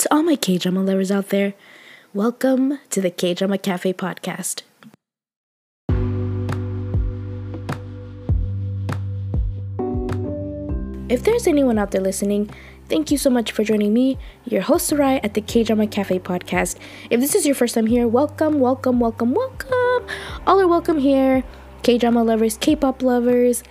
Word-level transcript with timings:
To 0.00 0.14
all 0.14 0.22
my 0.22 0.34
K 0.34 0.56
drama 0.56 0.82
lovers 0.82 1.10
out 1.10 1.28
there, 1.28 1.52
welcome 2.14 2.78
to 2.88 3.02
the 3.02 3.10
K 3.10 3.34
Drama 3.34 3.58
Cafe 3.58 3.92
podcast. 3.92 4.62
If 11.10 11.22
there's 11.22 11.46
anyone 11.46 11.78
out 11.78 11.90
there 11.90 12.00
listening, 12.00 12.48
thank 12.88 13.10
you 13.10 13.18
so 13.18 13.28
much 13.28 13.52
for 13.52 13.62
joining 13.62 13.92
me, 13.92 14.16
your 14.46 14.62
host 14.62 14.86
Sarai, 14.86 15.20
at 15.22 15.34
the 15.34 15.42
K 15.42 15.64
Drama 15.64 15.86
Cafe 15.86 16.18
podcast. 16.20 16.78
If 17.10 17.20
this 17.20 17.34
is 17.34 17.44
your 17.44 17.54
first 17.54 17.74
time 17.74 17.84
here, 17.84 18.08
welcome, 18.08 18.58
welcome, 18.58 19.00
welcome, 19.00 19.34
welcome. 19.34 20.06
All 20.46 20.58
are 20.58 20.66
welcome 20.66 20.96
here. 20.96 21.44
K 21.82 21.98
drama 21.98 22.24
lovers, 22.24 22.56
K 22.56 22.74
pop 22.74 23.02
lovers, 23.02 23.62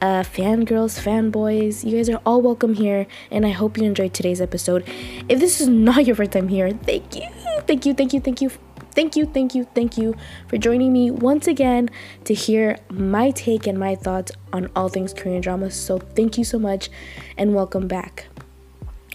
uh, 0.00 0.22
fangirls, 0.22 1.00
fanboys, 1.00 1.84
you 1.84 1.96
guys 1.96 2.08
are 2.08 2.20
all 2.24 2.40
welcome 2.40 2.74
here, 2.74 3.06
and 3.30 3.44
I 3.44 3.50
hope 3.50 3.76
you 3.76 3.84
enjoyed 3.84 4.14
today's 4.14 4.40
episode. 4.40 4.88
If 5.28 5.40
this 5.40 5.60
is 5.60 5.68
not 5.88 6.06
your 6.06 6.16
first 6.16 6.32
time 6.32 6.48
here, 6.48 6.70
thank 6.70 7.16
you, 7.16 7.28
thank 7.66 7.86
you, 7.86 7.94
thank 7.94 8.12
you, 8.12 8.20
thank 8.20 8.40
you, 8.40 8.50
thank 8.94 9.16
you, 9.16 9.26
thank 9.26 9.54
you, 9.54 9.64
thank 9.74 9.98
you 9.98 10.14
for 10.46 10.58
joining 10.58 10.92
me 10.92 11.10
once 11.10 11.46
again 11.46 11.88
to 12.24 12.34
hear 12.34 12.76
my 12.90 13.30
take 13.30 13.66
and 13.66 13.78
my 13.78 13.94
thoughts 13.94 14.32
on 14.52 14.70
all 14.76 14.88
things 14.88 15.12
Korean 15.12 15.40
drama. 15.40 15.70
So, 15.70 15.98
thank 15.98 16.38
you 16.38 16.44
so 16.44 16.58
much, 16.58 16.90
and 17.36 17.54
welcome 17.54 17.88
back. 17.88 18.26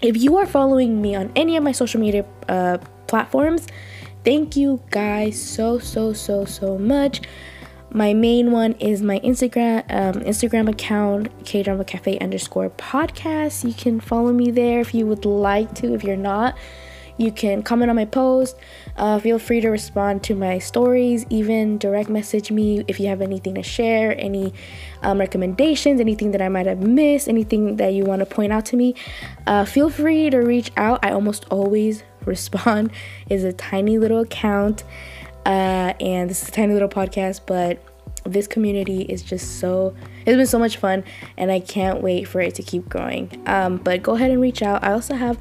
If 0.02 0.18
you 0.18 0.38
are 0.38 0.46
following 0.46 1.02
me 1.02 1.16
on 1.16 1.32
any 1.36 1.56
of 1.56 1.64
my 1.64 1.72
social 1.72 2.02
media 2.02 2.26
uh, 2.50 2.78
platforms, 3.08 3.68
thank 4.26 4.58
you 4.58 4.82
guys 4.92 5.42
so, 5.42 5.80
so, 5.80 6.12
so, 6.12 6.44
so 6.44 6.78
much 6.78 7.22
my 7.94 8.14
main 8.14 8.52
one 8.52 8.74
is 8.74 9.04
my 9.04 9.20
Instagram 9.20 9.80
um, 9.92 10.22
Instagram 10.24 10.68
account, 10.68 11.30
K 11.46 11.62
Drama 11.62 11.86
Cafe 11.86 12.18
underscore 12.20 12.72
podcast. 12.72 13.64
You 13.64 13.74
can 13.74 14.00
follow 14.00 14.34
me 14.34 14.50
there 14.50 14.80
if 14.80 14.96
you 14.96 15.06
would 15.06 15.26
like 15.26 15.76
to. 15.76 15.94
If 15.94 16.04
you're 16.04 16.18
not, 16.18 16.58
you 17.18 17.32
can 17.32 17.62
comment 17.62 17.92
on 17.92 17.96
my 17.96 18.06
post. 18.06 18.58
Uh, 18.98 19.20
feel 19.20 19.38
free 19.38 19.62
to 19.62 19.70
respond 19.70 20.24
to 20.24 20.34
my 20.34 20.58
stories, 20.58 21.28
even 21.30 21.78
direct 21.78 22.10
message 22.10 22.52
me 22.52 22.84
if 22.88 23.00
you 23.00 23.08
have 23.08 23.22
anything 23.22 23.54
to 23.56 23.64
share, 23.64 24.20
any 24.20 24.54
um, 25.04 25.20
recommendations, 25.20 26.02
anything 26.02 26.32
that 26.32 26.42
I 26.42 26.50
might 26.50 26.66
have 26.66 26.80
missed, 26.80 27.28
anything 27.28 27.78
that 27.78 27.94
you 27.94 28.06
want 28.06 28.22
to 28.22 28.26
point 28.26 28.52
out 28.52 28.66
to 28.68 28.76
me. 28.76 28.96
Uh, 29.46 29.66
feel 29.66 29.92
free 29.92 30.32
to 30.32 30.40
reach 30.40 30.72
out. 30.78 31.00
I 31.04 31.12
almost 31.12 31.46
always 31.52 32.04
respond. 32.26 32.92
Is 33.30 33.44
a 33.44 33.54
tiny 33.54 34.00
little 34.00 34.22
account. 34.22 34.84
Uh, 35.46 35.94
and 36.00 36.30
this 36.30 36.42
is 36.42 36.50
a 36.50 36.52
tiny 36.52 36.74
little 36.74 36.90
podcast, 36.90 37.42
but 37.46 37.84
this 38.26 38.48
community 38.48 39.02
is 39.02 39.22
just 39.22 39.60
so 39.60 39.96
it's 40.26 40.38
been 40.38 40.48
so 40.48 40.60
much 40.60 40.78
fun 40.78 41.04
and 41.38 41.52
i 41.52 41.60
can't 41.60 42.02
wait 42.02 42.28
for 42.28 42.40
it 42.40 42.56
to 42.56 42.64
keep 42.64 42.88
growing. 42.90 43.30
Um, 43.46 43.78
but 43.78 44.02
go 44.04 44.16
ahead 44.16 44.32
and 44.32 44.42
reach 44.42 44.62
out. 44.62 44.84
I 44.84 44.92
also 44.92 45.16
have 45.16 45.38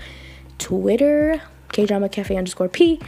twitter 0.59 1.41
kdrama 1.69 2.11
cafe 2.11 2.37
underscore 2.37 2.69
p. 2.69 3.01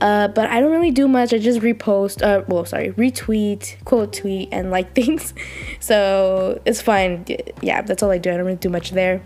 Uh, 0.00 0.28
but 0.28 0.48
i 0.48 0.60
don't 0.60 0.70
really 0.70 0.90
do 0.90 1.08
much. 1.08 1.32
I 1.32 1.38
just 1.38 1.60
repost 1.60 2.22
uh, 2.22 2.44
well 2.48 2.64
sorry 2.64 2.90
retweet 2.92 3.82
quote 3.84 4.12
tweet 4.12 4.48
and 4.52 4.70
like 4.76 4.94
things. 4.94 5.34
So 5.80 6.60
it's 6.64 6.80
fine. 6.80 7.24
Yeah 7.62 7.82
that's 7.82 8.02
all 8.02 8.10
i 8.10 8.18
do. 8.18 8.30
I 8.30 8.36
don't 8.36 8.46
really 8.46 8.58
do 8.58 8.70
much 8.70 8.90
there. 8.90 9.22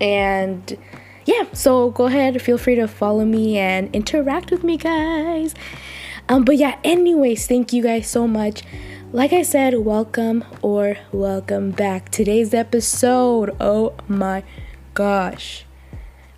And 0.00 0.76
yeah 1.26 1.44
so 1.52 1.90
go 1.90 2.06
ahead. 2.06 2.40
Feel 2.42 2.58
free 2.58 2.74
to 2.74 2.88
follow 2.88 3.24
me 3.24 3.58
and 3.58 3.94
interact 3.94 4.50
with 4.50 4.64
me 4.64 4.76
guys 4.76 5.54
um, 6.28 6.44
but 6.44 6.56
yeah, 6.56 6.78
anyways, 6.84 7.46
thank 7.46 7.72
you 7.72 7.82
guys 7.82 8.08
so 8.08 8.26
much. 8.26 8.62
Like 9.12 9.32
I 9.32 9.42
said, 9.42 9.78
welcome 9.78 10.44
or 10.62 10.96
welcome 11.12 11.70
back. 11.70 12.10
Today's 12.10 12.54
episode, 12.54 13.54
oh 13.60 13.94
my 14.08 14.42
gosh. 14.94 15.66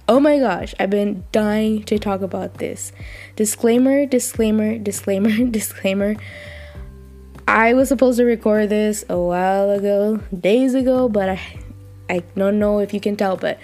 Oh 0.08 0.20
my 0.20 0.38
gosh, 0.38 0.74
I've 0.78 0.90
been 0.90 1.24
dying 1.32 1.82
to 1.84 1.98
talk 1.98 2.20
about 2.20 2.58
this. 2.58 2.92
Disclaimer, 3.34 4.06
disclaimer, 4.06 4.78
disclaimer, 4.78 5.44
disclaimer. 5.50 6.16
I 7.48 7.74
was 7.74 7.88
supposed 7.88 8.18
to 8.18 8.24
record 8.24 8.68
this 8.68 9.04
a 9.08 9.18
while 9.18 9.70
ago, 9.70 10.20
days 10.38 10.74
ago, 10.74 11.08
but 11.08 11.28
I 11.28 11.40
I 12.08 12.22
don't 12.36 12.58
know 12.58 12.78
if 12.80 12.92
you 12.92 13.00
can 13.00 13.16
tell, 13.16 13.36
but 13.36 13.58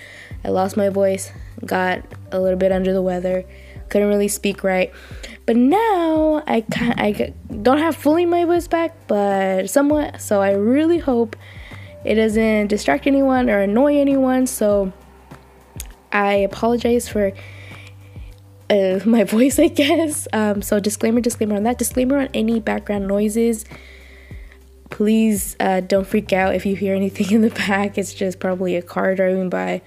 I 0.45 0.49
lost 0.49 0.77
my 0.77 0.89
voice, 0.89 1.33
got 1.65 2.03
a 2.31 2.41
little 2.41 2.59
bit 2.59 2.73
under 2.73 2.93
the 2.93 3.03
weather, 3.03 3.45
couldn't 3.89 4.09
really 4.09 4.29
speak 4.29 4.65
right. 4.65 4.93
But 5.45 5.57
now 5.57 6.43
I 6.47 6.61
can 6.61 6.95
I 6.99 7.33
don't 7.63 7.79
have 7.79 7.97
fully 7.97 8.27
my 8.27 8.45
voice 8.45 8.69
back, 8.69 8.95
but 9.09 9.69
somewhat. 9.69 10.21
So 10.21 10.41
I 10.41 10.53
really 10.53 10.99
hope 10.99 11.37
it 12.05 12.15
doesn't 12.15 12.69
distract 12.69 13.07
anyone 13.07 13.51
or 13.51 13.61
annoy 13.61 13.97
anyone. 13.97 14.47
So 14.47 14.93
I 16.13 16.35
apologize 16.35 17.09
for 17.09 17.33
uh, 18.71 19.01
my 19.07 19.25
voice, 19.25 19.59
I 19.59 19.69
guess. 19.69 20.29
Um, 20.33 20.63
so 20.63 20.81
disclaimer, 20.81 21.21
disclaimer 21.21 21.57
on 21.57 21.65
that. 21.65 21.79
Disclaimer 21.79 22.19
on 22.19 22.29
any 22.35 22.61
background 22.61 23.09
noises. 23.09 23.65
Please 24.91 25.57
uh, 25.59 25.81
don't 25.81 26.07
freak 26.07 26.33
out 26.33 26.55
if 26.55 26.67
you 26.67 26.77
hear 26.77 26.95
anything 26.95 27.31
in 27.33 27.41
the 27.41 27.51
back. 27.67 27.99
It's 27.99 28.15
just 28.15 28.39
probably 28.39 28.77
a 28.77 28.83
car 28.83 29.15
driving 29.15 29.49
by 29.49 29.83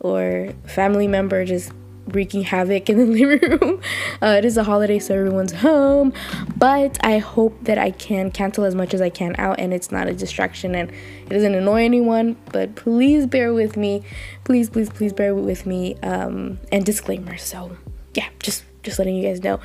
or 0.00 0.54
family 0.64 1.08
member 1.08 1.44
just 1.44 1.72
wreaking 2.08 2.42
havoc 2.42 2.88
in 2.88 2.98
the 2.98 3.04
living 3.24 3.58
room. 3.60 3.80
Uh, 4.22 4.36
it 4.38 4.44
is 4.44 4.56
a 4.56 4.64
holiday, 4.64 4.98
so 4.98 5.14
everyone's 5.14 5.52
home. 5.52 6.12
But 6.56 6.98
I 7.04 7.18
hope 7.18 7.56
that 7.62 7.78
I 7.78 7.90
can 7.90 8.30
cancel 8.30 8.64
as 8.64 8.74
much 8.74 8.94
as 8.94 9.00
I 9.00 9.10
can 9.10 9.34
out 9.38 9.58
and 9.58 9.72
it's 9.72 9.90
not 9.90 10.08
a 10.08 10.14
distraction 10.14 10.74
and 10.74 10.90
it 10.90 11.28
doesn't 11.28 11.54
annoy 11.54 11.84
anyone. 11.84 12.36
But 12.52 12.74
please 12.74 13.26
bear 13.26 13.52
with 13.52 13.76
me. 13.76 14.02
Please, 14.44 14.70
please, 14.70 14.90
please 14.90 15.12
bear 15.12 15.34
with 15.34 15.66
me. 15.66 15.96
Um, 16.02 16.58
and 16.72 16.84
disclaimer. 16.84 17.36
So 17.36 17.76
yeah, 18.14 18.28
just 18.40 18.64
just 18.82 18.98
letting 18.98 19.16
you 19.16 19.26
guys 19.28 19.42
know. 19.42 19.60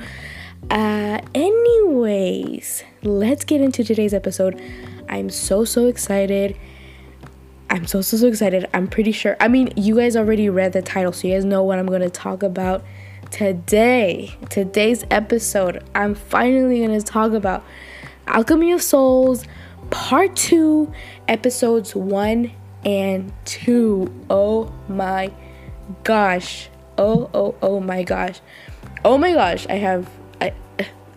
Uh, 0.70 1.20
anyways, 1.34 2.84
let's 3.02 3.44
get 3.44 3.60
into 3.60 3.84
today's 3.84 4.14
episode. 4.14 4.60
I'm 5.08 5.30
so 5.30 5.64
so 5.64 5.86
excited. 5.86 6.56
I'm 7.70 7.86
so, 7.86 8.02
so, 8.02 8.16
so 8.16 8.26
excited. 8.26 8.68
I'm 8.74 8.86
pretty 8.86 9.12
sure. 9.12 9.36
I 9.40 9.48
mean, 9.48 9.72
you 9.76 9.96
guys 9.96 10.16
already 10.16 10.48
read 10.48 10.72
the 10.72 10.82
title, 10.82 11.12
so 11.12 11.28
you 11.28 11.34
guys 11.34 11.44
know 11.44 11.62
what 11.62 11.78
I'm 11.78 11.86
going 11.86 12.02
to 12.02 12.10
talk 12.10 12.42
about 12.42 12.84
today. 13.30 14.36
Today's 14.50 15.04
episode, 15.10 15.82
I'm 15.94 16.14
finally 16.14 16.78
going 16.80 16.98
to 16.98 17.04
talk 17.04 17.32
about 17.32 17.64
Alchemy 18.26 18.72
of 18.72 18.82
Souls 18.82 19.44
Part 19.90 20.36
2, 20.36 20.92
episodes 21.28 21.94
1 21.94 22.52
and 22.84 23.32
2. 23.44 24.26
Oh 24.30 24.72
my 24.88 25.32
gosh. 26.04 26.68
Oh, 26.96 27.30
oh, 27.34 27.54
oh 27.62 27.80
my 27.80 28.02
gosh. 28.02 28.40
Oh 29.04 29.18
my 29.18 29.32
gosh. 29.32 29.66
I 29.68 29.74
have 29.74 30.08
I 30.40 30.54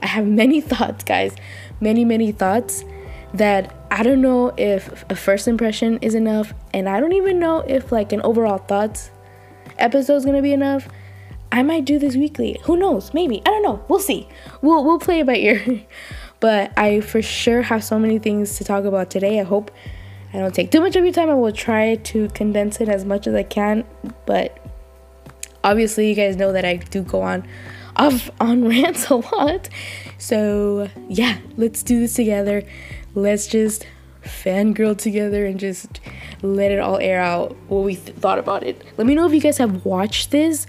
I 0.01 0.05
have 0.05 0.25
many 0.25 0.61
thoughts, 0.71 1.03
guys. 1.03 1.35
Many, 1.79 2.05
many 2.05 2.31
thoughts 2.31 2.83
that 3.33 3.73
I 3.91 4.03
don't 4.03 4.21
know 4.21 4.53
if 4.57 5.05
a 5.09 5.15
first 5.15 5.47
impression 5.47 5.97
is 6.01 6.15
enough, 6.15 6.53
and 6.73 6.87
I 6.87 6.99
don't 6.99 7.13
even 7.13 7.39
know 7.39 7.59
if 7.59 7.91
like 7.91 8.11
an 8.11 8.21
overall 8.21 8.57
thoughts 8.57 9.11
episode 9.77 10.15
is 10.15 10.25
gonna 10.25 10.41
be 10.41 10.53
enough. 10.53 10.87
I 11.51 11.63
might 11.63 11.85
do 11.85 11.97
this 11.97 12.15
weekly. 12.15 12.59
Who 12.63 12.77
knows? 12.77 13.13
Maybe. 13.13 13.41
I 13.45 13.49
don't 13.49 13.63
know. 13.63 13.83
We'll 13.87 13.99
see. 13.99 14.27
We'll 14.61 14.83
we'll 14.83 14.99
play 14.99 15.21
it 15.21 15.25
by 15.25 15.35
ear. 15.35 15.85
but 16.39 16.77
I 16.77 17.01
for 17.01 17.21
sure 17.21 17.61
have 17.63 17.83
so 17.83 17.97
many 17.97 18.19
things 18.19 18.57
to 18.57 18.63
talk 18.63 18.85
about 18.85 19.09
today. 19.09 19.39
I 19.39 19.43
hope 19.43 19.71
I 20.33 20.39
don't 20.39 20.53
take 20.53 20.71
too 20.71 20.81
much 20.81 20.95
of 20.95 21.03
your 21.03 21.13
time. 21.13 21.29
I 21.29 21.35
will 21.35 21.53
try 21.53 21.95
to 21.95 22.27
condense 22.29 22.81
it 22.81 22.89
as 22.89 23.05
much 23.05 23.27
as 23.27 23.33
I 23.33 23.43
can. 23.43 23.85
But 24.25 24.57
obviously, 25.63 26.09
you 26.09 26.15
guys 26.15 26.35
know 26.35 26.51
that 26.51 26.65
I 26.65 26.75
do 26.75 27.01
go 27.01 27.21
on 27.21 27.47
off 27.95 28.29
on 28.39 28.67
rants 28.69 29.09
a 29.09 29.15
lot. 29.15 29.69
So 30.17 30.89
yeah, 31.07 31.37
let's 31.55 31.83
do 31.83 32.01
this 32.01 32.13
together 32.13 32.63
let's 33.17 33.47
just 33.47 33.85
fangirl 34.23 34.97
together 34.97 35.45
and 35.45 35.59
just 35.59 35.99
let 36.41 36.71
it 36.71 36.79
all 36.79 36.97
air 36.99 37.21
out 37.21 37.55
what 37.67 37.83
we 37.83 37.95
th- 37.95 38.15
thought 38.17 38.37
about 38.37 38.63
it. 38.63 38.81
Let 38.97 39.07
me 39.07 39.15
know 39.15 39.25
if 39.25 39.33
you 39.33 39.41
guys 39.41 39.57
have 39.57 39.85
watched 39.85 40.31
this, 40.31 40.67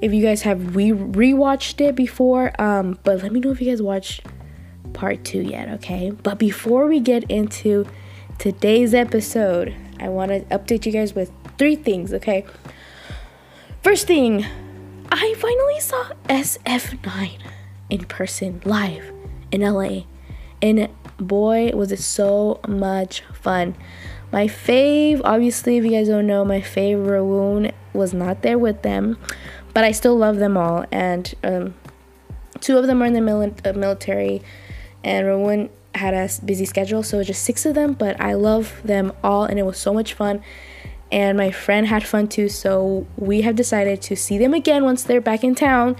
if 0.00 0.12
you 0.12 0.22
guys 0.22 0.42
have 0.42 0.74
re 0.74 0.90
rewatched 0.90 1.80
it 1.80 1.94
before. 1.94 2.52
Um, 2.60 2.98
but 3.04 3.22
let 3.22 3.32
me 3.32 3.40
know 3.40 3.50
if 3.50 3.60
you 3.60 3.70
guys 3.70 3.82
watched 3.82 4.26
part 4.94 5.24
two 5.24 5.42
yet, 5.42 5.68
okay? 5.68 6.10
But 6.10 6.38
before 6.38 6.86
we 6.86 6.98
get 7.00 7.30
into 7.30 7.86
today's 8.38 8.94
episode, 8.94 9.74
I 10.00 10.08
want 10.08 10.30
to 10.30 10.40
update 10.56 10.86
you 10.86 10.92
guys 10.92 11.14
with 11.14 11.30
three 11.58 11.76
things, 11.76 12.14
okay? 12.14 12.46
First 13.82 14.06
thing, 14.06 14.46
I 15.12 15.34
finally 15.38 15.80
saw 15.80 16.10
SF9 16.28 17.38
in 17.90 18.04
person 18.06 18.62
live 18.64 19.12
in 19.52 19.60
LA. 19.60 20.04
And 20.62 20.88
boy, 21.18 21.70
was 21.74 21.92
it 21.92 22.00
so 22.00 22.60
much 22.66 23.22
fun. 23.32 23.74
My 24.32 24.46
fave, 24.48 25.20
obviously, 25.24 25.76
if 25.76 25.84
you 25.84 25.90
guys 25.90 26.08
don't 26.08 26.26
know, 26.26 26.44
my 26.44 26.60
fave 26.60 27.04
Rowoon 27.06 27.72
was 27.92 28.12
not 28.12 28.42
there 28.42 28.58
with 28.58 28.82
them, 28.82 29.16
but 29.72 29.84
I 29.84 29.92
still 29.92 30.16
love 30.16 30.36
them 30.36 30.56
all. 30.56 30.84
And 30.90 31.32
um, 31.44 31.74
two 32.60 32.76
of 32.76 32.86
them 32.86 33.02
are 33.02 33.06
in 33.06 33.12
the 33.12 33.20
mili- 33.20 33.66
uh, 33.66 33.72
military, 33.72 34.42
and 35.04 35.26
Rowoon 35.26 35.70
had 35.94 36.12
a 36.12 36.28
busy 36.44 36.64
schedule, 36.66 37.02
so 37.02 37.22
just 37.22 37.42
six 37.44 37.64
of 37.64 37.74
them. 37.74 37.94
But 37.94 38.20
I 38.20 38.34
love 38.34 38.80
them 38.84 39.12
all, 39.22 39.44
and 39.44 39.58
it 39.58 39.62
was 39.62 39.78
so 39.78 39.94
much 39.94 40.12
fun. 40.14 40.42
and 41.12 41.38
my 41.38 41.50
friend 41.50 41.86
had 41.86 42.04
fun 42.04 42.28
too. 42.28 42.48
So 42.48 43.06
we 43.16 43.42
have 43.42 43.54
decided 43.56 44.02
to 44.02 44.16
see 44.16 44.38
them 44.38 44.54
again 44.54 44.84
once 44.84 45.04
they're 45.04 45.20
back 45.20 45.44
in 45.44 45.54
town 45.54 45.96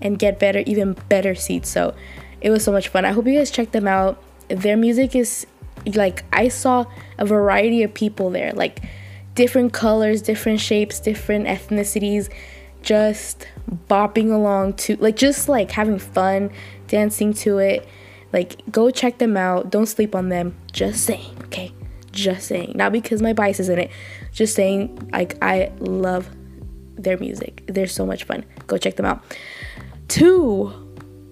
and 0.00 0.18
get 0.18 0.38
better, 0.38 0.62
even 0.66 0.94
better 1.08 1.34
seats. 1.34 1.68
So 1.68 1.94
it 2.40 2.50
was 2.50 2.64
so 2.64 2.72
much 2.72 2.88
fun. 2.88 3.04
I 3.04 3.12
hope 3.12 3.26
you 3.26 3.38
guys 3.38 3.50
check 3.50 3.70
them 3.70 3.86
out. 3.86 4.22
Their 4.48 4.76
music 4.76 5.14
is 5.14 5.46
like 5.94 6.24
I 6.32 6.48
saw 6.48 6.84
a 7.18 7.26
variety 7.26 7.82
of 7.82 7.94
people 7.94 8.30
there, 8.30 8.52
like 8.52 8.82
different 9.34 9.72
colors, 9.72 10.22
different 10.22 10.60
shapes, 10.60 11.00
different 11.00 11.46
ethnicities, 11.46 12.28
just 12.82 13.46
bopping 13.88 14.32
along 14.32 14.74
to 14.74 14.96
like 14.96 15.16
just 15.16 15.48
like 15.48 15.70
having 15.70 15.98
fun, 15.98 16.50
dancing 16.86 17.32
to 17.34 17.58
it. 17.58 17.86
Like 18.32 18.60
go 18.70 18.90
check 18.90 19.18
them 19.18 19.36
out. 19.36 19.70
Don't 19.70 19.86
sleep 19.86 20.14
on 20.14 20.28
them. 20.28 20.56
Just 20.72 21.04
saying, 21.04 21.36
okay? 21.44 21.72
Just 22.12 22.48
saying. 22.48 22.72
Not 22.74 22.92
because 22.92 23.22
my 23.22 23.32
bias 23.32 23.60
is 23.60 23.68
in 23.68 23.78
it. 23.78 23.90
Just 24.32 24.54
saying 24.54 25.08
like 25.12 25.36
I 25.42 25.72
love 25.78 26.28
their 26.96 27.16
music. 27.18 27.62
They're 27.66 27.86
so 27.86 28.04
much 28.04 28.24
fun. 28.24 28.44
Go 28.66 28.76
check 28.76 28.96
them 28.96 29.06
out. 29.06 29.22
Two. 30.08 30.72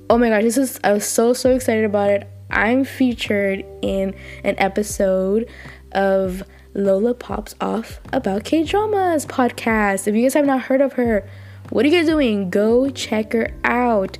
Oh 0.09 0.19
my 0.19 0.29
gosh, 0.29 0.43
this 0.45 0.57
is 0.57 0.81
I 0.85 0.93
was 0.93 1.05
so 1.05 1.33
so 1.33 1.55
excited 1.55 1.85
about 1.85 2.11
it. 2.11 2.31
I'm 2.51 2.85
featured 2.85 3.65
in 3.83 4.15
an 4.45 4.55
episode 4.59 5.49
of 5.93 6.43
Lola 6.75 7.15
Pops 7.15 7.55
Off 7.61 8.01
About 8.13 8.45
K 8.45 8.63
Dramas 8.63 9.27
podcast. 9.27 10.07
If 10.07 10.15
you 10.15 10.23
guys 10.23 10.35
have 10.35 10.47
not 10.47 10.63
heard 10.63 10.81
of 10.81 10.95
her, 10.95 11.29
what 11.71 11.85
are 11.85 11.89
you 11.89 11.97
guys 11.97 12.07
doing? 12.07 12.51
Go 12.51 12.91
check 12.91 13.33
her 13.33 13.53
out. 13.65 14.19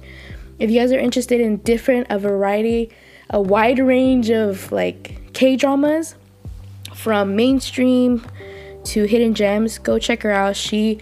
If 0.59 0.71
you 0.71 0.81
guys 0.81 0.93
are 0.93 0.99
interested 0.99 1.41
in 1.41 1.59
different, 1.59 2.07
a 2.11 2.19
variety, 2.19 2.91
a 3.31 3.41
wide 3.41 3.79
range 3.79 4.31
of 4.31 4.73
like 4.73 5.33
K 5.33 5.57
dramas 5.57 6.17
from 6.95 7.37
mainstream 7.37 8.27
to 8.85 9.05
hidden 9.05 9.35
gems, 9.35 9.79
go 9.79 9.99
check 9.99 10.23
her 10.23 10.31
out. 10.31 10.57
She 10.57 10.99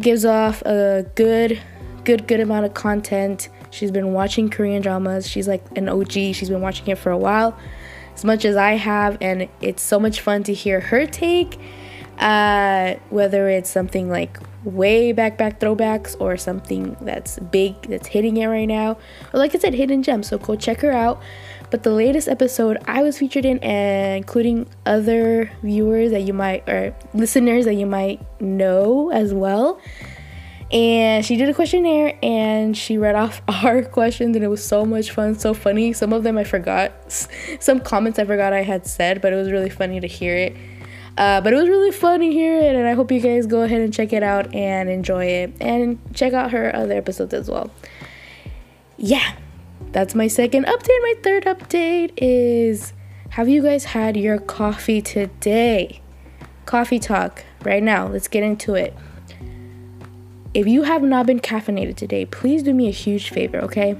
gives 0.00 0.24
off 0.24 0.62
a 0.62 1.06
good, 1.14 1.60
good, 2.04 2.26
good 2.26 2.40
amount 2.40 2.64
of 2.64 2.74
content 2.74 3.48
She's 3.72 3.90
been 3.90 4.12
watching 4.12 4.50
Korean 4.50 4.82
dramas. 4.82 5.26
She's 5.26 5.48
like 5.48 5.64
an 5.76 5.88
OG. 5.88 6.12
She's 6.12 6.50
been 6.50 6.60
watching 6.60 6.86
it 6.88 6.98
for 6.98 7.10
a 7.10 7.16
while, 7.16 7.58
as 8.14 8.24
much 8.24 8.44
as 8.44 8.54
I 8.54 8.72
have, 8.72 9.16
and 9.20 9.48
it's 9.60 9.82
so 9.82 9.98
much 9.98 10.20
fun 10.20 10.42
to 10.44 10.52
hear 10.52 10.80
her 10.80 11.06
take. 11.06 11.58
Uh, 12.18 12.94
whether 13.08 13.48
it's 13.48 13.70
something 13.70 14.10
like 14.10 14.38
way 14.64 15.12
back 15.12 15.36
back 15.38 15.58
throwbacks 15.58 16.14
or 16.20 16.36
something 16.36 16.96
that's 17.00 17.38
big 17.38 17.80
that's 17.88 18.06
hitting 18.06 18.36
it 18.36 18.46
right 18.46 18.66
now 18.66 18.96
or 19.32 19.38
like 19.40 19.54
i 19.54 19.58
said 19.58 19.74
hidden 19.74 20.02
gems 20.04 20.28
so 20.28 20.38
go 20.38 20.54
check 20.54 20.80
her 20.82 20.92
out 20.92 21.20
but 21.70 21.82
the 21.82 21.90
latest 21.90 22.28
episode 22.28 22.78
i 22.86 23.02
was 23.02 23.18
featured 23.18 23.44
in 23.44 23.58
and 23.58 24.18
including 24.18 24.68
other 24.86 25.50
viewers 25.64 26.12
that 26.12 26.20
you 26.20 26.32
might 26.32 26.68
or 26.68 26.94
listeners 27.12 27.64
that 27.64 27.74
you 27.74 27.86
might 27.86 28.20
know 28.40 29.10
as 29.10 29.34
well 29.34 29.80
and 30.72 31.24
she 31.24 31.36
did 31.36 31.50
a 31.50 31.54
questionnaire 31.54 32.18
and 32.22 32.76
she 32.76 32.96
read 32.96 33.14
off 33.14 33.42
our 33.48 33.82
questions 33.82 34.34
and 34.34 34.44
it 34.44 34.48
was 34.48 34.64
so 34.64 34.84
much 34.84 35.10
fun 35.10 35.38
so 35.38 35.52
funny. 35.52 35.92
Some 35.92 36.12
of 36.12 36.22
them 36.22 36.38
i 36.38 36.44
forgot. 36.44 36.92
Some 37.60 37.80
comments 37.80 38.18
i 38.18 38.24
forgot 38.24 38.52
i 38.52 38.62
had 38.62 38.86
said 38.86 39.20
but 39.20 39.32
it 39.32 39.36
was 39.36 39.50
really 39.50 39.70
funny 39.70 40.00
to 40.00 40.06
hear 40.06 40.36
it. 40.36 40.56
Uh, 41.18 41.42
but 41.42 41.52
it 41.52 41.56
was 41.56 41.68
really 41.68 41.90
fun 41.90 42.20
to 42.20 42.26
hear 42.26 42.56
it 42.56 42.74
and 42.74 42.86
i 42.86 42.94
hope 42.94 43.12
you 43.12 43.20
guys 43.20 43.46
go 43.46 43.62
ahead 43.62 43.82
and 43.82 43.92
check 43.92 44.14
it 44.14 44.22
out 44.22 44.54
and 44.54 44.88
enjoy 44.88 45.26
it 45.26 45.52
and 45.60 45.98
check 46.14 46.32
out 46.32 46.52
her 46.52 46.74
other 46.74 46.94
episodes 46.94 47.34
as 47.34 47.50
well. 47.50 47.70
Yeah 48.96 49.34
that's 49.92 50.14
my 50.14 50.26
second 50.26 50.64
update. 50.64 50.88
My 51.02 51.14
third 51.22 51.44
update 51.44 52.12
is 52.16 52.94
have 53.30 53.48
you 53.48 53.62
guys 53.62 53.84
had 53.84 54.16
your 54.16 54.38
coffee 54.38 55.02
today? 55.02 56.00
Coffee 56.64 56.98
talk 56.98 57.44
right 57.62 57.82
now. 57.82 58.06
Let's 58.06 58.28
get 58.28 58.42
into 58.42 58.74
it 58.74 58.96
if 60.54 60.66
you 60.66 60.82
have 60.82 61.02
not 61.02 61.26
been 61.26 61.40
caffeinated 61.40 61.96
today, 61.96 62.26
please 62.26 62.62
do 62.62 62.74
me 62.74 62.88
a 62.88 62.92
huge 62.92 63.30
favor, 63.30 63.58
okay? 63.58 63.96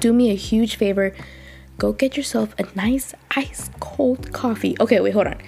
Do 0.00 0.12
me 0.12 0.30
a 0.30 0.34
huge 0.34 0.76
favor. 0.76 1.14
Go 1.78 1.92
get 1.92 2.16
yourself 2.16 2.54
a 2.58 2.66
nice 2.74 3.14
ice 3.36 3.70
cold 3.78 4.32
coffee. 4.32 4.76
Okay, 4.80 5.00
wait, 5.00 5.14
hold 5.14 5.28
on. 5.28 5.38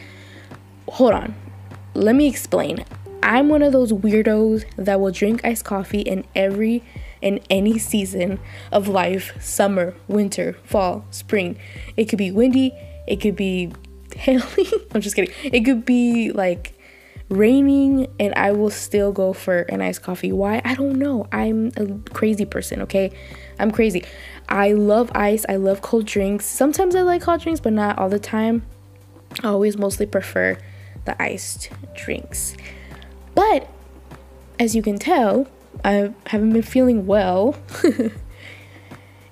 Hold 0.89 1.13
on. 1.13 1.35
Let 1.95 2.15
me 2.15 2.29
explain. 2.29 2.85
I'm 3.23 3.49
one 3.49 3.63
of 3.63 3.73
those 3.73 3.93
weirdos 3.93 4.65
that 4.77 5.01
will 5.01 5.13
drink 5.13 5.45
iced 5.45 5.65
coffee 5.65 6.01
in 6.01 6.25
every 6.35 6.83
in 7.21 7.39
any 7.51 7.79
season 7.79 8.41
of 8.73 8.89
life 8.89 9.41
summer, 9.41 9.95
winter, 10.09 10.55
fall, 10.65 11.05
spring. 11.11 11.57
It 11.97 12.07
could 12.07 12.19
be 12.19 12.33
windy, 12.33 12.73
it 13.07 13.21
could 13.21 13.37
be 13.37 13.73
hailing. 14.17 14.67
I'm 14.93 15.01
just 15.01 15.15
kidding. 15.15 15.33
It 15.45 15.65
could 15.65 15.85
be 15.85 16.33
like 16.33 16.75
raining 17.33 18.07
and 18.21 18.35
I 18.35 18.53
will 18.53 18.71
still 18.71 19.13
go 19.13 19.33
for 19.33 19.61
an 19.63 19.81
iced 19.81 20.03
coffee. 20.03 20.33
Why? 20.33 20.61
I 20.65 20.75
don't 20.75 20.99
know. 20.99 21.27
I'm 21.33 21.73
a 21.77 21.87
crazy 22.11 22.45
person, 22.45 22.83
okay? 22.83 23.13
I'm 23.59 23.71
crazy. 23.71 24.05
I 24.49 24.73
love 24.73 25.11
ice. 25.15 25.47
I 25.49 25.57
love 25.57 25.81
cold 25.83 26.07
drinks. 26.07 26.45
Sometimes 26.45 26.95
I 26.95 27.03
like 27.03 27.23
hot 27.23 27.41
drinks, 27.41 27.61
but 27.61 27.73
not 27.73 27.99
all 27.99 28.09
the 28.09 28.19
time. 28.19 28.65
I 29.43 29.49
always 29.49 29.79
mostly 29.79 30.07
prefer 30.07 30.59
the 31.05 31.21
iced 31.21 31.71
drinks. 31.95 32.55
But 33.35 33.69
as 34.61 34.77
you 34.77 34.83
can 34.83 34.99
tell, 34.99 35.47
I 35.85 36.13
haven't 36.27 36.53
been 36.53 36.63
feeling 36.63 37.07
well. 37.07 37.57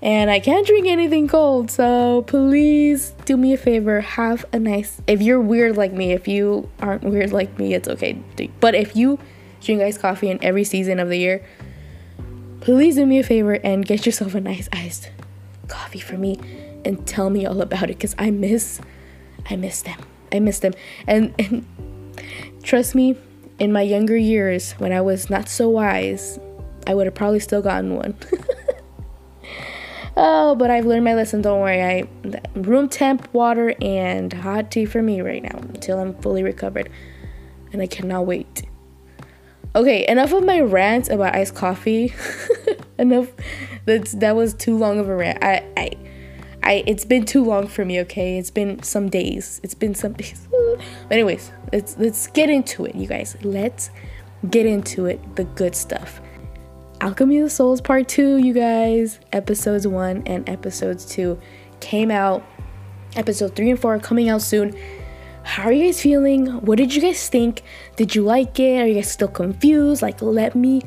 and 0.03 0.31
I 0.31 0.41
can't 0.41 0.67
drink 0.67 0.87
anything 0.87 1.29
cold. 1.29 1.71
So 1.71 2.23
please 2.23 3.15
do 3.25 3.37
me 3.37 3.53
a 3.53 3.57
favor, 3.57 4.01
have 4.01 4.45
a 4.53 4.59
nice. 4.59 5.01
If 5.07 5.21
you're 5.23 5.41
weird 5.41 5.77
like 5.77 5.93
me, 5.93 6.13
if 6.13 6.27
you 6.27 6.69
aren't 6.81 7.05
weird 7.05 7.33
like 7.33 7.59
me, 7.59 7.75
it's 7.75 7.89
okay. 7.89 8.19
But 8.61 8.75
if 8.75 8.97
you 8.97 9.19
drink 9.61 9.83
iced 9.83 10.01
coffee 10.01 10.31
in 10.31 10.43
every 10.43 10.65
season 10.65 10.99
of 10.99 11.09
the 11.09 11.19
year, 11.19 11.45
please 12.61 12.97
do 12.97 13.07
me 13.07 13.19
a 13.19 13.23
favor 13.23 13.55
and 13.55 13.85
get 13.85 14.07
yourself 14.07 14.35
a 14.35 14.41
nice 14.41 14.69
iced 14.73 15.11
coffee 15.69 16.01
for 16.01 16.17
me 16.17 16.39
and 16.85 17.07
tell 17.07 17.31
me 17.31 17.47
all 17.47 17.61
about 17.61 17.85
it 17.85 17.97
because 17.97 18.15
I 18.19 18.31
miss, 18.31 18.81
I 19.49 19.57
miss 19.57 19.83
them. 19.83 20.01
I 20.33 20.41
miss 20.41 20.61
them. 20.61 20.73
And 21.07 21.35
and 21.39 21.67
trust 22.63 22.95
me, 22.95 23.17
in 23.59 23.73
my 23.73 23.83
younger 23.83 24.17
years 24.17 24.73
when 24.73 24.93
I 24.93 25.01
was 25.01 25.29
not 25.29 25.49
so 25.49 25.69
wise, 25.69 26.39
I 26.87 26.95
would 26.95 27.07
have 27.07 27.15
probably 27.15 27.41
still 27.41 27.63
gotten 27.63 27.97
one. 27.97 28.17
Oh, 30.23 30.55
but 30.55 30.71
I've 30.71 30.85
learned 30.85 31.05
my 31.05 31.15
lesson. 31.15 31.41
Don't 31.41 31.61
worry. 31.61 31.83
I 31.83 32.07
room 32.55 32.91
temp 32.91 33.33
water 33.33 33.75
and 33.81 34.31
hot 34.31 34.71
tea 34.71 34.85
for 34.85 35.01
me 35.01 35.23
right 35.23 35.43
now 35.43 35.57
until 35.57 35.99
I'm 35.99 36.13
fully 36.21 36.43
recovered, 36.43 36.91
and 37.73 37.81
I 37.81 37.87
cannot 37.87 38.27
wait. 38.27 38.65
Okay, 39.75 40.07
enough 40.07 40.35
of 40.35 40.45
my 40.45 40.61
rants 40.61 41.09
about 41.09 41.35
iced 41.35 41.55
coffee. 41.55 42.13
enough. 42.99 43.29
That's 43.87 44.13
that 44.13 44.37
was 44.37 44.53
too 44.53 44.77
long 44.77 44.99
of 44.99 45.09
a 45.09 45.17
rant. 45.17 45.43
I, 45.43 45.65
I, 45.75 45.91
I. 46.63 46.85
It's 46.87 47.07
been 47.07 47.25
too 47.25 47.43
long 47.43 47.67
for 47.67 47.87
me. 47.87 47.99
Okay, 48.01 48.37
it's 48.37 48.51
been 48.51 48.83
some 48.83 49.09
days. 49.09 49.59
It's 49.63 49.75
been 49.75 49.95
some 49.95 50.13
days. 50.21 50.47
but 50.51 51.13
anyways, 51.13 51.51
let's 51.73 51.97
let's 51.97 52.27
get 52.27 52.51
into 52.51 52.85
it, 52.85 52.95
you 52.95 53.07
guys. 53.07 53.39
Let's 53.43 53.89
get 54.51 54.67
into 54.67 55.07
it. 55.07 55.37
The 55.37 55.45
good 55.45 55.75
stuff. 55.75 56.21
Alchemy 57.03 57.39
of 57.39 57.45
the 57.45 57.51
Souls 57.51 57.81
Part 57.81 58.09
2, 58.09 58.37
you 58.37 58.53
guys. 58.53 59.21
Episodes 59.33 59.87
1 59.87 60.25
and 60.27 60.47
episodes 60.47 61.07
2 61.07 61.41
came 61.81 62.11
out. 62.11 62.45
Episode 63.17 63.57
3 63.57 63.71
and 63.71 63.81
4 63.81 63.95
are 63.95 63.99
coming 63.99 64.29
out 64.29 64.43
soon. 64.43 64.77
How 65.43 65.65
are 65.65 65.73
you 65.73 65.87
guys 65.87 66.03
feeling? 66.03 66.47
What 66.61 66.77
did 66.77 66.95
you 66.95 67.01
guys 67.01 67.27
think? 67.27 67.63
Did 67.97 68.15
you 68.15 68.23
like 68.23 68.61
it? 68.61 68.83
Are 68.83 68.87
you 68.87 68.95
guys 68.97 69.11
still 69.11 69.29
confused? 69.29 70.03
Like, 70.03 70.21
let 70.21 70.55
me 70.55 70.83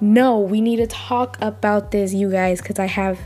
know. 0.00 0.40
We 0.40 0.62
need 0.62 0.76
to 0.76 0.86
talk 0.86 1.36
about 1.42 1.90
this, 1.90 2.14
you 2.14 2.30
guys, 2.30 2.62
because 2.62 2.78
I 2.78 2.86
have 2.86 3.20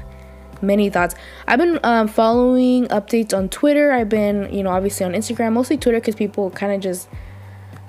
many 0.61 0.91
thoughts. 0.91 1.14
I've 1.47 1.61
been 1.61 1.79
um, 1.85 2.09
following 2.09 2.88
updates 2.88 3.33
on 3.33 3.49
Twitter. 3.49 3.93
I've 3.93 4.09
been, 4.09 4.53
you 4.53 4.64
know, 4.64 4.71
obviously 4.71 5.07
on 5.07 5.12
Instagram, 5.12 5.53
mostly 5.53 5.76
Twitter, 5.76 6.00
because 6.00 6.17
people 6.17 6.50
kind 6.50 6.73
of 6.73 6.81
just 6.81 7.09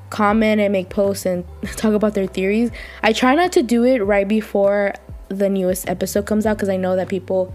comment 0.10 0.62
and 0.62 0.72
make 0.72 0.90
posts 0.90 1.26
and 1.26 1.46
talk 1.76 1.94
about 1.94 2.14
their 2.14 2.28
theories. 2.28 2.72
I 3.04 3.14
try 3.14 3.36
not 3.36 3.52
to 3.54 3.64
do 3.64 3.84
it 3.84 4.00
right 4.00 4.28
before 4.28 4.94
the 5.30 5.50
newest 5.50 5.90
episode 5.90 6.26
comes 6.26 6.46
out 6.46 6.58
because 6.58 6.70
I 6.70 6.78
know 6.78 6.96
that 6.96 7.10
people 7.10 7.54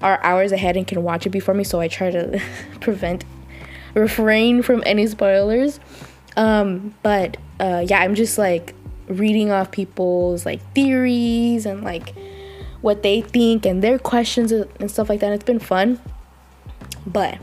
are 0.00 0.22
hours 0.22 0.52
ahead 0.52 0.76
and 0.76 0.86
can 0.86 1.02
watch 1.02 1.26
it 1.26 1.30
before 1.30 1.54
me, 1.54 1.64
so 1.64 1.80
I 1.80 1.88
try 1.88 2.10
to 2.10 2.40
prevent, 2.80 3.24
refrain 3.94 4.62
from 4.62 4.82
any 4.84 5.06
spoilers. 5.06 5.80
Um, 6.36 6.94
but 7.02 7.36
uh, 7.60 7.84
yeah, 7.86 8.00
I'm 8.00 8.14
just 8.14 8.38
like 8.38 8.74
reading 9.08 9.50
off 9.50 9.70
people's 9.70 10.46
like 10.46 10.60
theories 10.74 11.66
and 11.66 11.84
like 11.84 12.14
what 12.80 13.02
they 13.02 13.20
think 13.20 13.66
and 13.66 13.82
their 13.82 13.98
questions 13.98 14.50
and 14.50 14.90
stuff 14.90 15.08
like 15.08 15.20
that. 15.20 15.32
It's 15.32 15.44
been 15.44 15.58
fun, 15.58 16.00
but 17.06 17.38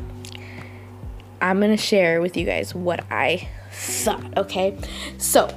I'm 1.42 1.60
gonna 1.60 1.78
share 1.78 2.22
with 2.22 2.36
you 2.36 2.46
guys 2.46 2.76
what 2.76 3.06
I 3.10 3.48
thought, 3.80 4.38
okay? 4.38 4.78
So, 5.18 5.50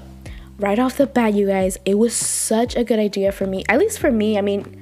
right 0.59 0.79
off 0.79 0.97
the 0.97 1.07
bat, 1.07 1.35
you 1.35 1.47
guys, 1.47 1.79
it 1.85 1.99
was 1.99 2.15
such 2.15 2.77
a 2.77 2.85
good 2.85 2.99
idea 2.99 3.33
for 3.33 3.47
me. 3.47 3.65
At 3.69 3.79
least 3.79 3.99
for 3.99 4.11
me, 4.11 4.39
I 4.39 4.41
mean, 4.41 4.79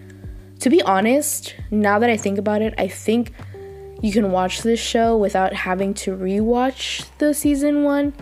to 0.61 0.71
be 0.71 0.83
honest, 0.83 1.55
now 1.71 1.99
that 1.99 2.11
I 2.11 2.17
think 2.17 2.39
about 2.39 2.61
it, 2.63 2.75
I 2.77 2.87
think 2.89 3.33
you 4.03 4.13
can 4.13 4.31
watch 4.31 4.63
this 4.63 4.81
show 4.81 5.17
without 5.17 5.53
having 5.53 5.95
to 5.95 6.17
rewatch 6.17 7.07
the 7.19 7.35
season 7.35 7.83
one. 7.83 8.13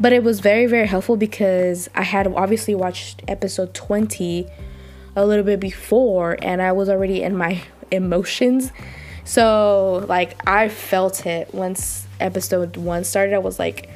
but 0.00 0.14
it 0.14 0.24
was 0.24 0.40
very 0.40 0.64
very 0.66 0.86
helpful 0.86 1.16
because 1.16 1.88
I 1.94 2.02
had 2.02 2.26
obviously 2.26 2.74
watched 2.74 3.22
episode 3.28 3.74
20 3.74 4.46
a 5.14 5.26
little 5.26 5.44
bit 5.44 5.60
before 5.60 6.38
and 6.40 6.62
I 6.62 6.72
was 6.72 6.88
already 6.88 7.22
in 7.22 7.36
my 7.36 7.60
emotions. 7.90 8.72
So 9.24 10.06
like 10.08 10.40
I 10.48 10.68
felt 10.70 11.26
it 11.26 11.52
once 11.54 12.06
episode 12.18 12.76
1 12.76 13.04
started. 13.04 13.34
I 13.34 13.38
was 13.38 13.58
like 13.58 13.90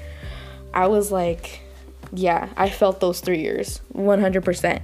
I 0.74 0.88
was 0.88 1.10
like 1.10 1.60
yeah, 2.12 2.48
I 2.56 2.70
felt 2.70 3.00
those 3.00 3.20
3 3.20 3.40
years 3.40 3.80
100%. 3.94 4.82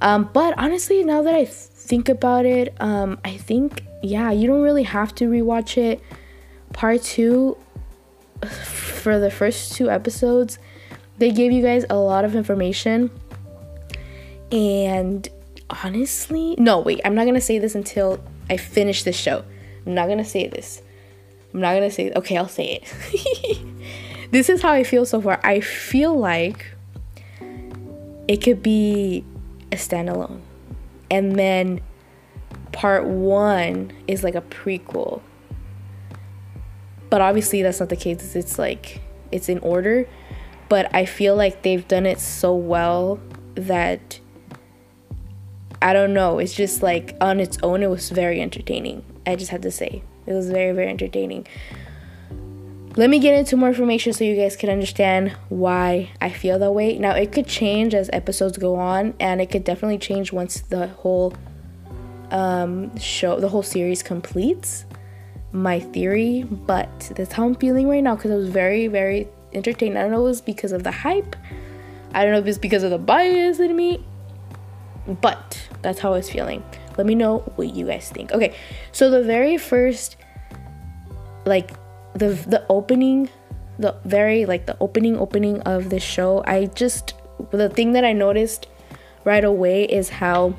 Um 0.00 0.28
but 0.32 0.54
honestly 0.58 1.02
now 1.04 1.22
that 1.22 1.34
I 1.34 1.44
think 1.44 2.08
about 2.08 2.44
it, 2.44 2.74
um 2.80 3.18
I 3.24 3.36
think 3.36 3.84
yeah, 4.02 4.30
you 4.32 4.46
don't 4.48 4.62
really 4.62 4.82
have 4.82 5.14
to 5.16 5.24
rewatch 5.26 5.76
it. 5.78 6.00
Part 6.72 7.02
2 7.02 7.56
for 9.02 9.18
the 9.18 9.30
first 9.30 9.74
two 9.74 9.90
episodes, 9.90 10.58
they 11.18 11.30
gave 11.30 11.52
you 11.52 11.62
guys 11.62 11.84
a 11.88 11.96
lot 11.96 12.24
of 12.24 12.34
information. 12.34 13.10
And 14.50 15.28
honestly, 15.84 16.56
no, 16.58 16.80
wait, 16.80 17.00
I'm 17.04 17.14
not 17.14 17.24
gonna 17.24 17.40
say 17.40 17.58
this 17.58 17.74
until 17.74 18.22
I 18.50 18.56
finish 18.56 19.04
the 19.04 19.12
show. 19.12 19.44
I'm 19.86 19.94
not 19.94 20.08
gonna 20.08 20.24
say 20.24 20.46
this. 20.48 20.82
I'm 21.54 21.60
not 21.60 21.74
gonna 21.74 21.90
say, 21.90 22.12
okay, 22.14 22.36
I'll 22.36 22.48
say 22.48 22.82
it. 22.82 23.62
this 24.32 24.48
is 24.48 24.62
how 24.62 24.72
I 24.72 24.82
feel 24.82 25.04
so 25.04 25.20
far. 25.20 25.38
I 25.44 25.60
feel 25.60 26.18
like 26.18 26.66
it 28.26 28.38
could 28.38 28.62
be 28.62 29.24
a 29.70 29.76
standalone. 29.76 30.40
And 31.10 31.38
then 31.38 31.82
part 32.72 33.04
one 33.04 33.92
is 34.08 34.24
like 34.24 34.34
a 34.34 34.40
prequel. 34.40 35.20
But 37.10 37.20
obviously 37.20 37.62
that's 37.62 37.78
not 37.78 37.90
the 37.90 37.96
case. 37.96 38.34
It's 38.34 38.58
like 38.58 39.02
it's 39.30 39.50
in 39.50 39.58
order. 39.58 40.08
But 40.70 40.94
i 40.94 41.04
feel 41.04 41.36
like 41.36 41.62
they've 41.62 41.86
done 41.86 42.06
it 42.06 42.18
so 42.18 42.54
well 42.54 43.20
that 43.54 44.18
i 45.82 45.92
don't 45.92 46.14
know. 46.14 46.38
It's 46.38 46.54
just 46.54 46.82
like 46.82 47.14
on 47.20 47.38
its 47.38 47.58
own 47.62 47.82
it 47.82 47.90
was 47.90 48.08
very 48.08 48.40
entertaining 48.40 49.04
i 49.26 49.36
just 49.36 49.50
had 49.50 49.60
to 49.62 49.70
say. 49.70 50.02
It 50.24 50.32
was 50.32 50.48
very 50.48 50.72
very 50.72 50.88
entertaining 50.88 51.46
let 52.96 53.08
me 53.08 53.18
get 53.18 53.34
into 53.34 53.56
more 53.56 53.68
information 53.68 54.12
so 54.12 54.22
you 54.22 54.36
guys 54.36 54.54
can 54.54 54.68
understand 54.68 55.30
why 55.48 56.10
I 56.20 56.28
feel 56.30 56.58
that 56.58 56.72
way. 56.72 56.98
Now, 56.98 57.12
it 57.12 57.32
could 57.32 57.46
change 57.46 57.94
as 57.94 58.10
episodes 58.12 58.58
go 58.58 58.76
on, 58.76 59.14
and 59.18 59.40
it 59.40 59.50
could 59.50 59.64
definitely 59.64 59.98
change 59.98 60.32
once 60.32 60.60
the 60.60 60.88
whole 60.88 61.32
um, 62.30 62.96
show, 62.98 63.40
the 63.40 63.48
whole 63.48 63.62
series 63.62 64.02
completes 64.02 64.84
my 65.52 65.80
theory, 65.80 66.42
but 66.42 67.12
that's 67.14 67.32
how 67.32 67.44
I'm 67.44 67.54
feeling 67.54 67.88
right 67.88 68.02
now 68.02 68.16
because 68.16 68.30
I 68.30 68.36
was 68.36 68.48
very, 68.48 68.88
very 68.88 69.28
entertained. 69.52 69.98
I 69.98 70.02
don't 70.02 70.10
know 70.10 70.18
if 70.18 70.24
it 70.24 70.28
was 70.28 70.40
because 70.40 70.72
of 70.72 70.82
the 70.82 70.90
hype. 70.90 71.36
I 72.14 72.24
don't 72.24 72.32
know 72.32 72.38
if 72.38 72.46
it's 72.46 72.58
because 72.58 72.82
of 72.82 72.90
the 72.90 72.98
bias 72.98 73.58
in 73.58 73.74
me, 73.74 74.04
but 75.06 75.60
that's 75.80 75.98
how 75.98 76.12
I 76.12 76.16
was 76.16 76.30
feeling. 76.30 76.62
Let 76.98 77.06
me 77.06 77.14
know 77.14 77.38
what 77.56 77.74
you 77.74 77.86
guys 77.86 78.10
think. 78.10 78.32
Okay, 78.32 78.54
so 78.92 79.10
the 79.10 79.22
very 79.22 79.56
first, 79.56 80.16
like, 81.46 81.70
the 82.14 82.28
the 82.28 82.64
opening, 82.68 83.28
the 83.78 83.94
very 84.04 84.46
like 84.46 84.66
the 84.66 84.76
opening 84.80 85.16
opening 85.18 85.60
of 85.62 85.90
the 85.90 86.00
show. 86.00 86.42
I 86.46 86.66
just 86.66 87.14
the 87.50 87.68
thing 87.68 87.92
that 87.92 88.04
I 88.04 88.12
noticed 88.12 88.68
right 89.24 89.44
away 89.44 89.84
is 89.84 90.08
how 90.08 90.54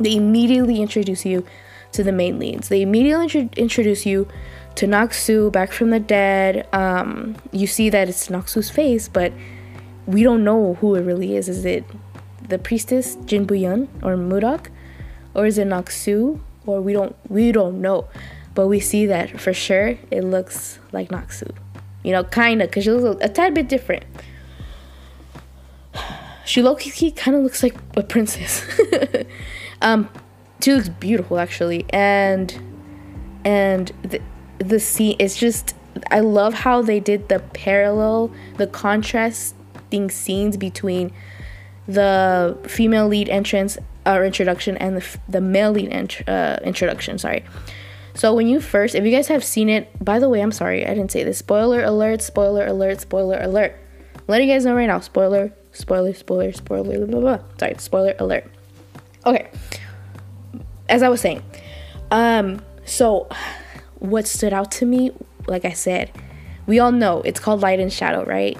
they 0.00 0.16
immediately 0.16 0.80
introduce 0.80 1.24
you 1.24 1.44
to 1.92 2.02
the 2.02 2.12
main 2.12 2.38
leads. 2.38 2.68
They 2.68 2.82
immediately 2.82 3.24
intro- 3.24 3.48
introduce 3.56 4.06
you 4.06 4.28
to 4.76 4.86
Naksu 4.86 5.50
back 5.50 5.72
from 5.72 5.90
the 5.90 6.00
dead. 6.00 6.66
Um, 6.72 7.36
you 7.52 7.66
see 7.66 7.88
that 7.90 8.08
it's 8.08 8.28
Naksu's 8.28 8.70
face, 8.70 9.08
but 9.08 9.32
we 10.06 10.22
don't 10.22 10.44
know 10.44 10.74
who 10.74 10.94
it 10.94 11.02
really 11.02 11.36
is. 11.36 11.48
Is 11.48 11.64
it 11.64 11.84
the 12.48 12.58
priestess 12.58 13.16
Jin 13.24 13.46
Buyeon 13.46 13.88
or 14.02 14.16
Murak, 14.16 14.68
or 15.34 15.46
is 15.46 15.58
it 15.58 15.66
Naksu? 15.68 16.40
Or 16.66 16.80
we 16.80 16.92
don't 16.92 17.14
we 17.28 17.52
don't 17.52 17.80
know, 17.80 18.08
but 18.56 18.66
we 18.66 18.80
see 18.80 19.06
that 19.06 19.40
for 19.40 19.52
sure 19.52 19.96
it 20.10 20.22
looks 20.22 20.80
like 20.90 21.10
Naksu. 21.10 21.54
You 22.02 22.12
know, 22.12 22.24
kind 22.24 22.62
of, 22.62 22.68
because 22.68 22.84
she 22.84 22.90
looks 22.90 23.22
a, 23.22 23.26
a 23.26 23.28
tad 23.28 23.54
bit 23.54 23.68
different. 23.68 24.04
She 26.44 26.62
low 26.62 26.76
kind 26.76 27.36
of 27.36 27.42
looks 27.42 27.64
like 27.64 27.74
a 27.96 28.04
princess. 28.04 28.64
um, 29.82 30.08
she 30.62 30.72
looks 30.72 30.88
beautiful 30.88 31.38
actually 31.38 31.84
and 31.90 32.60
and 33.44 33.92
the, 34.02 34.20
the 34.58 34.80
scene 34.80 35.16
it's 35.18 35.36
just 35.36 35.74
i 36.10 36.20
love 36.20 36.54
how 36.54 36.82
they 36.82 37.00
did 37.00 37.28
the 37.28 37.38
parallel 37.38 38.30
the 38.56 38.66
contrasting 38.66 40.10
scenes 40.10 40.56
between 40.56 41.12
the 41.86 42.56
female 42.66 43.06
lead 43.06 43.28
entrance 43.28 43.78
or 44.04 44.24
introduction 44.24 44.76
and 44.78 44.96
the, 44.96 45.18
the 45.28 45.40
male 45.40 45.72
lead 45.72 45.88
int- 45.92 46.28
uh, 46.28 46.58
introduction 46.64 47.18
sorry 47.18 47.44
so 48.16 48.34
when 48.34 48.48
you 48.48 48.60
first 48.60 48.96
if 48.96 49.04
you 49.04 49.12
guys 49.12 49.28
have 49.28 49.44
seen 49.44 49.68
it 49.68 49.88
by 50.04 50.18
the 50.18 50.28
way 50.28 50.40
i'm 50.40 50.52
sorry 50.52 50.84
i 50.84 50.88
didn't 50.88 51.12
say 51.12 51.22
this 51.22 51.38
spoiler 51.38 51.84
alert 51.84 52.20
spoiler 52.20 52.66
alert 52.66 53.00
spoiler 53.00 53.38
alert 53.40 53.76
let 54.26 54.42
you 54.42 54.52
guys 54.52 54.64
know 54.64 54.74
right 54.74 54.86
now 54.86 54.98
spoiler 54.98 55.52
spoiler 55.70 56.12
spoiler 56.12 56.52
spoiler 56.52 56.98
blah, 57.06 57.20
blah, 57.20 57.36
blah. 57.36 57.38
sorry 57.58 57.74
spoiler 57.78 58.14
alert 58.18 58.44
okay 59.24 59.48
as 60.88 61.02
I 61.02 61.08
was 61.08 61.20
saying, 61.20 61.42
um, 62.10 62.62
so 62.84 63.28
what 63.98 64.26
stood 64.26 64.52
out 64.52 64.70
to 64.72 64.86
me, 64.86 65.10
like 65.46 65.64
I 65.64 65.72
said, 65.72 66.10
we 66.66 66.78
all 66.78 66.92
know 66.92 67.22
it's 67.22 67.40
called 67.40 67.60
Light 67.60 67.80
and 67.80 67.92
Shadow, 67.92 68.24
right? 68.24 68.58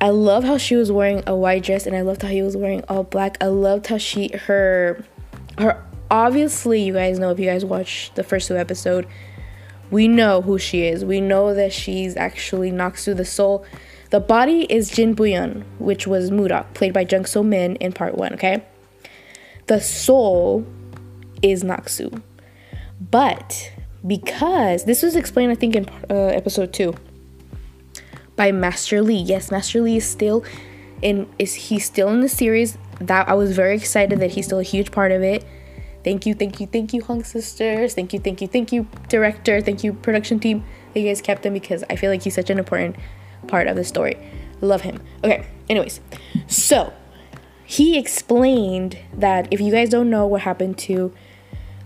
I 0.00 0.10
love 0.10 0.44
how 0.44 0.58
she 0.58 0.76
was 0.76 0.92
wearing 0.92 1.22
a 1.26 1.34
white 1.34 1.62
dress 1.62 1.86
and 1.86 1.96
I 1.96 2.02
loved 2.02 2.22
how 2.22 2.28
he 2.28 2.42
was 2.42 2.56
wearing 2.56 2.84
all 2.88 3.04
black. 3.04 3.38
I 3.40 3.46
loved 3.46 3.86
how 3.86 3.98
she 3.98 4.28
her 4.28 5.02
her 5.58 5.82
obviously 6.10 6.82
you 6.82 6.92
guys 6.92 7.18
know 7.18 7.30
if 7.30 7.38
you 7.38 7.46
guys 7.46 7.64
watch 7.64 8.12
the 8.14 8.22
first 8.22 8.48
two 8.48 8.56
episode, 8.56 9.06
we 9.90 10.08
know 10.08 10.42
who 10.42 10.58
she 10.58 10.82
is. 10.82 11.04
We 11.04 11.20
know 11.20 11.54
that 11.54 11.72
she's 11.72 12.16
actually 12.16 12.70
Naksu 12.70 13.16
the 13.16 13.24
soul. 13.24 13.64
The 14.10 14.20
body 14.20 14.66
is 14.70 14.90
Jin 14.90 15.16
Buyeon, 15.16 15.64
which 15.78 16.06
was 16.06 16.30
Murak, 16.30 16.72
played 16.74 16.92
by 16.92 17.06
Jung 17.08 17.24
So 17.24 17.42
Min 17.42 17.76
in 17.76 17.92
part 17.92 18.16
one, 18.16 18.34
okay? 18.34 18.64
the 19.66 19.80
soul 19.80 20.66
is 21.42 21.62
Naksu. 21.64 22.22
But 23.10 23.72
because 24.06 24.84
this 24.84 25.02
was 25.02 25.16
explained, 25.16 25.52
I 25.52 25.54
think, 25.54 25.76
in 25.76 25.88
uh, 26.10 26.26
episode 26.26 26.72
two 26.72 26.94
by 28.36 28.52
Master 28.52 29.02
Lee. 29.02 29.16
Yes, 29.16 29.50
Master 29.50 29.80
Lee 29.80 29.96
is 29.96 30.06
still 30.06 30.44
in. 31.02 31.28
Is 31.38 31.54
he 31.54 31.78
still 31.78 32.08
in 32.10 32.20
the 32.20 32.28
series? 32.28 32.78
That 33.00 33.28
I 33.28 33.34
was 33.34 33.56
very 33.56 33.76
excited 33.76 34.20
that 34.20 34.32
he's 34.32 34.46
still 34.46 34.60
a 34.60 34.64
huge 34.64 34.92
part 34.92 35.12
of 35.12 35.22
it. 35.22 35.44
Thank 36.04 36.26
you, 36.26 36.34
thank 36.34 36.60
you, 36.60 36.66
thank 36.66 36.92
you, 36.92 37.02
Hong 37.02 37.24
Sisters. 37.24 37.94
Thank 37.94 38.12
you, 38.12 38.20
thank 38.20 38.42
you, 38.42 38.46
thank 38.46 38.72
you, 38.72 38.86
director. 39.08 39.60
Thank 39.60 39.82
you, 39.82 39.94
production 39.94 40.38
team. 40.38 40.62
You 40.94 41.02
guys 41.02 41.22
kept 41.22 41.44
him 41.46 41.54
because 41.54 41.82
I 41.88 41.96
feel 41.96 42.10
like 42.10 42.22
he's 42.22 42.34
such 42.34 42.50
an 42.50 42.58
important 42.58 42.96
part 43.46 43.66
of 43.66 43.76
the 43.76 43.84
story. 43.84 44.16
love 44.60 44.82
him. 44.82 45.00
Okay. 45.24 45.46
Anyways, 45.68 46.00
so 46.46 46.92
he 47.64 47.98
explained 47.98 48.98
that 49.14 49.48
if 49.50 49.60
you 49.60 49.72
guys 49.72 49.88
don't 49.88 50.10
know 50.10 50.26
what 50.26 50.42
happened 50.42 50.76
to 50.76 51.12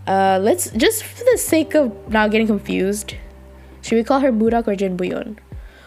uh 0.07 0.39
let's 0.41 0.71
just 0.71 1.05
for 1.05 1.25
the 1.25 1.39
sake 1.39 1.75
of 1.75 1.93
not 2.11 2.31
getting 2.31 2.47
confused 2.47 3.15
should 3.83 3.97
we 3.97 4.03
call 4.03 4.21
her 4.21 4.33
murak 4.33 4.67
or 4.67 4.75
jin 4.75 4.97
buyeon 4.97 5.37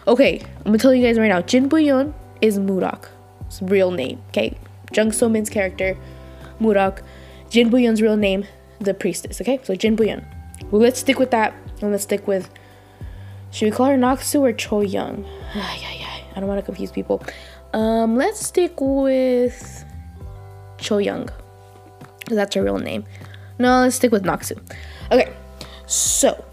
okay 0.06 0.40
i'm 0.58 0.64
gonna 0.64 0.78
tell 0.78 0.94
you 0.94 1.04
guys 1.04 1.18
right 1.18 1.28
now 1.28 1.40
jin 1.42 1.68
buyeon 1.68 2.14
is 2.40 2.58
murak's 2.58 3.60
real 3.62 3.90
name 3.90 4.22
okay 4.28 4.56
jung 4.94 5.12
so 5.12 5.28
min's 5.28 5.50
character 5.50 5.96
murak 6.60 7.02
jin 7.52 7.70
buyeon's 7.70 8.02
real 8.02 8.16
name 8.16 8.44
the 8.80 8.94
priestess 8.94 9.40
okay 9.40 9.60
so 9.62 9.74
jin 9.74 9.96
buyeon 9.96 10.24
well 10.70 10.82
let's 10.82 11.00
stick 11.00 11.18
with 11.18 11.30
that 11.30 11.54
and 11.80 11.92
let's 11.92 12.04
stick 12.04 12.26
with 12.26 12.50
should 13.50 13.66
we 13.66 13.70
call 13.70 13.86
her 13.86 13.96
naksu 13.96 14.40
or 14.40 14.52
cho 14.52 14.80
young 14.80 15.24
i 15.54 16.34
don't 16.36 16.48
want 16.48 16.58
to 16.58 16.64
confuse 16.64 16.90
people 16.90 17.22
um, 17.72 18.16
let's 18.16 18.44
stick 18.44 18.80
with 18.80 19.84
Cho 20.82 20.98
Young. 20.98 21.30
That's 22.28 22.54
her 22.54 22.62
real 22.62 22.78
name. 22.78 23.04
No, 23.58 23.80
let's 23.80 23.96
stick 23.96 24.12
with 24.12 24.24
Naksu. 24.24 24.60
Okay, 25.10 25.32
so 25.86 26.44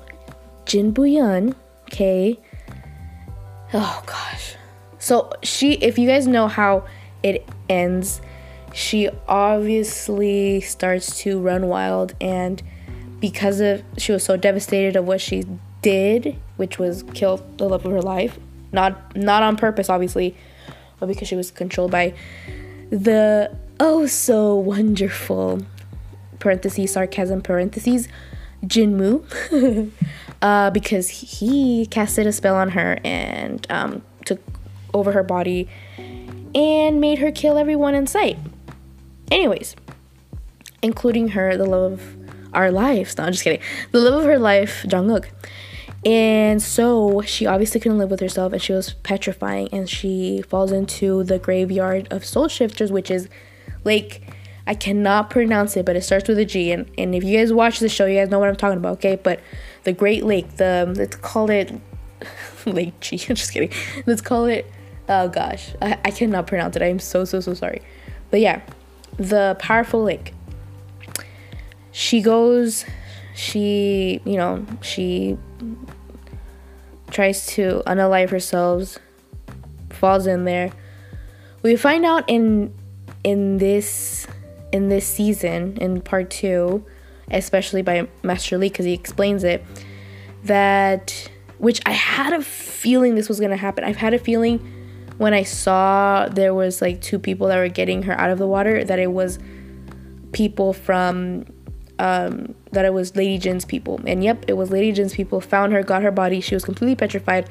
Jin 0.65 0.93
Buyeon, 0.93 1.55
okay. 1.83 2.39
Oh 3.73 4.03
gosh. 4.05 4.55
So 4.99 5.31
she, 5.43 5.73
if 5.73 5.97
you 5.97 6.07
guys 6.07 6.27
know 6.27 6.47
how 6.47 6.85
it 7.23 7.47
ends, 7.69 8.21
she 8.79 9.09
obviously 9.27 10.61
starts 10.61 11.19
to 11.19 11.37
run 11.37 11.67
wild, 11.67 12.15
and 12.21 12.63
because 13.19 13.59
of 13.59 13.83
she 13.97 14.13
was 14.13 14.23
so 14.23 14.37
devastated 14.37 14.95
of 14.95 15.05
what 15.05 15.19
she 15.19 15.43
did, 15.81 16.37
which 16.55 16.79
was 16.79 17.03
kill 17.13 17.45
the 17.57 17.67
love 17.67 17.85
of 17.85 17.91
her 17.91 18.01
life, 18.01 18.39
not 18.71 19.17
not 19.17 19.43
on 19.43 19.57
purpose, 19.57 19.89
obviously, 19.89 20.33
but 20.97 21.07
because 21.07 21.27
she 21.27 21.35
was 21.35 21.51
controlled 21.51 21.91
by 21.91 22.13
the 22.89 23.53
oh 23.81 24.05
so 24.05 24.55
wonderful 24.55 25.61
parentheses 26.39 26.93
sarcasm 26.93 27.41
parentheses 27.41 28.07
Jinmu 28.63 29.91
uh, 30.41 30.69
because 30.71 31.09
he 31.09 31.85
casted 31.87 32.25
a 32.27 32.31
spell 32.31 32.55
on 32.55 32.69
her 32.69 32.97
and 33.03 33.67
um, 33.69 34.01
took 34.23 34.39
over 34.93 35.11
her 35.11 35.23
body 35.23 35.67
and 36.55 37.01
made 37.01 37.19
her 37.19 37.31
kill 37.31 37.57
everyone 37.57 37.93
in 37.93 38.07
sight. 38.07 38.37
Anyways, 39.31 39.75
including 40.81 41.29
her, 41.29 41.57
the 41.57 41.65
love 41.65 41.93
of 41.93 42.15
our 42.53 42.71
lives. 42.71 43.17
No, 43.17 43.25
I'm 43.25 43.31
just 43.31 43.43
kidding. 43.43 43.61
The 43.91 43.99
love 43.99 44.21
of 44.21 44.25
her 44.25 44.39
life, 44.39 44.85
Jung 44.89 45.11
Uk. 45.11 45.29
And 46.05 46.61
so 46.61 47.21
she 47.21 47.45
obviously 47.45 47.79
couldn't 47.81 47.97
live 47.97 48.09
with 48.09 48.21
herself 48.21 48.53
and 48.53 48.61
she 48.61 48.71
was 48.71 48.93
petrifying 48.93 49.67
and 49.73 49.89
she 49.89 50.41
falls 50.41 50.71
into 50.71 51.23
the 51.23 51.39
graveyard 51.39 52.07
of 52.11 52.23
soul 52.25 52.47
shifters, 52.47 52.91
which 52.91 53.11
is 53.11 53.27
like 53.83 54.21
I 54.65 54.75
cannot 54.75 55.29
pronounce 55.29 55.75
it, 55.75 55.85
but 55.85 55.95
it 55.95 56.03
starts 56.03 56.29
with 56.29 56.37
a 56.37 56.45
G. 56.45 56.71
And, 56.71 56.89
and 56.97 57.15
if 57.15 57.23
you 57.23 57.37
guys 57.37 57.51
watch 57.51 57.79
the 57.79 57.89
show, 57.89 58.05
you 58.05 58.17
guys 58.19 58.29
know 58.29 58.39
what 58.39 58.49
I'm 58.49 58.55
talking 58.55 58.77
about, 58.77 58.93
okay? 58.93 59.15
But 59.15 59.41
the 59.83 59.91
Great 59.91 60.23
Lake, 60.23 60.57
the 60.57 60.93
let's 60.95 61.15
call 61.15 61.49
it 61.49 61.73
Lake 62.65 62.97
G. 63.01 63.19
I'm 63.29 63.35
just 63.35 63.51
kidding. 63.51 63.71
Let's 64.05 64.21
call 64.21 64.45
it 64.45 64.71
oh 65.09 65.27
gosh. 65.27 65.73
I, 65.81 65.97
I 66.05 66.11
cannot 66.11 66.47
pronounce 66.47 66.75
it. 66.77 66.81
I'm 66.81 66.99
so 66.99 67.25
so 67.25 67.41
so 67.41 67.53
sorry. 67.53 67.81
But 68.31 68.39
yeah, 68.39 68.61
the 69.19 69.55
powerful 69.59 70.01
lake. 70.01 70.33
She 71.91 72.21
goes 72.21 72.85
she, 73.39 74.19
you 74.25 74.35
know, 74.35 74.65
she 74.81 75.37
tries 77.09 77.45
to 77.47 77.81
unalive 77.87 78.29
herself, 78.31 78.97
falls 79.89 80.27
in 80.27 80.43
there. 80.43 80.71
We 81.63 81.77
find 81.77 82.05
out 82.05 82.25
in 82.27 82.73
in 83.23 83.57
this 83.57 84.27
in 84.73 84.89
this 84.89 85.07
season 85.07 85.77
in 85.77 86.01
part 86.01 86.29
2, 86.31 86.83
especially 87.31 87.81
by 87.81 88.09
Master 88.23 88.57
Lee 88.57 88.69
cuz 88.69 88.85
he 88.85 88.93
explains 88.93 89.45
it 89.45 89.63
that 90.43 91.29
which 91.59 91.79
I 91.85 91.91
had 91.91 92.33
a 92.33 92.41
feeling 92.41 93.15
this 93.15 93.29
was 93.29 93.39
going 93.39 93.51
to 93.51 93.57
happen. 93.57 93.85
I've 93.85 93.97
had 93.97 94.13
a 94.13 94.19
feeling 94.19 94.59
when 95.19 95.33
I 95.33 95.43
saw 95.43 96.29
there 96.29 96.53
was 96.53 96.81
like 96.81 97.01
two 97.01 97.19
people 97.19 97.47
that 97.47 97.57
were 97.57 97.67
getting 97.67 98.03
her 98.03 98.17
out 98.17 98.29
of 98.29 98.39
the 98.39 98.47
water 98.47 98.85
that 98.85 98.99
it 98.99 99.11
was 99.11 99.37
people 100.31 100.71
from 100.71 101.45
um, 101.99 102.55
that 102.71 102.85
it 102.85 102.93
was 102.93 103.17
Lady 103.17 103.37
Jin's 103.37 103.65
people. 103.65 103.99
And 104.07 104.23
yep, 104.23 104.45
it 104.47 104.53
was 104.53 104.71
Lady 104.71 104.93
Jin's 104.93 105.13
people. 105.13 105.41
Found 105.41 105.73
her, 105.73 105.83
got 105.83 106.03
her 106.03 106.11
body. 106.11 106.39
She 106.39 106.55
was 106.55 106.63
completely 106.63 106.95
petrified. 106.95 107.49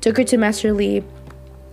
Took 0.00 0.16
her 0.16 0.24
to 0.24 0.36
Master 0.36 0.72
Lee 0.72 1.04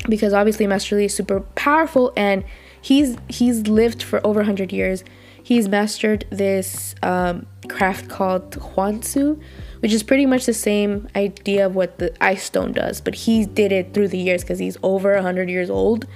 because 0.07 0.31
obviously 0.31 0.67
Master 0.67 0.95
Lee 0.95 1.05
is 1.05 1.15
super 1.15 1.39
powerful 1.55 2.13
and 2.15 2.43
he's 2.79 3.17
he's 3.27 3.67
lived 3.67 4.03
for 4.03 4.25
over 4.25 4.41
100 4.41 4.71
years. 4.71 5.03
He's 5.41 5.67
mastered 5.67 6.25
this 6.29 6.93
um, 7.01 7.47
craft 7.67 8.09
called 8.09 8.51
Hwantsu, 8.51 9.41
which 9.85 9.93
is 9.93 10.01
pretty 10.01 10.25
much 10.25 10.47
the 10.47 10.53
same 10.53 11.07
idea 11.15 11.63
of 11.63 11.75
what 11.75 11.99
the 11.99 12.11
ice 12.19 12.45
stone 12.45 12.71
does, 12.71 12.99
but 12.99 13.13
he 13.13 13.45
did 13.45 13.71
it 13.71 13.93
through 13.93 14.07
the 14.07 14.17
years 14.17 14.41
because 14.41 14.57
he's 14.57 14.75
over 14.81 15.13
100 15.13 15.47
years 15.47 15.69
old. 15.69 16.07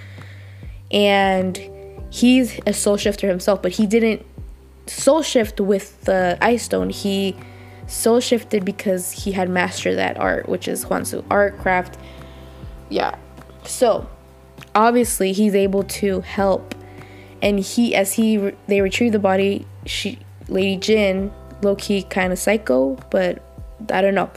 And 0.90 1.56
he's 2.10 2.60
a 2.66 2.74
soul 2.74 2.98
shifter 2.98 3.28
himself, 3.28 3.62
but 3.62 3.74
he 3.74 3.86
didn't 3.86 4.26
soul 4.88 5.22
shift 5.22 5.62
with 5.62 6.02
the 6.06 6.36
ice 6.42 6.64
stone. 6.64 6.90
He 6.90 7.36
soul 7.86 8.20
shifted 8.20 8.66
because 8.66 9.12
he 9.12 9.34
had 9.34 9.52
mastered 9.52 9.98
that 10.00 10.18
art, 10.18 10.50
which 10.50 10.68
is 10.68 10.86
Hwantsu 10.86 11.24
art 11.30 11.60
craft. 11.60 11.96
Yeah. 12.90 13.16
So 13.66 14.10
obviously 14.74 15.32
he's 15.32 15.54
able 15.54 15.84
to 15.84 16.22
help, 16.22 16.74
and 17.40 17.60
he 17.60 17.94
as 17.94 18.14
he 18.14 18.52
they 18.66 18.82
retrieve 18.82 19.12
the 19.12 19.20
body, 19.20 19.68
she 19.86 20.18
Lady 20.48 20.76
Jin, 20.76 21.32
low 21.62 21.76
key 21.76 22.02
kind 22.02 22.34
of 22.34 22.40
psycho, 22.40 22.98
but 23.12 23.44
I 23.92 24.02
don't 24.02 24.16
know. 24.16 24.30